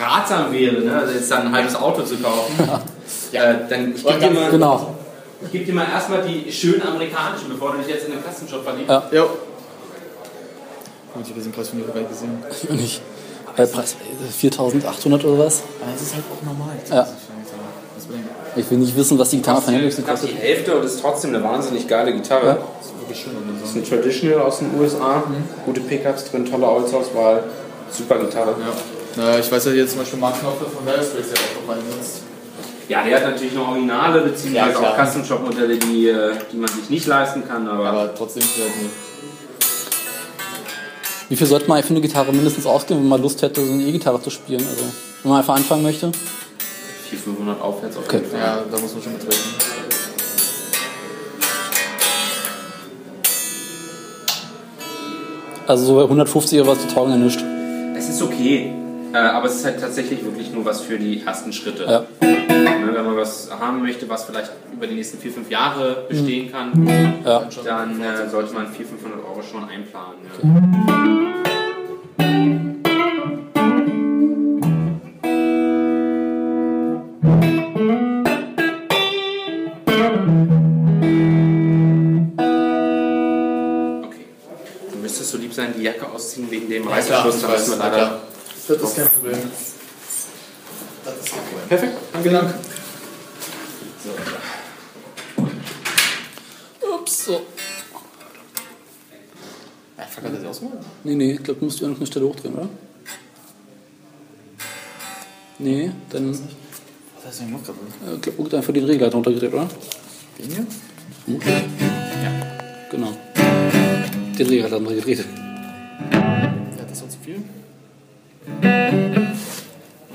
[0.01, 0.97] ratsam wäre, ne?
[0.97, 2.55] also jetzt dann ein halbes Auto zu kaufen.
[2.67, 2.81] Ja.
[3.31, 4.95] Äh, dann ich gebe dir, mal- Genau.
[5.45, 8.65] ich geb dir mal erstmal die schönen amerikanischen, bevor du dich jetzt in den Klassenshop
[8.65, 8.89] verliebst.
[8.89, 9.03] Ja.
[9.13, 9.29] Jo.
[11.15, 12.43] Gut, ich habe diesen Preis von nicht gesehen.
[12.51, 13.03] Ich auch nicht.
[13.57, 15.63] Der Preis äh, 4800 oder was?
[15.81, 16.77] Aber es ist halt auch normal.
[16.91, 17.07] Ja.
[18.57, 21.35] Ich will nicht wissen, was die Gitarre von Hendrix Kostet die Hälfte und ist trotzdem
[21.35, 22.47] eine wahnsinnig geile Gitarre.
[22.47, 22.55] Ja.
[22.55, 23.33] Das ist wirklich schön.
[23.61, 25.23] Das ist ein Traditional aus den USA,
[25.65, 27.45] gute Pickups drin, tolle Holzauswahl,
[27.91, 28.55] super Gitarre.
[29.17, 29.35] Ja.
[29.35, 31.83] Äh, ich weiß ja jetzt zum Beispiel Mark Knopfler von Dire Straits, der auch meinen
[31.93, 32.23] Dienst.
[32.89, 36.89] Ja, der hat natürlich noch Originale, beziehungsweise Ja, auch Custom-Shop-Modelle, die, äh, die man sich
[36.89, 39.08] nicht leisten kann, aber Aber trotzdem ist halt nicht.
[41.29, 43.83] Wie viel sollte man für eine Gitarre mindestens ausgeben, wenn man Lust hätte, so eine
[43.83, 44.65] E-Gitarre zu spielen?
[44.67, 44.85] Also,
[45.23, 46.11] wenn man einfach anfangen möchte?
[47.11, 48.17] 400, 500 aufwärts auf Okay.
[48.19, 48.41] jeden Fall.
[48.41, 49.55] Ja, da muss man schon mitrechnen.
[55.67, 57.43] Also so bei 150 oder was, die taugen ja nichts.
[57.97, 58.73] Es ist okay,
[59.13, 61.85] äh, aber es ist halt tatsächlich wirklich nur was für die ersten Schritte.
[61.85, 62.05] Ja.
[62.21, 66.51] Ne, wenn man was haben möchte, was vielleicht über die nächsten 4, 5 Jahre bestehen
[66.51, 66.87] kann,
[67.25, 67.49] Ja.
[67.65, 70.19] dann äh, sollte man 400, 500 Euro schon einplanen.
[70.43, 71.49] Ja.
[84.05, 84.27] Okay.
[84.93, 87.37] Du müsstest so lieb sein, die Jacke ausziehen wegen dem Reißverschluss.
[87.37, 88.21] ich Da weiß, müssen wir na leider.
[88.69, 89.39] Das ist kein Problem.
[91.05, 91.69] Das ist kein Problem.
[91.69, 91.99] Perfekt.
[92.23, 92.55] Vielen Dank.
[96.83, 97.41] Ups, so.
[99.97, 100.63] Ja, fuck, hat er sich?
[101.05, 102.69] Nee, nee, ich glaube, du musst irgendeine Stelle hochdrehen, oder?
[105.59, 106.39] Nee, dann Was
[107.27, 108.17] hast du denn gemacht gerade?
[108.17, 109.69] ich glaub, einfach den Regler runtergedreht, oder?
[110.39, 110.67] Den hier?
[112.91, 113.13] Genau.
[114.39, 115.25] Den Regler runtergedreht.
[116.13, 117.43] Ja, das war zu viel.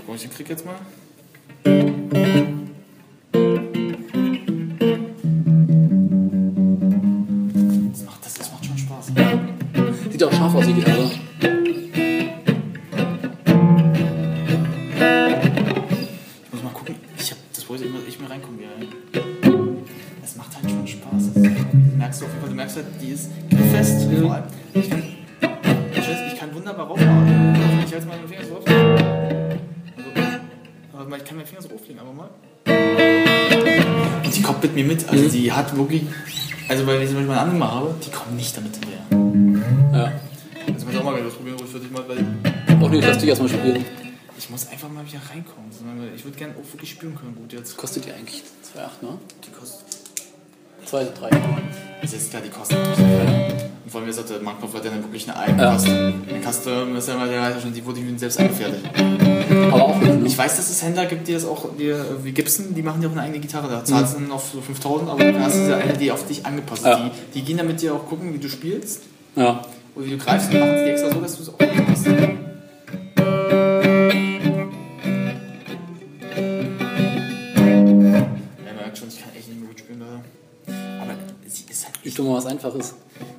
[0.06, 0.76] Gucken, ich den krieg jetzt mal.
[7.92, 9.12] Das macht, das, das macht schon Spaß.
[10.12, 11.12] Sieht auch scharf aus, die Gitarre.
[16.46, 16.96] Ich muss mal gucken.
[17.18, 18.60] Ich hab, das wollte ich, mir reinkommen.
[20.24, 21.34] Es macht halt schon Spaß.
[21.34, 21.44] Das
[21.98, 22.50] merkst du auf jeden Fall.
[22.50, 23.32] Du merkst halt, die ist
[23.72, 24.08] fest.
[24.22, 24.44] Vor allem.
[24.74, 25.04] Ich kann,
[25.92, 27.43] ich, kann wunderbar raufmachen.
[27.94, 28.66] Ich halte mal meinen Finger so auf.
[30.98, 32.30] Also, ich kann meinen Finger so auflegen, aber mal.
[34.26, 35.08] Und die kommt mit mir mit.
[35.08, 36.02] Also die hat wirklich.
[36.70, 39.06] Also weil ich zum Beispiel eine andere habe, die kommen nicht damit hinterher.
[39.94, 40.06] Ja.
[40.74, 42.26] Also kannst du auch mal das probieren, ruhig für dich mal, weil
[42.82, 43.86] Auch nicht, lass dich erstmal spielen.
[44.40, 45.70] ich muss einfach mal wieder reinkommen.
[46.16, 47.78] Ich würde gerne auch wirklich spielen können, gut jetzt.
[47.78, 48.42] Kostet die eigentlich
[48.76, 49.20] 2,8, ne?
[49.46, 49.83] Die kostet
[50.94, 51.30] 2, 3.
[52.04, 52.76] Das ist klar, die kosten.
[52.76, 55.76] Und vor allem, wie gesagt, der Marktkauf hat ja dann wirklich eine eigene Ja.
[55.76, 55.92] Custom.
[56.30, 58.84] Eine Custom ist ja mal der schon, die wurde selbst angefertigt.
[59.72, 60.28] Aber auch nicht?
[60.28, 63.08] Ich weiß, dass es Händler gibt, die das auch, die, wie Gibson, die machen ja
[63.08, 63.70] auch eine eigene Gitarre.
[63.70, 66.46] Da zahlst du dann auf so 5000, aber du hast diese eine, die auf dich
[66.46, 66.88] angepasst ist.
[66.88, 67.10] Ja.
[67.34, 69.02] Die, die gehen damit dir auch gucken, wie du spielst
[69.36, 69.62] Ja.
[69.96, 72.43] oder wie du greifst und machen die extra so, dass du es auch angepasst hast.
[82.06, 82.96] Ich tu mal was Einfaches.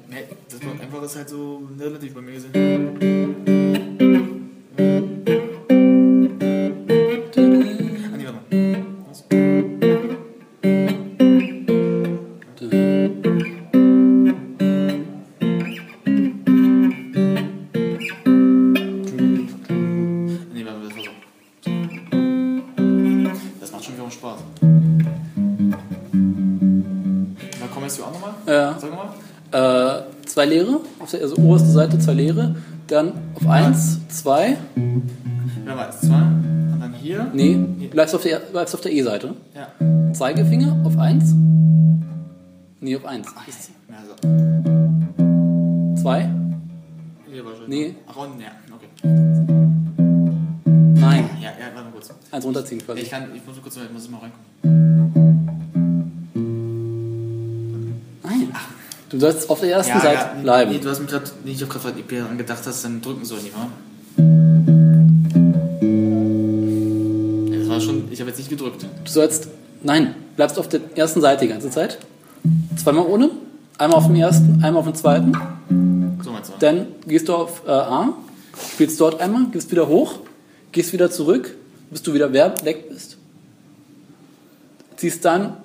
[0.08, 3.53] Nee, das war einfach ist halt so relativ bei mir gesehen.
[31.20, 34.56] Also oberste Seite zwei Leere, dann auf 1, 2,
[35.66, 36.14] Ja, mal, zwei.
[36.14, 37.30] Und dann hier.
[37.32, 37.54] nee,
[37.90, 39.34] bleibst auf der, bleibst auf der E-Seite.
[39.54, 39.68] Ja.
[40.12, 41.34] Zeigefinger auf 1,
[42.80, 43.26] nee, auf 1.
[43.88, 44.14] Ja, so.
[46.02, 46.30] 2,
[47.32, 47.68] Hier wahrscheinlich.
[47.68, 47.94] Nee.
[48.06, 48.88] Ach, unten, ja, okay.
[51.00, 52.10] nein, Ja, ja, warte mal kurz.
[52.30, 53.02] 1 runterziehen Ich quasi.
[53.04, 54.93] kann, ich muss kurz, ich muss mal reinkommen.
[59.14, 60.72] Du sollst auf der ersten Seite ja, bleiben.
[60.72, 63.38] Nee, du hast mir gerade, nee, ich hab gerade daran gedacht, dass dann drücken soll,
[63.42, 63.68] nicht wahr?
[67.50, 68.82] Ja, das war schon, ich habe jetzt nicht gedrückt.
[69.04, 69.48] Du sollst,
[69.82, 71.98] nein, bleibst auf der ersten Seite die ganze Zeit.
[72.76, 73.30] Zweimal ohne,
[73.78, 75.32] einmal auf dem ersten, einmal auf dem zweiten.
[76.22, 76.54] So meinst du?
[76.58, 78.14] Dann gehst du auf äh, A,
[78.72, 80.14] spielst dort einmal, gehst wieder hoch,
[80.72, 81.54] gehst wieder zurück,
[81.90, 83.16] bis du wieder wer- weg bist.
[84.96, 85.56] Ziehst dann.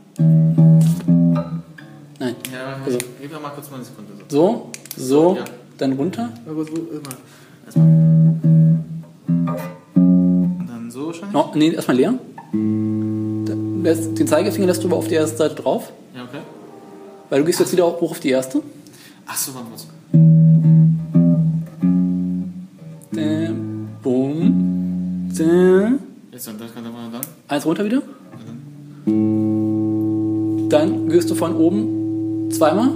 [2.20, 2.36] Nein.
[2.52, 2.98] Ja, Also.
[3.22, 4.12] gib mir mal kurz mal eine Sekunde.
[4.28, 4.72] So.
[4.98, 5.46] So, so, Ja.
[5.78, 6.30] dann runter.
[7.66, 7.86] Erstmal.
[9.96, 11.34] Und dann so wahrscheinlich?
[11.34, 12.14] No, nee, erstmal leer.
[12.54, 16.40] Den Zeigefinger lässt du aber auf die erste Seite drauf, Ja, okay.
[17.30, 18.62] weil du gehst jetzt wieder hoch auf die erste.
[19.26, 19.68] Ach so, warte
[24.02, 26.00] bumm, dann,
[26.32, 27.22] Jetzt dann, das kann dann mal dann.
[27.48, 28.02] eins runter wieder.
[30.70, 31.99] Dann gehst du von oben
[32.50, 32.90] zweimal.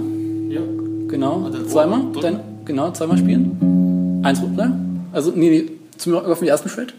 [0.48, 0.60] Ja.
[1.08, 2.20] genau, zweimal, drücken?
[2.22, 4.20] dann, genau, zweimal spielen.
[4.22, 4.72] Eins runter,
[5.12, 6.94] also, nee, nee, zum, auf den ersten Shred.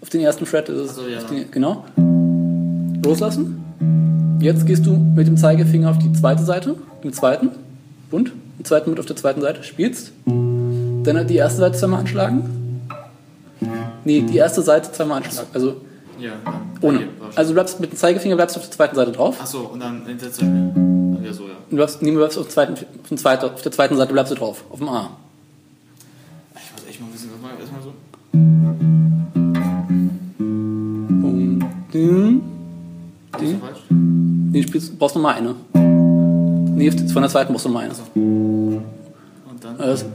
[0.00, 1.20] Auf den ersten Shred ist es, Ach so, ja.
[1.22, 1.84] den, genau.
[3.04, 3.62] Loslassen.
[4.40, 7.50] Jetzt gehst du mit dem Zeigefinger auf die zweite Seite, im zweiten
[8.10, 10.12] Bund, im zweiten Bund auf der zweiten Seite, spielst.
[10.26, 12.80] Dann die erste Seite zweimal anschlagen.
[14.04, 15.76] Nee, die erste Seite zweimal anschlagen, also
[16.20, 16.32] Ja.
[16.80, 17.00] ohne.
[17.34, 19.36] Also du bleibst mit dem Zeigefinger bleibst du auf der zweiten Seite drauf.
[19.40, 21.11] Ach so, und dann Zwischen.
[21.24, 21.54] Ja, so, ja.
[21.70, 24.32] Du bleibst, nee, du bleibst auf, der zweiten, auf, zweiten, auf der zweiten Seite bleibst
[24.32, 25.10] du drauf, auf dem A.
[26.54, 27.92] Ich muss echt mal wissen, was mal erstmal so.
[31.26, 31.62] Und
[33.32, 33.78] das falsch?
[33.90, 35.54] nee, spielst, brauchst noch mal eine.
[36.74, 37.94] Nee, von der zweiten brauchst du noch mal eine.
[38.14, 38.82] Und
[39.60, 39.80] dann.
[39.80, 40.06] Also,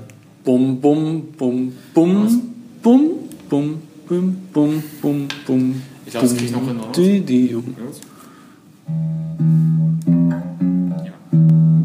[0.44, 2.42] bum, bum, bum, bum,
[2.84, 3.12] bum,
[3.50, 5.82] bum, bum, bum, bum, bum.
[6.06, 6.92] Ich glaub, das krieg ich noch hin, oder?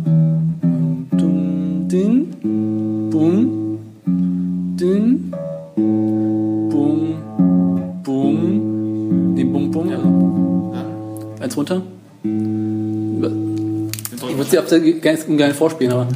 [0.05, 2.29] Dum, din,
[3.11, 3.79] bum,
[4.77, 5.33] din,
[6.71, 7.15] bum,
[8.03, 9.35] bum.
[9.37, 9.89] Den Bum, bum.
[9.91, 9.99] Ja.
[11.41, 11.83] Eins runter.
[12.25, 12.31] Ich
[14.39, 16.09] würde sie ab der gerne vorspielen, aber.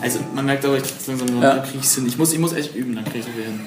[0.00, 1.58] Also man merkt aber, ich langsam ja.
[1.58, 2.06] kriege ich hin.
[2.06, 3.60] Ich muss, ich muss echt üben, dann kriege ich es hin.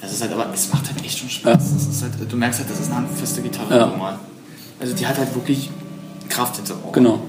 [0.00, 2.00] Das ist halt, aber es macht halt echt schon Spaß.
[2.00, 2.02] Ja.
[2.02, 3.86] Halt, du merkst halt, das ist eine handfeste Gitarre ja.
[3.86, 4.18] normal.
[4.80, 5.70] Also die hat halt wirklich
[6.28, 6.84] Kraft hinter Augen.
[6.88, 6.92] Oh.
[6.92, 7.20] Genau.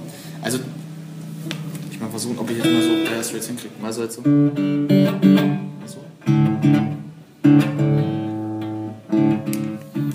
[0.42, 0.60] Also
[1.92, 3.74] ich mal versuchen, ob ich jetzt mal so Dire Straits hinkriege.
[3.82, 4.22] Mal so halt so.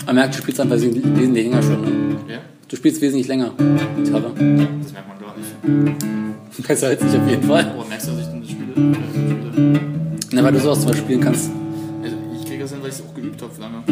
[0.05, 1.03] Man merkt, du spielst einfach wesentlich
[1.45, 1.81] länger schon.
[1.81, 2.15] Ne?
[2.29, 3.51] Ja, Du spielst wesentlich länger
[3.97, 4.31] Gitarre.
[4.33, 5.47] das merkt man gar nicht.
[6.67, 7.73] Besser als ich auf jeden Fall.
[7.77, 8.73] Oh, merkst du, dass ich dann das spiele?
[10.33, 11.49] Na, weil du sowas zum Beispiel spielen kannst.
[12.03, 13.83] Also ich kriege das hin, weil ich es auch geübt habe lange.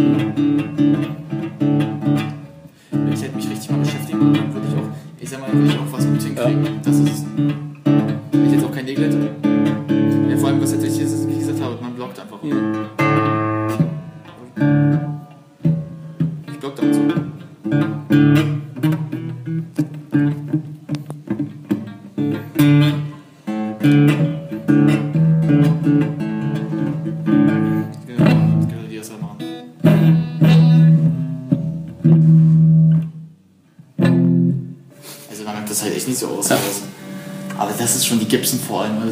[2.92, 4.90] Wenn ich hätte mich richtig mal beschäftigen dann würde ich auch,
[5.26, 6.80] ich sag mal, ich auch was gut hinkriegen.
[6.84, 7.26] Das ist
[8.46, 9.18] ich jetzt auch kein Nägel hätte.
[10.30, 12.38] Ja, vor allem, was jetzt wichtig ist, wie gesagt habe, man blockt einfach.
[12.44, 12.54] Ich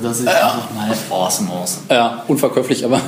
[0.03, 1.79] das ist einfach mal awesome aus.
[1.89, 3.01] Ja, unverkäuflich, aber.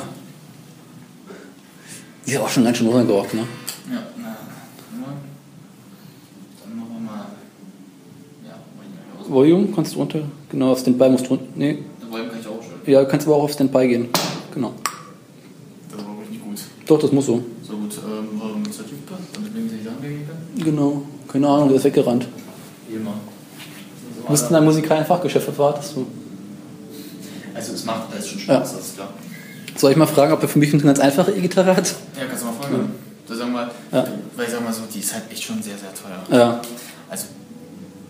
[2.25, 3.41] Die ist auch schon ganz schön runtergerockt, ne?
[3.91, 4.35] Ja, na.
[6.63, 7.25] Dann machen wir mal.
[8.45, 8.55] Ja,
[9.27, 9.51] Volume.
[9.55, 10.21] Volume kannst du runter.
[10.49, 11.45] Genau, auf Standby musst du runter.
[11.55, 11.79] Nee.
[12.09, 12.91] Volume kann ich auch schon.
[12.91, 14.09] Ja, kannst aber auch auf Standby gehen.
[14.53, 14.73] Genau.
[15.91, 16.59] Das war wirklich nicht gut.
[16.87, 17.43] Doch, das muss so.
[17.61, 19.15] So gut, ähm, warum ist der Typ da?
[19.33, 20.63] Damit wir nicht angegangen bin?
[20.65, 21.01] Genau.
[21.27, 22.27] Keine Ahnung, der ist weggerannt.
[22.87, 23.13] Wie immer.
[24.25, 26.07] Du bist in einem musikalen Fachgeschäft, was wartest du?
[27.65, 29.09] Also es macht alles schon Spaß, das ist klar.
[29.77, 31.93] Soll ich mal fragen, ob er für mich eine ganz einfache E-Gitarre hat?
[32.17, 32.91] Ja, kannst du mal fragen.
[33.27, 34.05] Da sagen wir, Ja.
[34.35, 36.37] weil ich sag mal so, die ist halt echt schon sehr, sehr teuer.
[36.37, 36.61] Ja.
[37.09, 37.25] Also,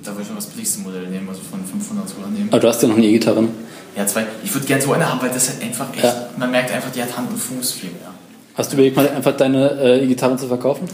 [0.03, 2.49] da würde ich mal das billigste Modell nehmen, also von 500 sogar nehmen.
[2.51, 3.47] Aber du hast ja noch eine E-Gitarre.
[3.95, 4.25] Ja, zwei.
[4.43, 6.27] Ich würde gerne so eine haben, weil das halt einfach echt, Ja.
[6.37, 8.11] man merkt einfach, die hat Hand und Fuß viel mehr.
[8.55, 10.87] Hast du überlegt, mal einfach deine äh, E-Gitarren zu verkaufen?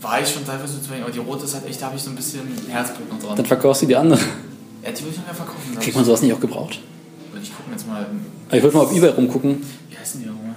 [0.00, 2.02] War ich schon teilweise zu wenig, aber die rote ist halt echt, da habe ich
[2.02, 3.36] so ein bisschen Herzblut noch dran.
[3.36, 4.20] Dann verkaufst du die andere.
[4.84, 5.76] Ja, die würde ich noch mehr verkaufen.
[5.80, 6.78] Kriegt man sowas nicht auch gebraucht?
[7.42, 8.06] Ich gucke jetzt mal,
[8.48, 9.62] Aber Ich wollte mal auf Ebay rumgucken.
[9.90, 10.56] wie heißen die nochmal?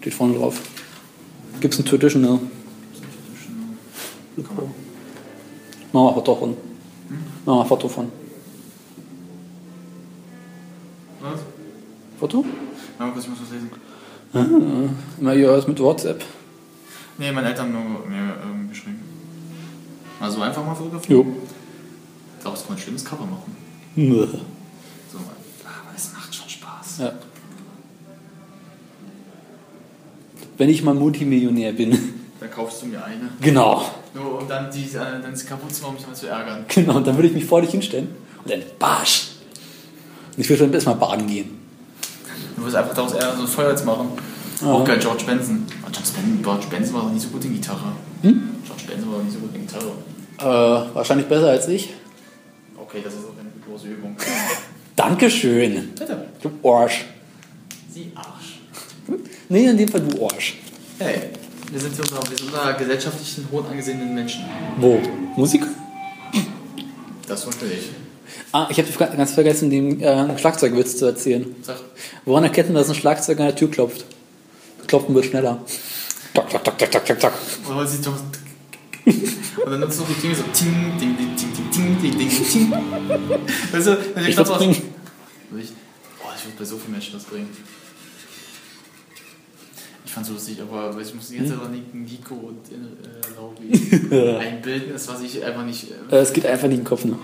[0.00, 0.60] Steht vorne drauf.
[1.60, 2.38] Gibt's ein Traditional?
[4.36, 4.74] Machen
[5.92, 6.50] wir ein Foto von.
[6.50, 6.56] Machen
[7.44, 8.12] wir ein Foto von.
[11.20, 11.40] Was?
[12.18, 12.44] Foto?
[12.98, 13.70] Mal kurz, ich muss was lesen.
[15.20, 16.22] Immer ihr ist mit WhatsApp.
[17.18, 19.00] Nee, meine Eltern haben nur mir ähm, geschrieben.
[20.20, 21.26] Also einfach mal fotografieren.
[21.26, 21.36] Jo.
[22.42, 23.56] Daraus kann man ein schönes Cover machen.
[23.96, 24.26] Nö.
[25.12, 26.89] So, aber es macht schon Spaß.
[27.00, 27.12] Ja.
[30.58, 31.98] Wenn ich mal Multimillionär bin.
[32.38, 33.30] Dann kaufst du mir eine.
[33.40, 33.82] Genau.
[34.14, 36.64] Nur um dann die, äh, dann sie kaputt zu machen, um mich mal zu ärgern.
[36.68, 38.08] Genau, und dann würde ich mich vor dich hinstellen
[38.44, 39.28] und dann Barsch.
[40.36, 41.58] Und ich würde dann erstmal baden gehen.
[42.56, 44.08] Du wirst einfach daraus eher so ein Feuerholz machen.
[44.62, 45.66] Auch geil, George Benson.
[45.82, 47.92] Oh, George, Ben, George Benson war doch nicht so gut in Gitarre.
[48.22, 49.92] George Benson war doch nicht so gut in Gitarre.
[50.38, 51.94] Äh, wahrscheinlich besser als ich.
[52.76, 54.16] Okay, das ist auch eine große Übung.
[55.00, 55.88] Dankeschön.
[55.98, 56.26] Bitte.
[56.42, 57.06] Du Arsch.
[57.90, 58.60] Sie Arsch.
[59.48, 60.58] Nee, in dem Fall du Arsch.
[60.98, 61.30] Hey,
[61.72, 64.44] wir sind hier unter, wir sind unter gesellschaftlichen, hoch angesehenen Menschen.
[64.76, 65.00] Wo?
[65.36, 65.62] Musik?
[67.26, 67.90] Das verstehe ich.
[68.52, 71.46] Ah, ich habe ganz vergessen, den äh, Schlagzeugwitz zu erzählen.
[71.62, 71.76] Sag,
[72.26, 74.04] Woran erkennt man, dass ein Schlagzeug an der Tür klopft?
[74.86, 75.64] Klopfen wird schneller.
[76.34, 77.32] Tak, tak, tak, tak, tak, tak.
[79.64, 81.29] Und dann nutzt du die Klinge so ting, ding, ding,
[81.70, 82.72] ting, ding, ding, ting.
[83.72, 84.76] Weißt du, wenn Ich Knopf aus- bringen.
[85.50, 85.70] Würde ich,
[86.44, 87.48] würde bei so vielen Menschen das bringen.
[90.04, 94.38] Ich fand's so lustig, aber ich muss die ganze Zeit an Nico und äh, Lauri
[94.40, 95.86] einbilden, ist, was ich einfach nicht.
[96.10, 97.04] Äh, Äh, es geht einfach nicht in den Kopf.
[97.04, 97.16] Ne?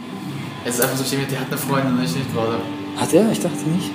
[0.65, 2.59] es ist einfach so, denke, der hat eine Freundin und ich nicht gerade.
[2.97, 3.31] Hat er?
[3.33, 3.91] Ich dachte nicht.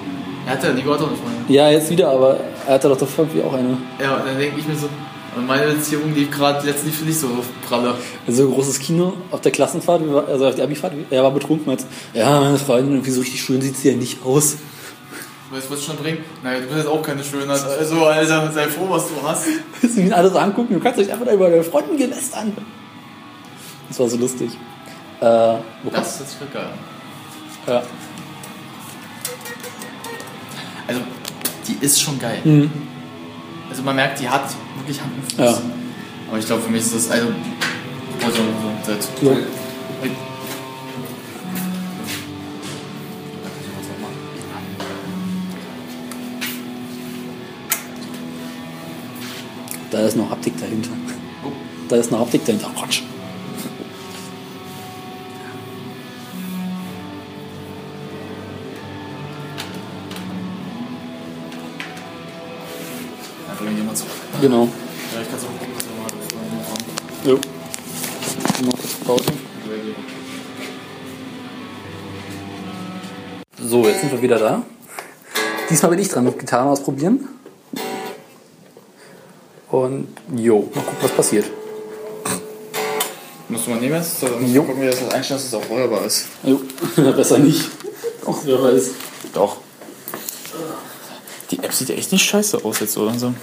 [0.45, 1.45] Er hatte, Nico hat auch eine Freundin.
[1.53, 3.77] Ja, jetzt wieder, aber er hatte doch doch irgendwie auch eine.
[4.01, 4.89] Ja, und dann denke ich mir so,
[5.35, 7.29] und meine Beziehung lief gerade letztlich für nicht so
[7.67, 7.95] pralle.
[8.27, 12.39] Also großes Kino auf der Klassenfahrt, also auf der Abifahrt, er war betrunken und ja,
[12.39, 14.57] meine Freundin, irgendwie so richtig schön sieht sie ja nicht aus.
[15.51, 16.19] Weißt du, was es schon bringt?
[16.43, 17.61] Naja, du bist jetzt auch keine Schönheit.
[17.61, 19.45] Also, Alter, sei froh, was du hast.
[19.81, 22.53] Sie ihn alle so angucken, du kannst dich einfach über deine Freundin gelästern.
[23.89, 24.51] Das war so lustig.
[25.19, 25.25] Äh,
[25.83, 26.69] wo Das ist voll geil.
[27.67, 27.83] Ja.
[30.87, 31.01] Also,
[31.67, 32.69] die ist schon geil.
[33.71, 34.43] Also, man merkt, die hat
[34.75, 35.37] wirklich Hand und Fuß.
[35.37, 35.61] Ja.
[36.27, 37.27] Aber ich glaube, für mich ist das, also,
[38.21, 39.37] also, so, das, Ja.
[49.89, 50.89] Da ist noch Haptik dahinter.
[51.87, 52.71] Da ist noch Haptik dahinter.
[52.77, 53.01] Quatsch.
[63.75, 64.11] Die mal zurück.
[64.41, 64.67] Genau.
[65.13, 66.11] Ja, ich kann es auch gucken, was wir mal
[66.71, 66.81] haben.
[67.29, 67.39] Jo.
[68.65, 69.23] Noch kurz Pause.
[73.63, 74.63] So, jetzt sind wir wieder da.
[75.69, 77.27] Diesmal bin ich dran mit Gitarren ausprobieren.
[79.69, 81.45] Und jo, mal gucken, was passiert.
[83.47, 84.21] Musst du mal nehmen jetzt?
[84.23, 84.63] Oder musst Jo.
[84.63, 86.25] gucken, wie das einstellen, dass es auch feuerbar ist.
[86.43, 86.59] Jo,
[87.15, 87.69] besser nicht.
[88.25, 88.91] Auch wer weiß.
[89.33, 89.57] Doch.
[91.51, 93.35] Die App sieht ja echt nicht scheiße aus jetzt so langsam.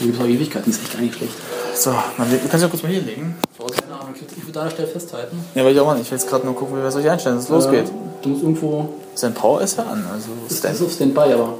[0.00, 1.34] Die gibt es auch Ewigkeiten, ist echt gar nicht schlecht.
[1.74, 3.36] So, man, du kannst ja kurz mal hier legen.
[3.80, 5.38] Keine Ahnung, ich würde an der Stelle festhalten.
[5.54, 6.04] Ja, weil ich auch mal nicht.
[6.06, 7.86] Ich will jetzt gerade nur gucken, wie wir das euch einstellen, dass es losgeht.
[7.88, 7.92] Äh,
[8.22, 8.88] du musst irgendwo.
[9.14, 10.74] Sein Power ist ja an, also Das Stand.
[10.74, 11.54] ist auf Standby, aber.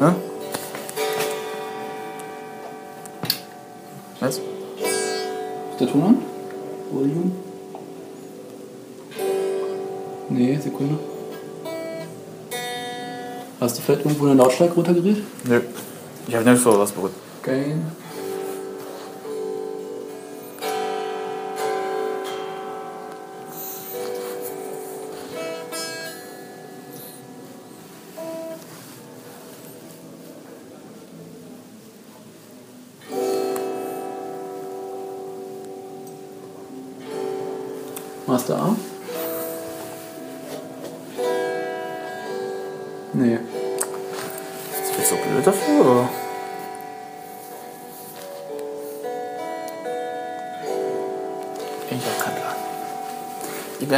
[0.00, 0.14] Ne?
[4.20, 4.36] Was?
[4.38, 6.18] Ist der Ton an?
[6.90, 7.30] Volume?
[10.28, 10.98] Nee, Sekunde.
[13.60, 15.22] Hast du vielleicht irgendwo eine Lautstärke runtergerät?
[15.44, 15.60] Nö.
[16.26, 17.12] Ich habe nicht vor was berührt.
[17.42, 17.86] Gain.
[38.28, 38.89] Master A?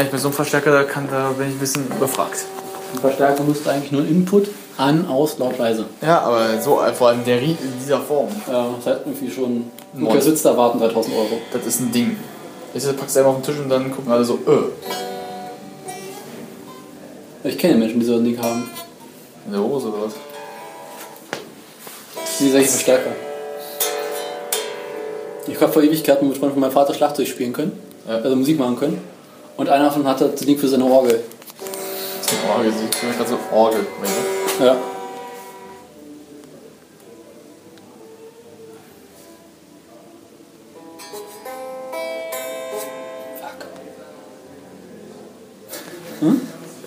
[0.01, 2.47] Ich bin so einem Verstärker, da, kann, da bin ich ein bisschen überfragt.
[2.95, 4.49] Ein Verstärker müsste eigentlich nur Input
[4.79, 5.85] an, aus, laut, leise.
[6.01, 9.31] Ja, aber so, äh, vor allem der Ried in dieser Form, Ja, das heißt irgendwie
[9.31, 9.71] schon.
[10.03, 11.39] Okay, sitzt da warten 3000 Euro.
[11.53, 12.17] das ist ein Ding.
[12.73, 14.71] Packst du einfach auf den Tisch und dann gucken alle so, äh.
[17.49, 18.71] Ich kenne Menschen, die so ein Ding haben.
[19.45, 20.15] In der Hose oder was?
[22.41, 23.11] Die solche Verstärker.
[25.47, 27.73] Ich habe vor Ewigkeiten mit Freunden von meinem Vater Schlagzeug spielen können.
[28.09, 28.17] Ja.
[28.17, 29.12] Also Musik machen können.
[29.57, 31.23] Und einer davon hatte das Ding für seine Orgel.
[32.19, 33.87] Das ist eine Orgel, ich fühle mich gerade so Orgel.
[34.61, 34.77] Ja.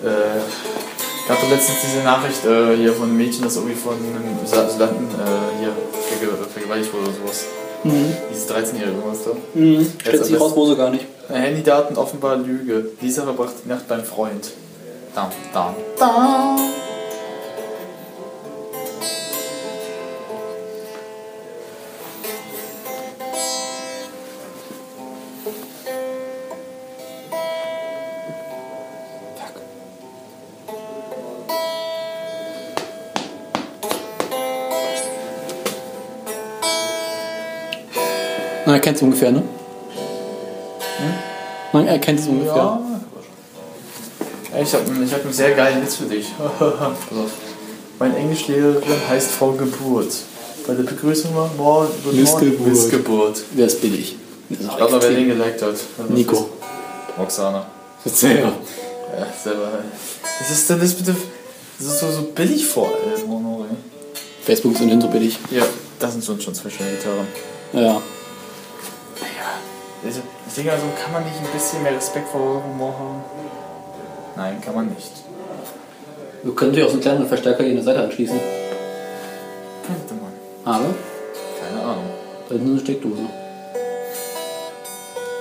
[0.04, 0.38] Äh,
[1.24, 5.06] ich hatte letztens diese Nachricht äh, hier von einem Mädchen, das irgendwie von einem Asylanten
[5.06, 5.72] äh, hier
[6.08, 7.46] verge vergewaltigt wurde oder sowas.
[8.30, 9.30] Dieses 13-jährige irgendwas da.
[9.54, 9.86] Mhm.
[10.00, 11.06] Stellt sich raus, wo sie gar nicht.
[11.28, 12.90] Handydaten offenbar Lüge.
[13.00, 14.52] Lisa verbracht die Nacht beim Freund.
[15.14, 16.58] Dam, dam, dam.
[38.66, 39.42] Na, kennt ungefähr, ne?
[41.76, 42.56] Nein, er kennt es ungefähr.
[42.56, 42.80] Ja.
[44.62, 46.26] Ich habe ich hab einen sehr geilen Witz für dich.
[47.98, 50.12] Meine Englischlehrerin heißt Frau Geburt.
[50.66, 52.66] Bei der Begrüßung war Morgen Missgeburt.
[52.66, 53.42] Missgeburt.
[53.52, 54.16] Wer ist billig?
[54.48, 55.74] Das ist Ich glaube, wer den geliked hat.
[55.98, 56.48] Das Nico.
[57.18, 57.66] Roxana.
[58.04, 58.52] Selber.
[59.18, 59.68] Ja, selber.
[60.40, 61.14] Was ist denn das bitte?
[61.78, 63.66] Das ist so, so billig vor allem, Honore.
[64.44, 65.38] Facebook ist ohnehin so billig.
[65.50, 65.64] Ja,
[65.98, 67.26] das sind schon zwei schöne Gitarren.
[67.72, 68.00] Ja.
[70.56, 73.22] Denke also, kann man nicht ein bisschen mehr Respekt vor Humor haben?
[74.36, 75.12] Nein, kann man nicht.
[76.42, 78.40] Wir können natürlich auch so einen kleinen Verstärker hier in der Seite anschließen.
[79.86, 80.32] Könnte man.
[80.64, 80.84] Aber
[81.60, 82.04] Keine Ahnung.
[82.48, 83.22] da ist eine Steckdose.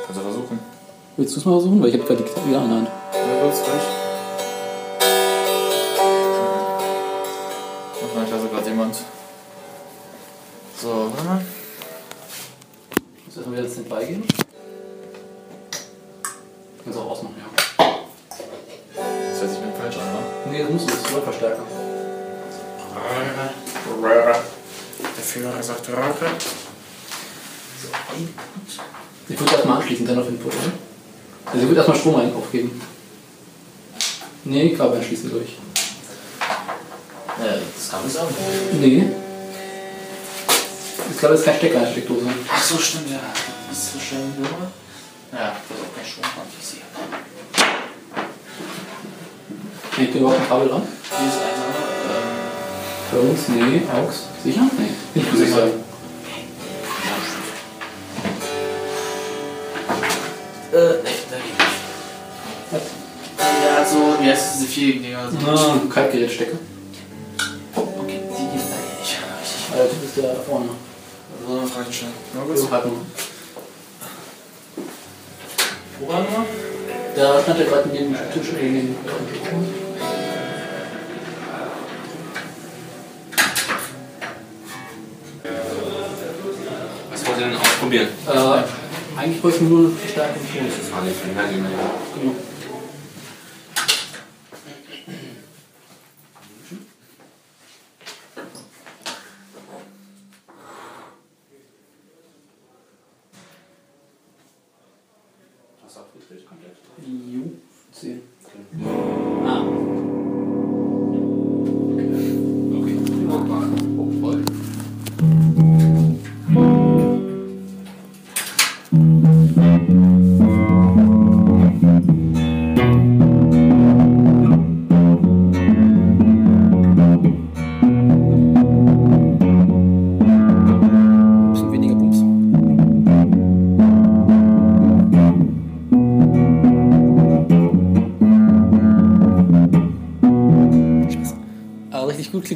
[0.05, 0.59] Kannst du versuchen.
[1.15, 1.81] Willst du es mal versuchen?
[1.81, 2.87] Weil ich habe gerade die Gitarre wieder an der Hand.
[3.13, 4.04] Ja, kurz durch.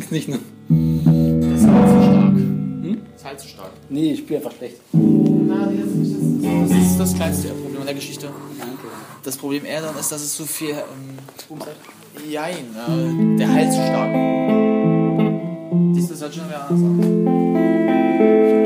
[0.10, 0.40] Klingt's nicht, ne?
[1.52, 2.36] Das ist halt zu stark.
[3.12, 3.72] Das ist halt zu stark.
[3.90, 4.78] Nee, ich spiele einfach schlecht.
[4.94, 8.28] Na, das ist das, das, ist das kleinste Problem an der Geschichte.
[8.58, 8.88] Danke.
[9.24, 10.72] Das Problem eher dann ist, dass es zu viel.
[10.72, 11.18] Ähm,
[12.30, 14.14] jein, äh, der Hals zu stark.
[15.96, 16.98] Dies das hört schon wieder anders an.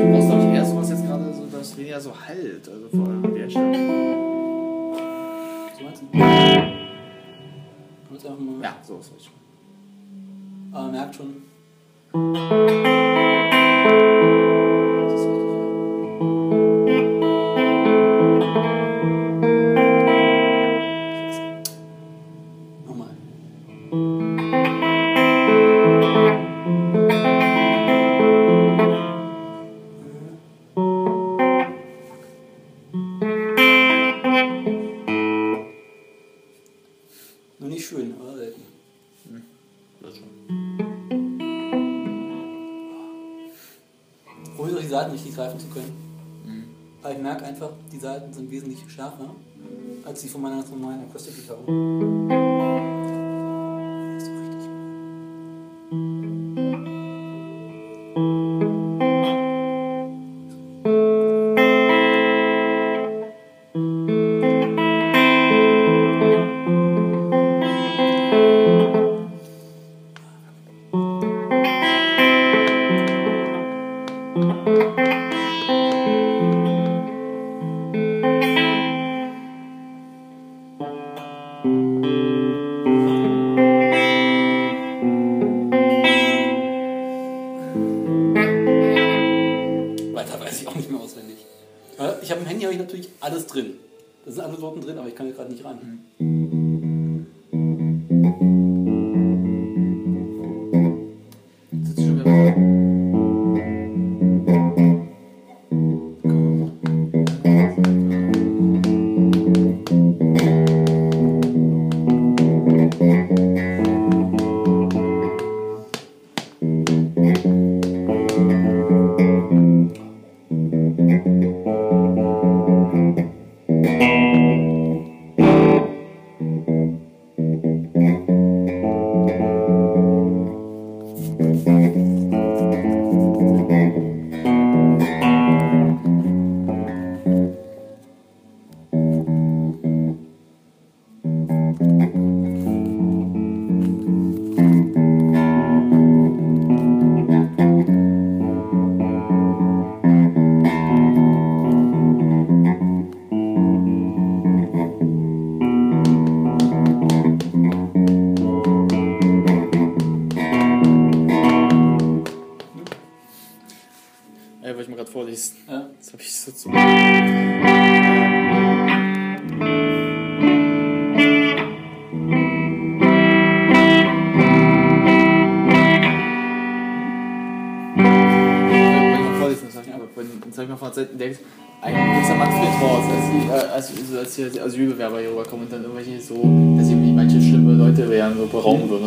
[0.00, 2.68] Du brauchst, glaube ich, eher sowas jetzt gerade, so, dass weniger so halt.
[2.68, 3.78] Also vor allem der Stelle.
[5.76, 6.18] So meinst du?
[8.62, 9.43] Ja, so ist richtig.
[10.74, 11.20] Aber merkt
[48.04, 49.34] Seiten sind wesentlich schärfer
[50.04, 52.73] als die von meiner normalen Akustikgitarre.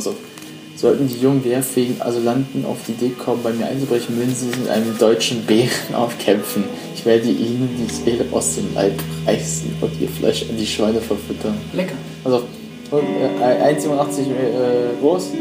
[0.06, 0.16] Würden.
[0.16, 0.16] So.
[0.78, 4.70] Sollten die jungen wehrfähigen Asylanten auf die Idee kommen, bei mir einzubrechen, müssen sie mit
[4.70, 6.66] einem deutschen Bären aufkämpfen.
[6.96, 8.94] Ich werde ihnen die Seele aus dem Leib
[9.26, 11.56] reißen und ihr Fleisch an die Schweine verfüttern.
[11.74, 11.96] Lecker.
[12.24, 12.44] Also
[12.92, 15.32] äh, 1,87 äh, groß,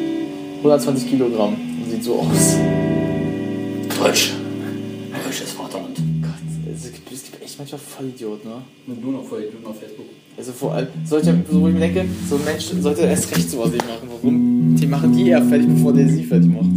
[0.58, 1.56] 120 Kilogramm.
[1.90, 2.56] Sieht so aus.
[4.02, 4.32] Deutsch.
[7.66, 8.96] Es gibt echt manchmal Vollidioten, ne?
[9.02, 10.06] Nur noch vor auf Facebook.
[10.36, 13.50] Also vor allem, solche, so wo ich mir denke, so ein Mensch sollte erst recht
[13.50, 14.08] sowas nicht machen.
[14.08, 14.76] Warum?
[14.76, 16.70] Die machen die eher fertig, bevor der sie fertig macht.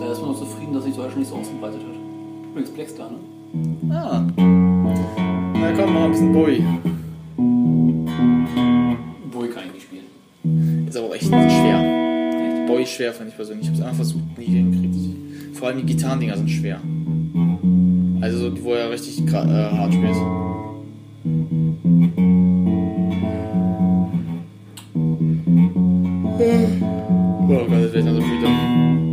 [0.00, 2.50] Da ist man noch zufrieden, dass sich Deutschland nicht so ausgebreitet hat.
[2.50, 3.94] Übrigens Blackstar, ne?
[3.94, 4.26] Ah.
[4.36, 6.64] Na komm, mach ein bisschen Bowie.
[9.30, 10.86] Boy kann ich nicht spielen.
[10.88, 12.66] Ist aber auch echt schwer.
[12.66, 13.66] Bowie schwer, fand ich persönlich.
[13.66, 14.94] Ich hab's einfach versucht, nie hingekriegt.
[15.54, 16.80] Vor allem die Gitarrendinger sind schwer.
[18.20, 20.16] Also so, wo er richtig äh, hart spielt.
[27.46, 29.03] Oh Gott, jetzt werd ich noch so müde.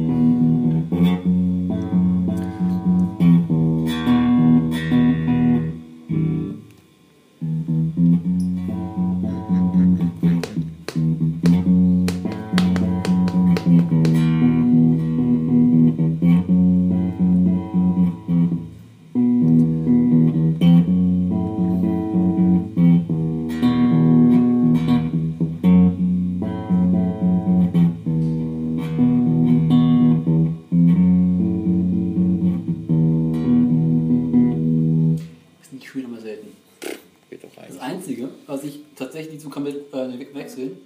[39.22, 40.78] Tatsächlich zu kann mit äh, we- wechseln,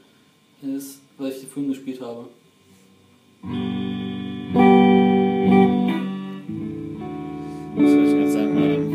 [0.61, 2.25] ist, weil ich die vorhin gespielt habe.
[7.75, 8.57] Was soll ich jetzt sagen?
[8.57, 8.85] Ähm,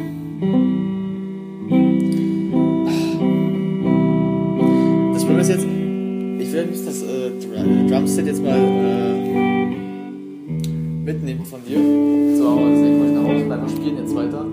[5.12, 5.64] Das Problem ist jetzt,
[6.38, 9.14] ich will nicht das äh, Dr- Drumset jetzt mal äh,
[11.04, 11.78] mitnehmen von dir.
[12.36, 14.44] So, aber das denke ich nach Hause bleiben und spielen jetzt weiter.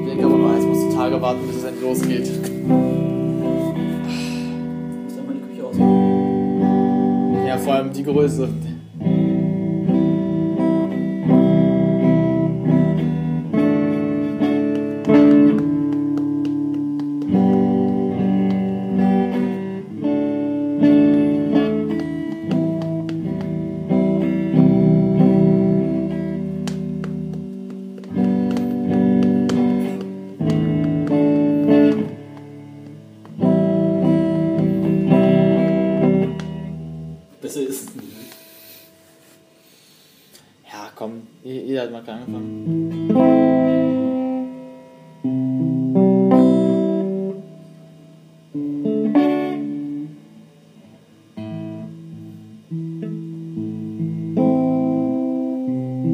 [0.00, 2.95] Ich denke aber mal, jetzt musst du Tage warten, bis es endlich losgeht.
[5.78, 8.48] Ja, vor allem die Größe.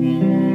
[0.01, 0.52] Ich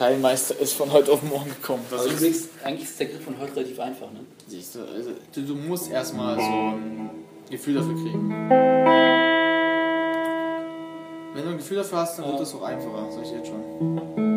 [0.00, 1.84] kein Meister ist von heute auf morgen gekommen.
[1.90, 4.20] Das Aber ist, übrigens, eigentlich ist der Griff von heute relativ einfach, ne?
[4.46, 7.10] siehst du, also, du, du musst erstmal so ein
[7.50, 8.30] Gefühl dafür kriegen.
[11.34, 14.29] Wenn du ein Gefühl dafür hast, dann wird es auch einfacher, sag ich jetzt schon.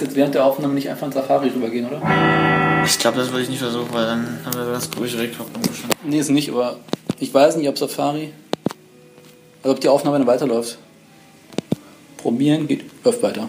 [0.00, 2.00] Kannst jetzt während der Aufnahme nicht einfach in Safari rübergehen, oder?
[2.86, 5.46] Ich glaube, das würde ich nicht versuchen, weil dann haben wir das ruhig direkt schon.
[6.04, 6.78] Nee, ist nicht, aber
[7.18, 8.32] ich weiß nicht, ob Safari.
[9.62, 10.78] Also ob die Aufnahme dann weiterläuft.
[12.16, 13.48] Probieren geht, läuft weiter.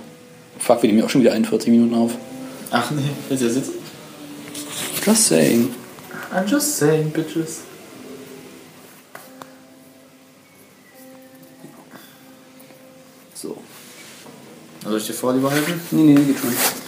[0.60, 2.12] Fuck, wir nehmen ja auch schon wieder 41 Minuten auf.
[2.70, 3.74] Ach nee, willst du da sitzen?
[5.06, 5.74] Just saying.
[6.36, 7.62] I'm just saying, bitches.
[15.02, 15.82] Soll ich dir vor lieber helfen?
[15.90, 16.81] Nee, nee, geht schon.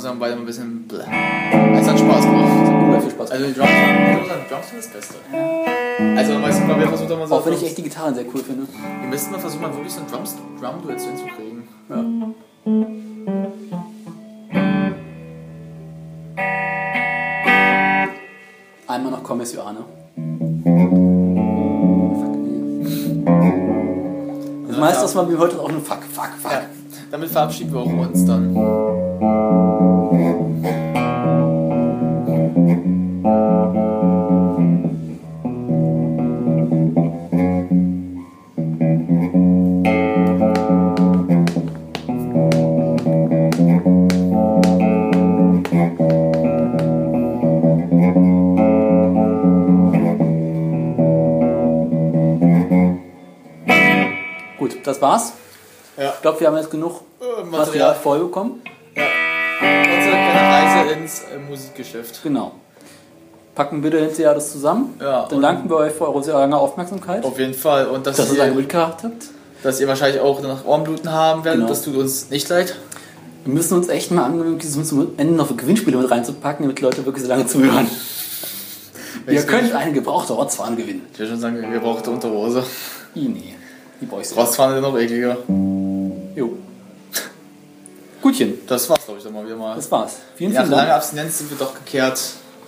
[0.00, 0.88] Langsam beide ein bisschen.
[0.88, 1.04] Bläh.
[1.78, 2.68] Es hat Spaß gemacht.
[2.68, 3.30] Unglaublich viel Spaß.
[3.32, 3.70] Also die Drums,
[4.48, 5.14] Drums sind das Beste.
[6.16, 7.34] Also, weißt du, wir versuchen mal so.
[7.34, 8.66] Auch wenn ich echt die Gitarren sehr cool finde.
[9.00, 11.68] Wir müssten mal versuchen, mal wirklich so ein Drums, Drum-Duett hinzukriegen.
[11.90, 11.96] Ja.
[18.88, 19.22] Einmal noch.
[19.22, 19.36] Fuck,
[22.36, 23.22] nee.
[24.66, 26.52] Das meiste, was man mir heute auch nur Fuck, Fuck, Fuck.
[26.52, 26.62] Ja,
[27.10, 28.79] damit verabschieden wir auch uns dann.
[58.00, 58.62] Voll bekommen.
[58.94, 62.22] Unsere kleine Reise ins äh, Musikgeschäft.
[62.22, 62.52] Genau.
[63.54, 64.94] Packen bitte hinterher das zusammen.
[65.00, 67.24] Ja, Dann danken wir euch für eure sehr lange Aufmerksamkeit.
[67.24, 67.86] Auf jeden Fall.
[67.86, 69.24] Und dass, dass ihr lange mitgehabt habt.
[69.62, 71.60] dass ihr wahrscheinlich auch nach Ohrenbluten haben werdet.
[71.60, 71.68] Genau.
[71.68, 72.76] Das tut uns nicht leid.
[73.44, 77.24] Wir müssen uns echt mal angewöhnen, zum Ende noch Gewinnspiele mit reinzupacken, damit Leute wirklich
[77.24, 77.88] so lange zuhören.
[79.28, 81.06] Ihr könnt eine gebrauchte Ortsfahne gewinnen.
[81.12, 82.64] Ich würde schon sagen, gebrauchte Unterhose.
[83.14, 83.54] I, nee.
[84.00, 84.34] Die Boys.
[84.34, 85.36] Rostfahne sind noch ekliger.
[86.34, 86.56] Jo.
[88.30, 89.74] Gutchen, Das war's, glaube ich, dann mal wieder mal.
[89.76, 90.16] das war's.
[90.36, 90.96] Vielen, Nach vielen langer Dank.
[90.96, 92.20] Abstinenz sind wir doch gekehrt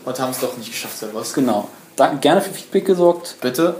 [0.04, 1.32] und haben es doch nicht geschafft, was.
[1.32, 1.68] Genau.
[1.96, 3.36] Danke, gerne für Feedback gesorgt.
[3.40, 3.76] Bitte,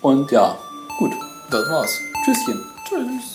[0.00, 0.58] Und ja,
[0.98, 1.12] gut.
[1.50, 1.90] das war's.
[2.24, 2.64] Tschüsschen.
[2.88, 3.29] Tschüss.